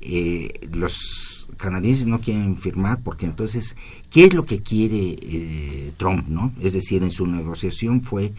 eh, 0.02 0.68
los 0.72 1.48
canadienses 1.58 2.06
no 2.06 2.22
quieren 2.22 2.56
firmar 2.56 3.00
porque 3.04 3.26
entonces, 3.26 3.76
¿qué 4.12 4.26
es 4.26 4.34
lo 4.34 4.45
que 4.45 4.62
quiere 4.62 5.18
eh, 5.22 5.91
Trump, 5.98 6.28
no? 6.28 6.54
Es 6.62 6.74
decir, 6.74 7.04
en 7.04 7.12
su 7.12 7.26
negociación 7.26 8.02
fue 8.02 8.32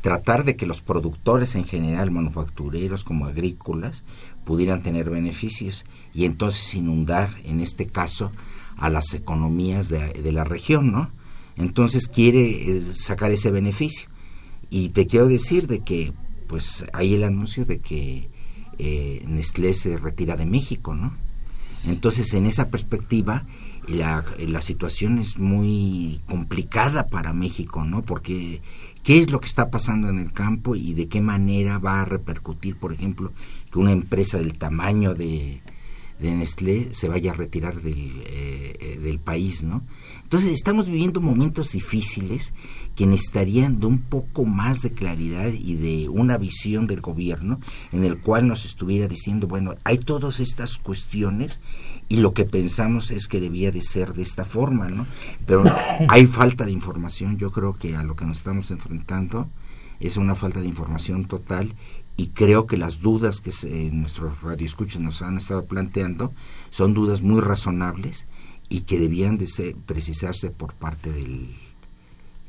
tratar 0.00 0.44
de 0.44 0.56
que 0.56 0.66
los 0.66 0.82
productores 0.82 1.54
en 1.54 1.64
general, 1.64 2.10
manufactureros 2.10 3.04
como 3.04 3.26
agrícolas, 3.26 4.02
pudieran 4.44 4.82
tener 4.82 5.10
beneficios 5.10 5.84
y 6.14 6.24
entonces 6.24 6.74
inundar, 6.74 7.30
en 7.44 7.60
este 7.60 7.86
caso, 7.86 8.30
a 8.76 8.90
las 8.90 9.14
economías 9.14 9.88
de, 9.88 10.12
de 10.12 10.32
la 10.32 10.44
región, 10.44 10.92
¿no? 10.92 11.10
Entonces 11.56 12.08
quiere 12.08 12.76
eh, 12.76 12.82
sacar 12.82 13.30
ese 13.30 13.50
beneficio. 13.50 14.08
Y 14.70 14.90
te 14.90 15.06
quiero 15.06 15.28
decir 15.28 15.66
de 15.68 15.80
que, 15.80 16.12
pues, 16.48 16.84
hay 16.92 17.14
el 17.14 17.24
anuncio 17.24 17.64
de 17.64 17.78
que 17.78 18.28
eh, 18.78 19.22
Nestlé 19.28 19.74
se 19.74 19.98
retira 19.98 20.36
de 20.36 20.46
México, 20.46 20.94
¿no? 20.94 21.14
Entonces, 21.86 22.32
en 22.34 22.46
esa 22.46 22.68
perspectiva, 22.68 23.44
la, 23.86 24.24
la 24.48 24.60
situación 24.60 25.18
es 25.18 25.38
muy 25.38 26.20
complicada 26.26 27.06
para 27.06 27.32
México, 27.32 27.84
¿no? 27.84 28.02
Porque 28.02 28.62
qué 29.02 29.22
es 29.22 29.30
lo 29.30 29.40
que 29.40 29.46
está 29.46 29.70
pasando 29.70 30.08
en 30.08 30.18
el 30.18 30.32
campo 30.32 30.74
y 30.74 30.94
de 30.94 31.08
qué 31.08 31.20
manera 31.20 31.78
va 31.78 32.00
a 32.00 32.04
repercutir, 32.06 32.76
por 32.76 32.92
ejemplo, 32.92 33.32
que 33.74 33.80
una 33.80 33.90
empresa 33.90 34.38
del 34.38 34.56
tamaño 34.56 35.16
de, 35.16 35.60
Nestlé 36.20 36.94
se 36.94 37.08
vaya 37.08 37.32
a 37.32 37.34
retirar 37.34 37.82
del, 37.82 38.22
eh, 38.24 39.00
del 39.02 39.18
país, 39.18 39.64
¿no? 39.64 39.82
Entonces 40.22 40.52
estamos 40.52 40.86
viviendo 40.86 41.20
momentos 41.20 41.72
difíciles 41.72 42.52
que 42.94 43.04
necesitarían 43.04 43.80
de 43.80 43.86
un 43.86 43.98
poco 43.98 44.44
más 44.44 44.80
de 44.80 44.92
claridad 44.92 45.52
y 45.52 45.74
de 45.74 46.08
una 46.08 46.38
visión 46.38 46.86
del 46.86 47.00
gobierno 47.00 47.58
en 47.90 48.04
el 48.04 48.18
cual 48.18 48.46
nos 48.46 48.64
estuviera 48.64 49.08
diciendo, 49.08 49.48
bueno, 49.48 49.74
hay 49.82 49.98
todas 49.98 50.38
estas 50.38 50.78
cuestiones 50.78 51.58
y 52.08 52.18
lo 52.18 52.32
que 52.32 52.44
pensamos 52.44 53.10
es 53.10 53.26
que 53.26 53.40
debía 53.40 53.72
de 53.72 53.82
ser 53.82 54.14
de 54.14 54.22
esta 54.22 54.44
forma, 54.44 54.88
¿no? 54.88 55.04
Pero 55.46 55.64
hay 56.08 56.26
falta 56.26 56.64
de 56.64 56.70
información, 56.70 57.38
yo 57.38 57.50
creo 57.50 57.76
que 57.76 57.96
a 57.96 58.04
lo 58.04 58.14
que 58.14 58.24
nos 58.24 58.38
estamos 58.38 58.70
enfrentando 58.70 59.48
es 59.98 60.16
una 60.16 60.36
falta 60.36 60.60
de 60.60 60.66
información 60.68 61.24
total 61.24 61.72
y 62.16 62.28
creo 62.28 62.66
que 62.66 62.76
las 62.76 63.00
dudas 63.00 63.40
que 63.40 63.52
se, 63.52 63.90
nuestros 63.90 64.42
radioescuchas 64.42 65.00
nos 65.00 65.22
han 65.22 65.38
estado 65.38 65.64
planteando 65.64 66.32
son 66.70 66.94
dudas 66.94 67.22
muy 67.22 67.40
razonables 67.40 68.26
y 68.68 68.82
que 68.82 68.98
debían 68.98 69.36
de 69.36 69.46
ser, 69.46 69.74
precisarse 69.86 70.50
por 70.50 70.72
parte 70.74 71.10
del, 71.12 71.54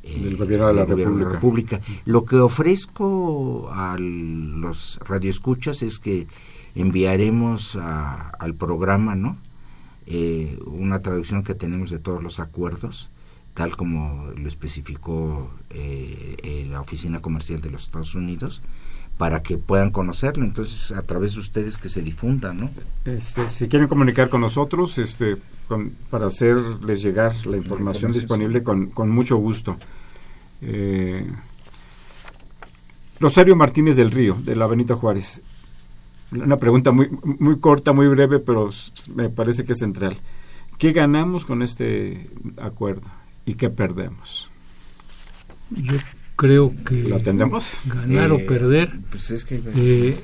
eh, 0.03 0.19
del 0.23 0.37
gobierno, 0.37 0.67
de 0.67 0.73
la, 0.73 0.85
gobierno 0.85 1.29
República. 1.29 1.77
de 1.77 1.81
la 1.81 1.87
República. 1.87 2.01
Lo 2.05 2.25
que 2.25 2.37
ofrezco 2.37 3.69
a 3.71 3.97
los 3.97 4.99
radioescuchas 5.03 5.81
es 5.81 5.99
que 5.99 6.27
enviaremos 6.75 7.75
a, 7.75 8.29
al 8.29 8.53
programa, 8.53 9.15
¿no? 9.15 9.37
Eh, 10.07 10.59
una 10.67 11.01
traducción 11.01 11.43
que 11.43 11.55
tenemos 11.55 11.89
de 11.89 11.97
todos 11.97 12.21
los 12.21 12.39
acuerdos, 12.39 13.09
tal 13.55 13.75
como 13.75 14.29
lo 14.37 14.47
especificó 14.47 15.49
eh, 15.71 16.67
la 16.69 16.81
Oficina 16.81 17.21
Comercial 17.21 17.61
de 17.61 17.71
los 17.71 17.83
Estados 17.83 18.13
Unidos, 18.13 18.61
para 19.17 19.41
que 19.41 19.57
puedan 19.57 19.91
conocerlo. 19.91 20.43
Entonces, 20.43 20.91
a 20.91 21.01
través 21.03 21.33
de 21.33 21.39
ustedes 21.39 21.77
que 21.77 21.89
se 21.89 22.01
difunda, 22.01 22.53
¿no? 22.53 22.69
Este, 23.05 23.47
si 23.49 23.67
quieren 23.67 23.87
comunicar 23.87 24.29
con 24.29 24.41
nosotros, 24.41 24.97
este, 24.97 25.37
con, 25.67 25.91
para 26.09 26.27
hacerles 26.27 27.01
llegar 27.01 27.33
la 27.45 27.57
información 27.57 28.11
disponible 28.11 28.63
con, 28.63 28.87
con 28.87 29.09
mucho 29.09 29.37
gusto. 29.37 29.77
Eh, 30.61 31.25
Rosario 33.19 33.55
Martínez 33.55 33.95
del 33.95 34.11
Río, 34.11 34.35
de 34.35 34.55
la 34.55 34.67
Benito 34.67 34.97
Juárez. 34.97 35.41
Una 36.31 36.57
pregunta 36.57 36.91
muy, 36.91 37.09
muy 37.39 37.59
corta, 37.59 37.93
muy 37.93 38.07
breve, 38.07 38.39
pero 38.39 38.69
me 39.15 39.29
parece 39.29 39.63
que 39.63 39.71
es 39.71 39.79
central. 39.79 40.17
¿Qué 40.77 40.91
ganamos 40.91 41.45
con 41.45 41.61
este 41.61 42.29
acuerdo 42.57 43.07
y 43.45 43.53
qué 43.53 43.69
perdemos? 43.69 44.49
Yo 45.69 45.95
creo 46.35 46.73
que 46.85 47.03
¿Lo 47.09 47.15
atendemos? 47.15 47.77
ganar 47.85 48.31
o 48.31 48.37
Eh, 48.37 48.45
perder, 48.45 48.91
Pues 49.09 49.31
es 49.31 49.45
que... 49.45 49.61
eh, 49.75 50.19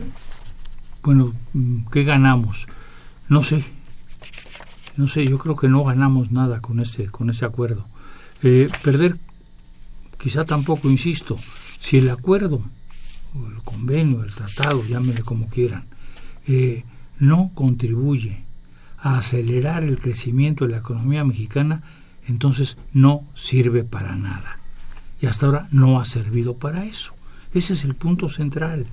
bueno, 1.04 1.34
mm, 1.54 1.88
¿qué 1.92 2.04
ganamos? 2.04 2.68
No 3.30 3.42
sé, 3.44 3.64
no 4.98 5.08
sé, 5.08 5.26
yo 5.26 5.38
creo 5.38 5.56
que 5.56 5.70
no 5.70 5.84
ganamos 5.84 6.32
nada 6.32 6.60
con 6.60 6.80
ese, 6.80 7.06
con 7.08 7.30
ese 7.30 7.46
acuerdo. 7.46 7.86
Eh, 8.44 8.68
perder, 8.84 9.18
quizá 10.20 10.44
tampoco, 10.46 10.90
insisto, 10.90 11.38
si 11.80 11.98
el 11.98 12.10
acuerdo, 12.10 12.62
o 13.36 13.48
el 13.48 13.62
convenio, 13.64 14.24
el 14.24 14.34
tratado, 14.34 14.84
llámenle 14.86 15.22
como 15.22 15.48
quieran, 15.48 15.86
eh, 16.48 16.84
no 17.20 17.52
contribuye 17.54 18.44
a 18.98 19.18
acelerar 19.18 19.84
el 19.84 19.98
crecimiento 20.00 20.66
de 20.66 20.72
la 20.72 20.78
economía 20.80 21.24
mexicana, 21.24 21.82
entonces 22.28 22.78
no 22.94 23.24
sirve 23.34 23.84
para 23.84 24.16
nada. 24.16 24.58
Y 25.22 25.28
hasta 25.28 25.46
ahora 25.46 25.68
no 25.72 26.00
ha 26.00 26.06
servido 26.06 26.56
para 26.56 26.86
eso. 26.86 27.14
Ese 27.54 27.74
es 27.74 27.84
el 27.84 27.96
punto 27.96 28.28
central. 28.30 28.88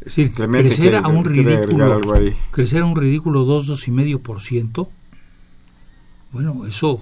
Es 0.00 0.06
decir, 0.06 0.32
Clemente 0.32 0.68
crecer 0.68 0.96
a 0.96 1.08
un 1.08 1.24
ridículo, 1.24 2.00
crecer 2.50 2.82
a 2.82 2.86
un 2.86 2.96
ridículo 2.96 3.44
2, 3.44 3.68
2,5%, 3.86 4.88
bueno, 6.32 6.66
eso 6.66 7.00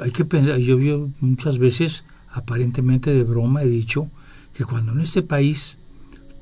hay 0.00 0.10
que 0.10 0.24
pensar, 0.24 0.56
yo, 0.56 0.78
yo 0.78 1.08
muchas 1.20 1.58
veces, 1.58 2.04
aparentemente 2.32 3.12
de 3.12 3.22
broma, 3.24 3.62
he 3.62 3.68
dicho 3.68 4.08
que 4.56 4.64
cuando 4.64 4.92
en 4.92 5.00
este 5.00 5.22
país 5.22 5.76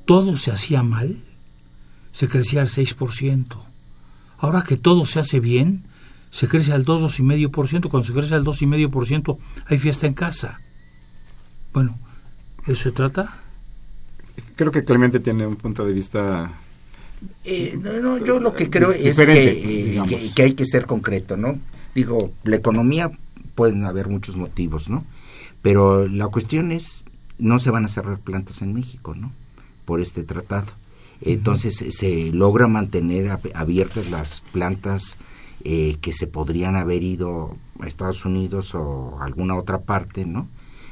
todo 0.05 0.35
se 0.37 0.51
hacía 0.51 0.81
mal, 0.83 1.17
se 2.11 2.27
crecía 2.27 2.61
al 2.61 2.69
6%. 2.69 3.45
Ahora 4.39 4.63
que 4.63 4.77
todo 4.77 5.05
se 5.05 5.19
hace 5.19 5.39
bien, 5.39 5.83
se 6.31 6.47
crece 6.47 6.73
al 6.73 6.83
2, 6.83 7.19
2,5%. 7.19 7.89
Cuando 7.89 8.07
se 8.07 8.13
crece 8.13 8.35
al 8.35 8.43
2,5%, 8.43 9.37
hay 9.67 9.77
fiesta 9.77 10.07
en 10.07 10.13
casa. 10.13 10.59
Bueno, 11.73 11.97
¿de 12.65 12.73
eso 12.73 12.83
se 12.83 12.91
trata? 12.91 13.37
Creo 14.55 14.71
que 14.71 14.83
Clemente 14.83 15.19
tiene 15.19 15.45
un 15.47 15.55
punto 15.55 15.85
de 15.85 15.93
vista 15.93 16.51
Eh, 17.43 17.77
no, 17.81 17.93
no, 17.99 18.17
yo 18.25 18.39
lo 18.39 18.53
que 18.55 18.69
creo 18.69 18.91
es 18.91 19.03
Diferente, 19.03 19.61
que, 19.61 19.97
eh, 19.97 20.01
que- 20.07 20.33
que 20.33 20.41
hay 20.43 20.53
que 20.53 20.65
ser 20.65 20.85
concreto, 20.85 21.35
¿no? 21.35 21.59
Digo, 21.93 22.31
la 22.43 22.55
economía 22.55 23.11
pueden 23.55 23.83
haber 23.83 24.07
muchos 24.07 24.37
motivos, 24.37 24.89
¿no? 24.89 25.03
Pero 25.61 26.07
la 26.07 26.27
cuestión 26.29 26.71
es, 26.71 27.03
no 27.37 27.59
se 27.59 27.71
van 27.71 27.83
a 27.83 27.89
cerrar 27.89 28.19
plantas 28.19 28.61
en 28.61 28.73
México, 28.73 29.15
¿no? 29.15 29.31
Por 29.85 29.99
este 29.99 30.23
tratado. 30.23 30.67
Entonces 31.21 31.75
se- 31.75 31.91
se 31.91 32.31
logra 32.31 32.67
mantener 32.69 33.27
ab- 33.27 33.51
abiertas 33.53 34.09
las 34.09 34.41
plantas 34.53 35.17
eh, 35.65 35.97
que 35.99 36.13
se 36.13 36.25
podrían 36.27 36.77
haber 36.77 37.03
ido 37.03 37.57
a 37.81 37.87
Estados 37.87 38.23
Unidos 38.23 38.73
o 38.75 39.17
a 39.19 39.25
alguna 39.25 39.55
otra 39.55 39.79
parte, 39.79 40.23
¿no? 40.25 40.47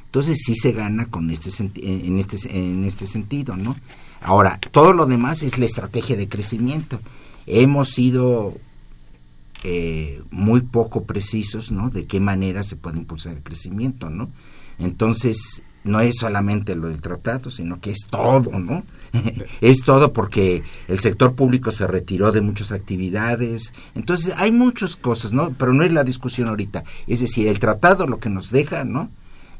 Entonces 0.08 0.42
sí 0.44 0.56
se 0.56 0.72
gana 0.72 1.06
con 1.06 1.30
este 1.30 1.52
en 1.62 2.18
este 2.18 2.38
en 2.58 2.84
este 2.84 3.06
sentido, 3.08 3.56
¿no? 3.56 3.76
Ahora, 4.22 4.60
todo 4.72 4.94
lo 4.94 5.06
demás 5.06 5.44
es 5.44 5.58
la 5.60 5.66
estrategia 5.66 6.16
de 6.16 6.28
crecimiento. 6.28 7.00
Hemos 7.46 7.92
sido 7.92 8.56
eh, 9.64 10.22
muy 10.32 10.62
poco 10.62 11.04
precisos, 11.04 11.72
¿no? 11.72 11.90
De 11.90 12.06
qué 12.06 12.20
manera 12.20 12.64
se 12.64 12.76
puede 12.76 12.98
impulsar 12.98 13.34
el 13.36 13.44
crecimiento, 13.44 14.10
¿no? 14.10 14.30
Entonces, 14.80 15.64
no 15.84 16.00
es 16.02 16.18
solamente 16.18 16.76
lo 16.76 16.90
del 16.90 17.02
tratado, 17.02 17.50
sino 17.50 17.80
que 17.80 17.92
es 17.92 18.08
todo, 18.10 18.60
¿no? 18.60 18.84
es 19.62 19.84
todo 19.84 20.14
porque 20.14 20.64
el 20.88 21.00
sector 21.00 21.36
público 21.36 21.72
se 21.72 21.88
retiró 21.88 22.32
de 22.32 22.42
muchas 22.42 22.72
actividades. 22.72 23.74
Entonces, 23.96 24.34
hay 24.38 24.52
muchas 24.52 24.96
cosas, 24.96 25.32
¿no? 25.32 25.52
Pero 25.52 25.74
no 25.74 25.84
es 25.84 25.94
la 25.94 26.04
discusión 26.04 26.50
ahorita. 26.50 26.84
Es 27.08 27.22
decir, 27.22 27.48
el 27.48 27.60
tratado 27.60 28.08
lo 28.08 28.20
que 28.20 28.30
nos 28.30 28.52
deja, 28.52 28.84
¿no? 28.84 29.10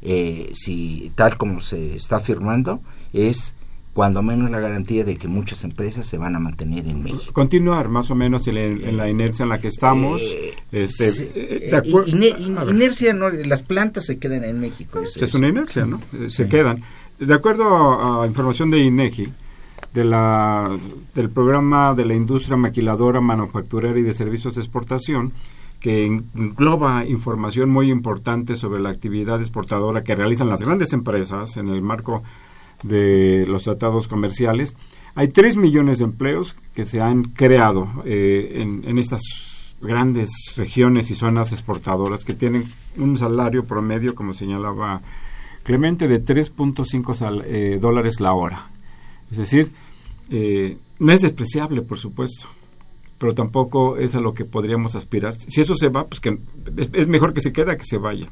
Eh, 0.02 0.50
si 0.54 1.10
tal 1.14 1.36
como 1.36 1.60
se 1.60 1.96
está 1.96 2.20
firmando, 2.20 2.80
es 3.12 3.54
cuando 3.94 4.22
menos 4.22 4.48
la 4.50 4.60
garantía 4.60 5.04
de 5.04 5.16
que 5.16 5.26
muchas 5.26 5.64
empresas 5.64 6.06
se 6.06 6.18
van 6.18 6.36
a 6.36 6.38
mantener 6.38 6.86
en 6.86 7.02
México. 7.02 7.32
continuar 7.32 7.88
más 7.88 8.10
o 8.12 8.14
menos 8.14 8.46
en, 8.46 8.54
la- 8.54 8.62
en 8.88 8.96
la 8.96 9.10
inercia 9.10 9.42
en 9.42 9.48
la 9.48 9.60
que 9.60 9.66
estamos. 9.68 10.20
Eh, 10.22 10.52
este, 10.70 11.10
Sí, 11.10 11.28
eh, 11.34 11.70
eh, 11.72 11.82
in- 12.06 12.56
inercia 12.70 13.12
no, 13.12 13.28
las 13.30 13.62
plantas 13.62 14.06
se 14.06 14.18
quedan 14.18 14.44
en 14.44 14.60
México. 14.60 15.00
eso 15.00 15.24
es 15.24 15.34
una 15.34 15.48
inercia, 15.48 15.84
¿no? 15.84 16.00
Eh, 16.12 16.28
Se 16.30 16.44
Sí. 16.44 16.48
quedan. 16.48 16.82
De 17.18 17.34
acuerdo 17.34 18.22
a 18.22 18.26
información 18.28 18.70
de 18.70 18.78
INEGI, 18.78 19.28
de 19.94 20.04
la, 20.04 20.70
del 21.16 21.30
programa 21.30 21.92
de 21.96 22.04
la 22.04 22.14
industria 22.14 22.56
maquiladora, 22.56 23.20
manufacturera 23.20 23.98
y 23.98 24.02
de 24.02 24.14
servicios 24.14 24.54
de 24.54 24.60
exportación, 24.60 25.32
que 25.80 26.06
engloba 26.06 27.04
información 27.06 27.70
muy 27.70 27.90
importante 27.90 28.56
sobre 28.56 28.80
la 28.80 28.90
actividad 28.90 29.40
exportadora 29.40 30.02
que 30.02 30.14
realizan 30.14 30.48
las 30.48 30.62
grandes 30.62 30.92
empresas 30.92 31.56
en 31.56 31.68
el 31.68 31.82
marco 31.82 32.22
de 32.82 33.46
los 33.48 33.62
tratados 33.64 34.08
comerciales. 34.08 34.76
Hay 35.14 35.28
3 35.28 35.56
millones 35.56 35.98
de 35.98 36.04
empleos 36.04 36.56
que 36.74 36.84
se 36.84 37.00
han 37.00 37.24
creado 37.24 37.88
eh, 38.04 38.64
en, 38.84 38.98
estas 38.98 39.20
grandes 39.80 40.30
regiones 40.56 41.10
y 41.10 41.14
zonas 41.14 41.52
exportadoras 41.52 42.24
que 42.24 42.34
tienen 42.34 42.64
un 42.96 43.18
salario 43.18 43.64
promedio, 43.64 44.14
como 44.14 44.34
señalaba 44.34 45.00
Clemente, 45.64 46.08
de 46.08 46.24
3.5 46.24 47.14
sal- 47.14 47.44
eh, 47.46 47.78
dólares 47.80 48.20
la 48.20 48.32
hora. 48.32 48.66
Es 49.30 49.38
decir, 49.38 49.70
eh, 50.30 50.76
no 50.98 51.12
es 51.12 51.20
despreciable, 51.20 51.82
por 51.82 51.98
supuesto, 51.98 52.48
pero 53.18 53.34
tampoco 53.34 53.96
es 53.96 54.14
a 54.14 54.20
lo 54.20 54.32
que 54.34 54.44
podríamos 54.44 54.94
aspirar. 54.94 55.36
Si 55.36 55.60
eso 55.60 55.74
se 55.76 55.88
va, 55.88 56.06
pues 56.06 56.20
que 56.20 56.38
es, 56.94 57.06
mejor 57.08 57.34
que 57.34 57.40
se 57.40 57.52
quede 57.52 57.72
a 57.72 57.76
que 57.76 57.84
se 57.84 57.98
vaya. 57.98 58.28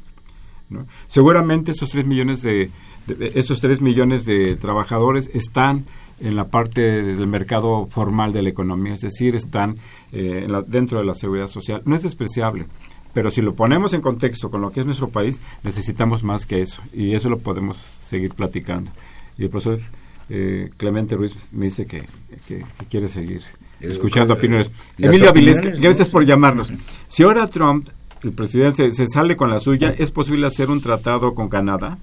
¿no? 0.69 0.85
Seguramente 1.07 1.71
esos 1.71 1.89
3 1.89 2.05
millones 2.05 2.41
de, 2.41 2.69
de- 3.07 3.31
esos 3.35 3.59
3 3.61 3.81
millones 3.81 4.25
de 4.25 4.55
trabajadores 4.55 5.29
están 5.33 5.85
en 6.19 6.35
la 6.35 6.45
parte 6.47 6.81
del 7.03 7.27
mercado 7.27 7.85
formal 7.91 8.33
de 8.33 8.41
la 8.41 8.49
economía, 8.49 8.93
es 8.95 9.01
decir, 9.01 9.35
están 9.35 9.75
eh, 10.11 10.41
en 10.45 10.51
la- 10.51 10.61
dentro 10.63 10.99
de 10.99 11.05
la 11.05 11.13
seguridad 11.13 11.47
social. 11.47 11.81
No 11.85 11.95
es 11.95 12.03
despreciable, 12.03 12.65
pero 13.13 13.29
si 13.29 13.41
lo 13.41 13.53
ponemos 13.55 13.93
en 13.93 14.01
contexto 14.01 14.49
con 14.49 14.61
lo 14.61 14.71
que 14.71 14.79
es 14.79 14.85
nuestro 14.85 15.09
país, 15.09 15.39
necesitamos 15.63 16.23
más 16.23 16.45
que 16.45 16.61
eso, 16.61 16.81
y 16.93 17.13
eso 17.13 17.29
lo 17.29 17.37
podemos 17.39 17.77
seguir 18.03 18.33
platicando. 18.33 18.91
Y 19.37 19.43
el 19.43 19.49
profesor 19.49 19.79
eh, 20.29 20.69
Clemente 20.77 21.15
Ruiz 21.15 21.33
me 21.51 21.65
dice 21.65 21.85
que, 21.85 22.03
quiere 22.89 23.09
seguir 23.09 23.41
escuchando 23.79 24.33
eh, 24.33 24.37
opiniones. 24.37 24.71
Emilio 24.97 25.29
Avilés, 25.29 25.61
gracias 25.79 26.09
por 26.09 26.25
llamarnos. 26.25 26.71
Si 27.07 27.23
ahora 27.23 27.47
Trump, 27.47 27.89
el 28.23 28.31
presidente, 28.33 28.91
se, 28.91 29.05
sale 29.07 29.35
con 29.37 29.49
la 29.49 29.59
suya, 29.59 29.93
¿es 29.97 30.11
posible 30.11 30.47
hacer 30.47 30.69
un 30.69 30.81
tratado 30.81 31.33
con 31.35 31.49
Canadá? 31.49 31.97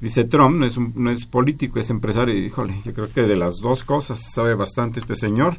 Dice 0.00 0.24
Trump, 0.24 0.56
no 0.56 0.66
es, 0.66 0.76
un- 0.76 0.92
no 0.96 1.10
es 1.10 1.24
político, 1.24 1.78
es 1.80 1.88
empresario. 1.90 2.36
Y 2.36 2.46
híjole, 2.46 2.74
yo 2.84 2.92
creo 2.92 3.10
que 3.12 3.22
de 3.22 3.36
las 3.36 3.56
dos 3.62 3.82
cosas 3.82 4.20
sabe 4.32 4.54
bastante 4.54 5.00
este 5.00 5.16
señor. 5.16 5.56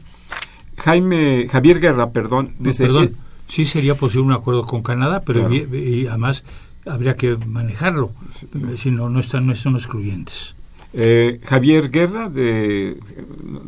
Jaime, 0.78 1.48
Javier 1.52 1.80
Guerra, 1.80 2.12
perdón, 2.12 2.54
No, 2.60 2.68
dice... 2.70 2.84
perdón, 2.84 3.06
eh, 3.06 3.14
sí 3.48 3.66
sería 3.66 3.96
posible 3.96 4.28
un 4.28 4.34
acuerdo 4.34 4.64
con 4.66 4.84
Canadá, 4.84 5.22
pero 5.26 5.48
Claro. 5.48 5.56
y- 5.56 5.78
y 5.78 6.08
además 6.08 6.44
habría 6.86 7.16
que 7.16 7.36
manejarlo, 7.36 8.12
si 8.78 8.92
no, 8.92 9.10
no 9.10 9.20
están, 9.20 9.48
no 9.48 9.56
son 9.56 9.76
excluyentes. 9.76 10.54
Eh, 11.00 11.40
Javier 11.46 11.92
Guerra, 11.92 12.28
de, 12.28 12.98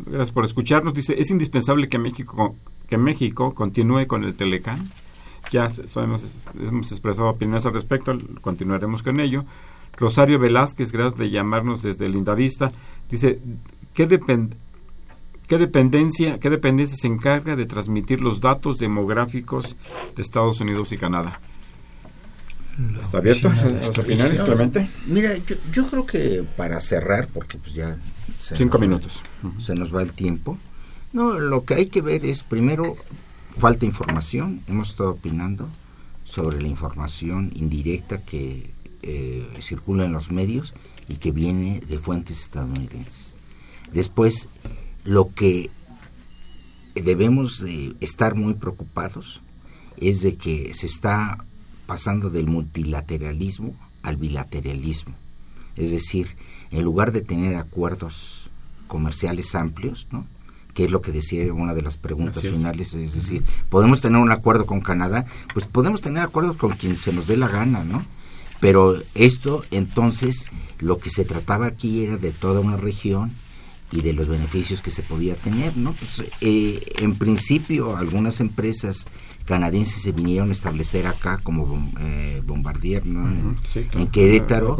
gracias 0.06 0.32
por 0.32 0.44
escucharnos, 0.44 0.94
dice, 0.94 1.14
es 1.16 1.30
indispensable 1.30 1.88
que 1.88 1.96
México, 1.96 2.56
que 2.88 2.98
México 2.98 3.54
continúe 3.54 4.08
con 4.08 4.24
el 4.24 4.36
Telecán. 4.36 4.80
Ya 5.52 5.70
hemos 5.96 6.90
expresado 6.90 7.28
opiniones 7.28 7.66
al 7.66 7.72
respecto, 7.72 8.18
continuaremos 8.40 9.04
con 9.04 9.20
ello. 9.20 9.44
Rosario 9.96 10.40
Velázquez, 10.40 10.90
gracias 10.90 11.18
de 11.18 11.30
llamarnos 11.30 11.82
desde 11.82 12.08
Lindavista, 12.08 12.72
dice, 13.08 13.38
¿qué, 13.94 14.08
¿qué, 15.46 15.58
dependencia, 15.58 16.40
¿qué 16.40 16.50
dependencia 16.50 16.96
se 16.96 17.06
encarga 17.06 17.54
de 17.54 17.66
transmitir 17.66 18.20
los 18.22 18.40
datos 18.40 18.78
demográficos 18.78 19.76
de 20.16 20.22
Estados 20.22 20.60
Unidos 20.60 20.90
y 20.90 20.98
Canadá? 20.98 21.38
¿Está 23.02 23.18
abierto 23.18 23.48
las 23.52 23.98
opiniones, 23.98 24.38
No, 24.38 24.44
Clemente? 24.44 24.88
Mira, 25.06 25.36
yo, 25.36 25.56
yo 25.72 25.86
creo 25.88 26.06
que 26.06 26.44
para 26.56 26.80
cerrar, 26.80 27.28
porque 27.28 27.58
pues 27.58 27.74
ya 27.74 27.96
se 28.38 28.56
Cinco 28.56 28.78
nos 28.78 28.82
va- 28.82 28.86
minutos. 28.88 29.12
se 29.64 29.74
nos 29.74 29.94
va 29.94 30.02
el 30.02 30.12
tiempo. 30.12 30.56
No, 31.12 31.38
lo 31.38 31.64
que 31.64 31.74
hay 31.74 31.86
que 31.86 32.00
ver 32.02 32.24
es 32.24 32.42
primero 32.42 32.96
falta 33.56 33.84
información. 33.84 34.60
Hemos 34.68 34.90
estado 34.90 35.10
opinando 35.10 35.68
sobre 36.24 36.60
la 36.62 36.68
información 36.68 37.50
indirecta 37.56 38.22
que 38.22 38.70
eh, 39.02 39.48
circula 39.60 40.04
en 40.04 40.12
los 40.12 40.30
medios 40.30 40.72
y 41.08 41.16
que 41.16 41.32
viene 41.32 41.80
de 41.80 41.98
fuentes 41.98 42.40
estadounidenses. 42.42 43.36
Después, 43.92 44.48
lo 45.04 45.34
que 45.34 45.70
debemos 46.94 47.60
de 47.60 47.94
estar 48.00 48.34
muy 48.34 48.54
preocupados 48.54 49.40
es 49.96 50.20
de 50.20 50.36
que 50.36 50.72
se 50.74 50.86
está 50.86 51.38
pasando 51.90 52.30
del 52.30 52.46
multilateralismo 52.46 53.74
al 54.04 54.16
bilateralismo. 54.16 55.12
Es 55.74 55.90
decir, 55.90 56.28
en 56.70 56.84
lugar 56.84 57.10
de 57.10 57.20
tener 57.20 57.56
acuerdos 57.56 58.48
comerciales 58.86 59.56
amplios, 59.56 60.06
¿no? 60.12 60.24
que 60.72 60.84
es 60.84 60.92
lo 60.92 61.02
que 61.02 61.10
decía 61.10 61.52
una 61.52 61.74
de 61.74 61.82
las 61.82 61.96
preguntas 61.96 62.44
finales, 62.44 62.94
es 62.94 63.14
decir, 63.14 63.42
podemos 63.70 64.00
tener 64.00 64.20
un 64.20 64.30
acuerdo 64.30 64.66
con 64.66 64.80
Canadá, 64.82 65.26
pues 65.52 65.66
podemos 65.66 66.00
tener 66.00 66.22
acuerdos 66.22 66.56
con 66.58 66.70
quien 66.76 66.96
se 66.96 67.12
nos 67.12 67.26
dé 67.26 67.36
la 67.36 67.48
gana, 67.48 67.82
¿no? 67.82 68.04
Pero 68.60 68.94
esto 69.16 69.64
entonces 69.72 70.46
Lo 70.78 70.98
que 70.98 71.10
se 71.10 71.24
trataba 71.24 71.66
aquí 71.66 72.04
era 72.04 72.18
de 72.18 72.30
toda 72.30 72.60
una 72.60 72.76
región 72.76 73.32
y 73.90 74.02
de 74.02 74.12
los 74.12 74.28
beneficios 74.28 74.80
que 74.80 74.92
se 74.92 75.02
podía 75.02 75.34
tener, 75.34 75.76
¿no? 75.76 75.92
Pues, 75.92 76.30
eh, 76.40 76.80
en 77.00 77.16
principio, 77.16 77.96
algunas 77.96 78.38
empresas 78.38 79.06
canadienses 79.50 80.02
se 80.02 80.12
vinieron 80.12 80.50
a 80.50 80.52
establecer 80.52 81.08
acá 81.08 81.40
como 81.42 81.90
eh, 81.98 82.40
Bombardier, 82.46 83.04
¿no? 83.04 83.28
en, 83.74 84.06
Querétaro 84.06 84.76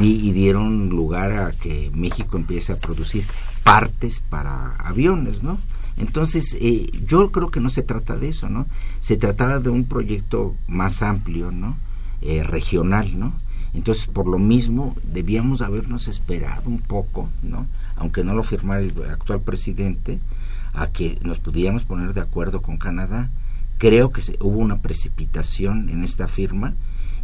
y, 0.00 0.28
y, 0.28 0.30
dieron 0.30 0.90
lugar 0.90 1.32
a 1.32 1.50
que 1.50 1.90
México 1.92 2.36
empiece 2.36 2.72
a 2.72 2.76
producir 2.76 3.24
partes 3.64 4.20
para 4.20 4.76
aviones, 4.76 5.42
¿no? 5.42 5.58
Entonces, 5.96 6.56
eh, 6.60 6.88
yo 7.04 7.32
creo 7.32 7.50
que 7.50 7.58
no 7.58 7.68
se 7.68 7.82
trata 7.82 8.16
de 8.16 8.28
eso, 8.28 8.48
¿no? 8.48 8.66
Se 9.00 9.16
trataba 9.16 9.58
de 9.58 9.70
un 9.70 9.86
proyecto 9.86 10.54
más 10.68 11.02
amplio, 11.02 11.50
¿no? 11.50 11.76
Eh, 12.20 12.44
regional, 12.44 13.18
¿no? 13.18 13.32
Entonces, 13.74 14.06
por 14.06 14.28
lo 14.28 14.38
mismo, 14.38 14.94
debíamos 15.02 15.62
habernos 15.62 16.06
esperado 16.06 16.70
un 16.70 16.78
poco, 16.78 17.28
¿no? 17.42 17.66
Aunque 17.96 18.22
no 18.22 18.34
lo 18.34 18.44
firmara 18.44 18.82
el 18.82 18.94
actual 19.10 19.40
presidente, 19.40 20.20
a 20.74 20.86
que 20.86 21.18
nos 21.22 21.40
pudiéramos 21.40 21.82
poner 21.82 22.14
de 22.14 22.20
acuerdo 22.20 22.62
con 22.62 22.78
Canadá. 22.78 23.28
Creo 23.82 24.12
que 24.12 24.22
hubo 24.38 24.60
una 24.60 24.80
precipitación 24.80 25.88
en 25.88 26.04
esta 26.04 26.28
firma 26.28 26.72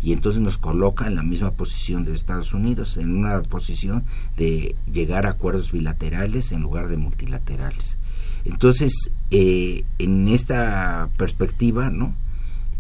y 0.02 0.12
entonces 0.12 0.40
nos 0.40 0.58
coloca 0.58 1.06
en 1.06 1.14
la 1.14 1.22
misma 1.22 1.52
posición 1.52 2.04
de 2.04 2.12
Estados 2.12 2.52
Unidos, 2.52 2.96
en 2.96 3.16
una 3.16 3.40
posición 3.42 4.02
de 4.36 4.74
llegar 4.92 5.24
a 5.24 5.30
acuerdos 5.30 5.70
bilaterales 5.70 6.50
en 6.50 6.62
lugar 6.62 6.88
de 6.88 6.96
multilaterales. 6.96 7.96
Entonces, 8.44 9.12
eh, 9.30 9.84
en 10.00 10.26
esta 10.26 11.08
perspectiva, 11.16 11.90
¿no? 11.90 12.12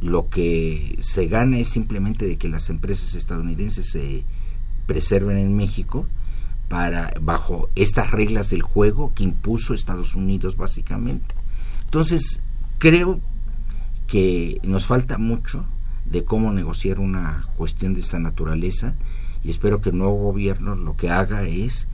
Lo 0.02 0.28
que 0.28 0.98
se 1.00 1.28
gana 1.28 1.58
es 1.58 1.68
simplemente 1.68 2.26
de 2.26 2.36
que 2.36 2.48
las 2.48 2.70
empresas 2.70 3.14
estadounidenses 3.14 3.92
se 3.92 4.24
preserven 4.88 5.38
en 5.38 5.56
México 5.56 6.04
para 6.68 7.12
bajo 7.22 7.70
estas 7.76 8.10
reglas 8.10 8.50
del 8.50 8.62
juego 8.62 9.12
que 9.14 9.22
impuso 9.22 9.72
Estados 9.72 10.16
Unidos 10.16 10.56
básicamente. 10.56 11.32
Entonces, 11.84 12.40
creo 12.78 13.20
que 14.08 14.58
nos 14.64 14.86
falta 14.86 15.18
mucho 15.18 15.64
de 16.06 16.24
cómo 16.24 16.52
negociar 16.52 16.98
una 16.98 17.46
cuestión 17.56 17.94
de 17.94 18.00
esta 18.00 18.18
naturaleza 18.18 18.94
y 19.44 19.50
espero 19.50 19.80
que 19.80 19.90
el 19.90 19.98
nuevo 19.98 20.14
gobierno 20.14 20.74
lo 20.74 20.96
que 20.96 21.10
haga 21.10 21.46
es 21.46 21.86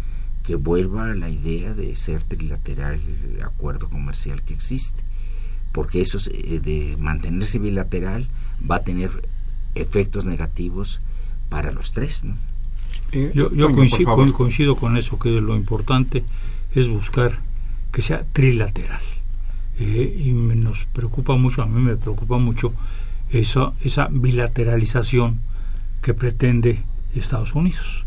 que 0.45 0.55
vuelva 0.57 1.11
a 1.11 1.15
la 1.15 1.29
idea 1.29 1.75
de 1.75 1.97
ser 1.97 2.23
trilateral 2.23 3.01
el 3.35 3.43
acuerdo 3.43 3.89
comercial 3.89 4.43
que 4.43 4.55
existe, 4.55 5.03
porque 5.73 6.03
eso 6.03 6.19
eh, 6.31 6.61
de 6.61 6.97
mantenerse 6.99 7.59
bilateral 7.59 8.29
va 8.71 8.77
a 8.77 8.85
tener 8.85 9.11
efectos 9.75 10.25
negativos 10.25 11.01
para 11.49 11.73
los 11.73 11.93
tres. 11.93 12.25
¿no? 12.25 12.35
Eh, 13.12 13.33
yo, 13.35 13.51
coincido, 13.73 14.77
con 14.77 14.97
eso, 14.97 15.19
que 15.19 15.31
lo 15.41 15.57
importante 15.57 16.25
es 16.75 16.89
buscar 16.89 17.39
que 17.91 18.03
sea 18.03 18.25
trilateral. 18.33 19.03
Eh, 19.79 20.22
y 20.27 20.33
nos 20.33 20.85
preocupa 20.85 21.37
mucho, 21.37 21.62
a 21.62 21.66
mí 21.66 21.81
me 21.81 21.97
preocupa 21.97 22.39
mucho 22.39 22.72
esa, 23.31 23.72
esa 23.83 24.09
bilateralización 24.11 25.39
que 26.03 26.14
pretende 26.14 26.83
Estados 27.14 27.55
Unidos. 27.55 28.07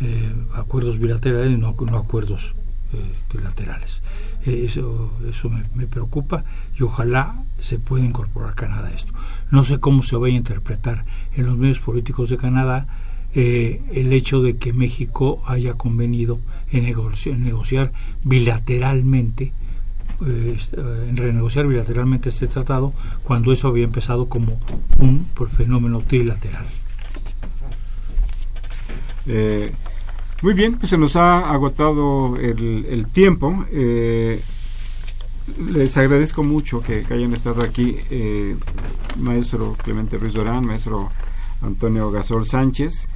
Eh, 0.00 0.32
acuerdos 0.54 0.98
bilaterales, 0.98 1.58
no, 1.58 1.74
no 1.80 1.96
acuerdos 1.96 2.54
eh, 2.92 3.12
trilaterales. 3.28 4.00
Eh, 4.46 4.62
eso 4.64 5.10
eso 5.28 5.50
me, 5.50 5.86
preocupa 5.86 6.44
y 6.78 6.84
ojalá 6.84 7.34
se 7.60 7.80
pueda 7.80 8.04
incorporar 8.04 8.54
Canadá 8.54 8.88
a 8.88 8.94
esto. 8.94 9.12
No 9.50 9.64
sé 9.64 9.80
cómo 9.80 10.04
se 10.04 10.16
va 10.16 10.28
a 10.28 10.30
interpretar 10.30 11.04
en 11.34 11.46
los 11.46 11.56
medios 11.56 11.80
políticos 11.80 12.30
de 12.30 12.36
Canadá 12.36 12.86
el 13.34 14.12
hecho 14.12 14.40
de 14.40 14.56
que 14.56 14.72
México 14.72 15.42
haya 15.46 15.74
convenido 15.74 16.40
en, 16.72 16.86
en 16.86 17.44
negociar 17.44 17.92
bilateralmente 18.24 19.52
en 20.20 21.16
renegociar 21.16 21.66
bilateralmente 21.66 22.28
este 22.28 22.46
tratado 22.46 22.92
cuando 23.24 23.52
eso 23.52 23.68
había 23.68 23.84
empezado 23.84 24.28
como 24.28 24.58
un 24.98 25.26
fenómeno 25.56 26.00
trilateral. 26.00 26.66
Eh, 29.26 29.72
muy 30.42 30.54
bien, 30.54 30.78
pues 30.78 30.90
se 30.90 30.98
nos 30.98 31.16
ha 31.16 31.50
agotado 31.50 32.36
el, 32.36 33.06
tiempo. 33.12 33.66
Eh, 33.72 34.40
les 35.70 35.96
agradezco 35.96 36.42
mucho 36.42 36.80
que, 36.80 37.04
hayan 37.10 37.34
estado 37.34 37.62
aquí, 37.62 37.96
eh, 38.10 38.56
maestro 39.16 39.74
Clemente 39.82 40.16
Ruiz 40.16 40.34
Dorán, 40.34 40.64
maestro 40.64 41.10
Antonio 41.60 42.10
Gasol 42.12 42.46
Sánchez. 42.46 43.08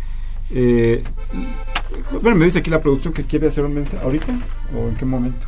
Eh, 0.50 1.04
bueno, 2.20 2.36
me 2.36 2.46
dice 2.46 2.58
aquí 2.58 2.70
la 2.70 2.82
producción 2.82 3.14
que 3.14 3.24
quiere 3.24 3.46
hacer 3.46 3.64
un 3.64 3.74
mensaje 3.74 4.02
ahorita 4.02 4.34
o 4.76 4.88
en 4.88 4.96
qué 4.96 5.04
momento. 5.04 5.46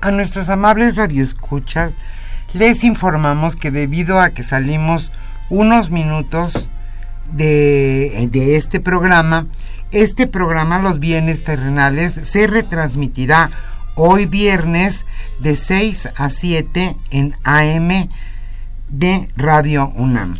A 0.00 0.10
nuestros 0.10 0.48
amables 0.48 0.96
radioescuchas 0.96 1.92
les 2.54 2.84
informamos 2.84 3.54
que 3.54 3.70
debido 3.70 4.20
a 4.20 4.30
que 4.30 4.42
salimos 4.42 5.10
unos 5.50 5.90
minutos 5.90 6.68
de, 7.32 8.28
este 8.56 8.80
programa. 8.80 9.46
Este 9.92 10.26
programa, 10.26 10.78
Los 10.78 11.00
Bienes 11.00 11.42
Terrenales, 11.42 12.12
se 12.22 12.46
retransmitirá 12.46 13.50
hoy 13.96 14.26
viernes 14.26 15.04
de 15.40 15.56
6 15.56 16.10
a 16.16 16.28
7 16.28 16.96
en 17.10 17.34
AM 17.44 18.08
de 18.88 19.28
Radio 19.36 19.92
UNAM. 19.96 20.36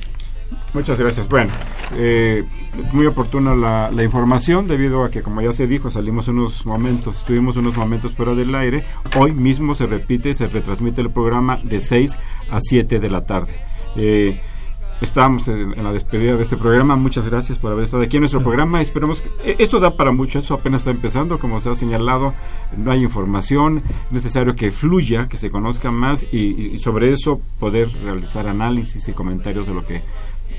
Muchas 0.72 0.98
gracias. 0.98 1.28
Bueno, 1.28 1.50
eh, 1.96 2.44
muy 2.92 3.06
oportuna 3.06 3.54
la, 3.54 4.02
información 4.02 4.68
debido 4.68 5.04
a 5.04 5.10
que, 5.10 5.22
como 5.22 5.40
ya 5.40 5.52
se 5.52 5.66
dijo, 5.66 5.90
salimos 5.90 6.28
unos 6.28 6.64
momentos, 6.66 7.24
tuvimos 7.24 7.56
unos 7.56 7.76
momentos 7.76 8.12
fuera 8.12 8.34
del 8.34 8.54
aire. 8.54 8.84
Hoy 9.18 9.32
mismo 9.32 9.74
se 9.74 9.86
repite, 9.86 10.34
se 10.34 10.46
retransmite 10.46 11.00
el 11.00 11.10
programa 11.10 11.58
de 11.62 11.80
6 11.80 12.16
a 12.50 12.60
7 12.60 13.00
de 13.00 13.10
la 13.10 13.24
tarde. 13.24 13.52
Eh, 13.96 14.40
Estamos 15.00 15.48
en, 15.48 15.82
la 15.82 15.92
despedida 15.92 16.36
de 16.36 16.42
este 16.42 16.58
programa. 16.58 16.94
Muchas 16.94 17.26
gracias 17.26 17.58
por 17.58 17.72
haber 17.72 17.84
estado 17.84 18.02
aquí 18.02 18.18
en 18.18 18.20
nuestro 18.20 18.42
programa. 18.42 18.82
Esperemos 18.82 19.22
que 19.22 19.30
eh, 19.50 19.56
esto 19.58 19.80
da 19.80 19.96
para 19.96 20.12
mucho. 20.12 20.40
Eso 20.40 20.52
apenas 20.52 20.82
está 20.82 20.90
empezando, 20.90 21.38
como 21.38 21.58
se 21.60 21.70
ha 21.70 21.74
señalado. 21.74 22.34
No 22.76 22.90
hay 22.90 23.02
información. 23.02 23.82
Es 24.08 24.12
necesario 24.12 24.54
que 24.54 24.70
fluya, 24.70 25.26
que 25.26 25.38
se 25.38 25.50
conozca 25.50 25.90
más 25.90 26.26
y, 26.30 26.78
sobre 26.80 27.12
eso 27.12 27.40
poder 27.58 27.88
realizar 28.04 28.46
análisis 28.46 29.08
y 29.08 29.12
comentarios 29.14 29.66
de 29.66 29.74
lo 29.74 29.86
que 29.86 30.02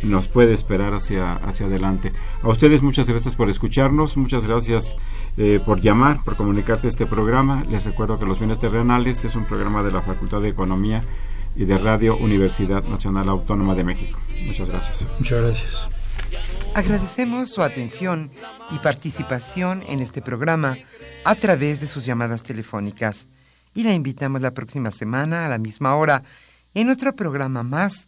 nos 0.04 0.28
puede 0.28 0.54
esperar 0.54 0.94
hacia, 0.94 1.34
hacia 1.34 1.66
adelante. 1.66 2.12
A 2.44 2.50
ustedes 2.50 2.82
muchas 2.82 3.08
gracias 3.08 3.36
por 3.36 3.50
escucharnos, 3.50 4.18
muchas 4.18 4.46
gracias 4.46 4.96
eh, 5.38 5.60
por 5.66 5.82
llamar, 5.82 6.24
por 6.24 6.36
comunicarse 6.36 6.88
a 6.88 6.90
este 6.90 7.06
programa. 7.06 7.64
Les 7.70 7.84
recuerdo 7.84 8.20
que 8.20 8.26
Los 8.26 8.40
Bienes 8.40 8.60
Terrenales 8.60 9.24
es 9.26 9.36
un 9.36 9.46
programa 9.46 9.84
de 9.84 9.92
la 9.92 10.02
Facultad 10.02 10.42
de 10.42 10.50
Economía 10.50 11.02
y 11.56 11.66
de 11.66 11.78
Radio 11.78 12.18
Universidad 12.18 12.84
Nacional 12.84 13.30
Autónoma 13.30 13.76
de 13.76 13.84
México. 13.84 14.20
Muchas 14.46 14.70
gracias. 14.70 15.06
Muchas 15.20 15.42
gracias. 15.42 15.90
Agradecemos 16.74 17.52
su 17.52 17.62
atención 17.62 18.32
y 18.72 18.80
participación 18.80 19.84
en 19.88 20.00
este 20.00 20.22
programa 20.22 20.78
a 21.26 21.36
través 21.36 21.82
de 21.82 21.88
sus 21.88 22.06
llamadas 22.06 22.44
telefónicas 22.44 23.28
y 23.74 23.84
la 23.84 23.94
invitamos 23.94 24.42
la 24.42 24.54
próxima 24.54 24.92
semana 24.92 25.46
a 25.46 25.50
la 25.50 25.58
misma 25.58 25.96
hora 25.96 26.24
en 26.74 26.90
otro 26.90 27.16
programa 27.16 27.64
más 27.64 28.08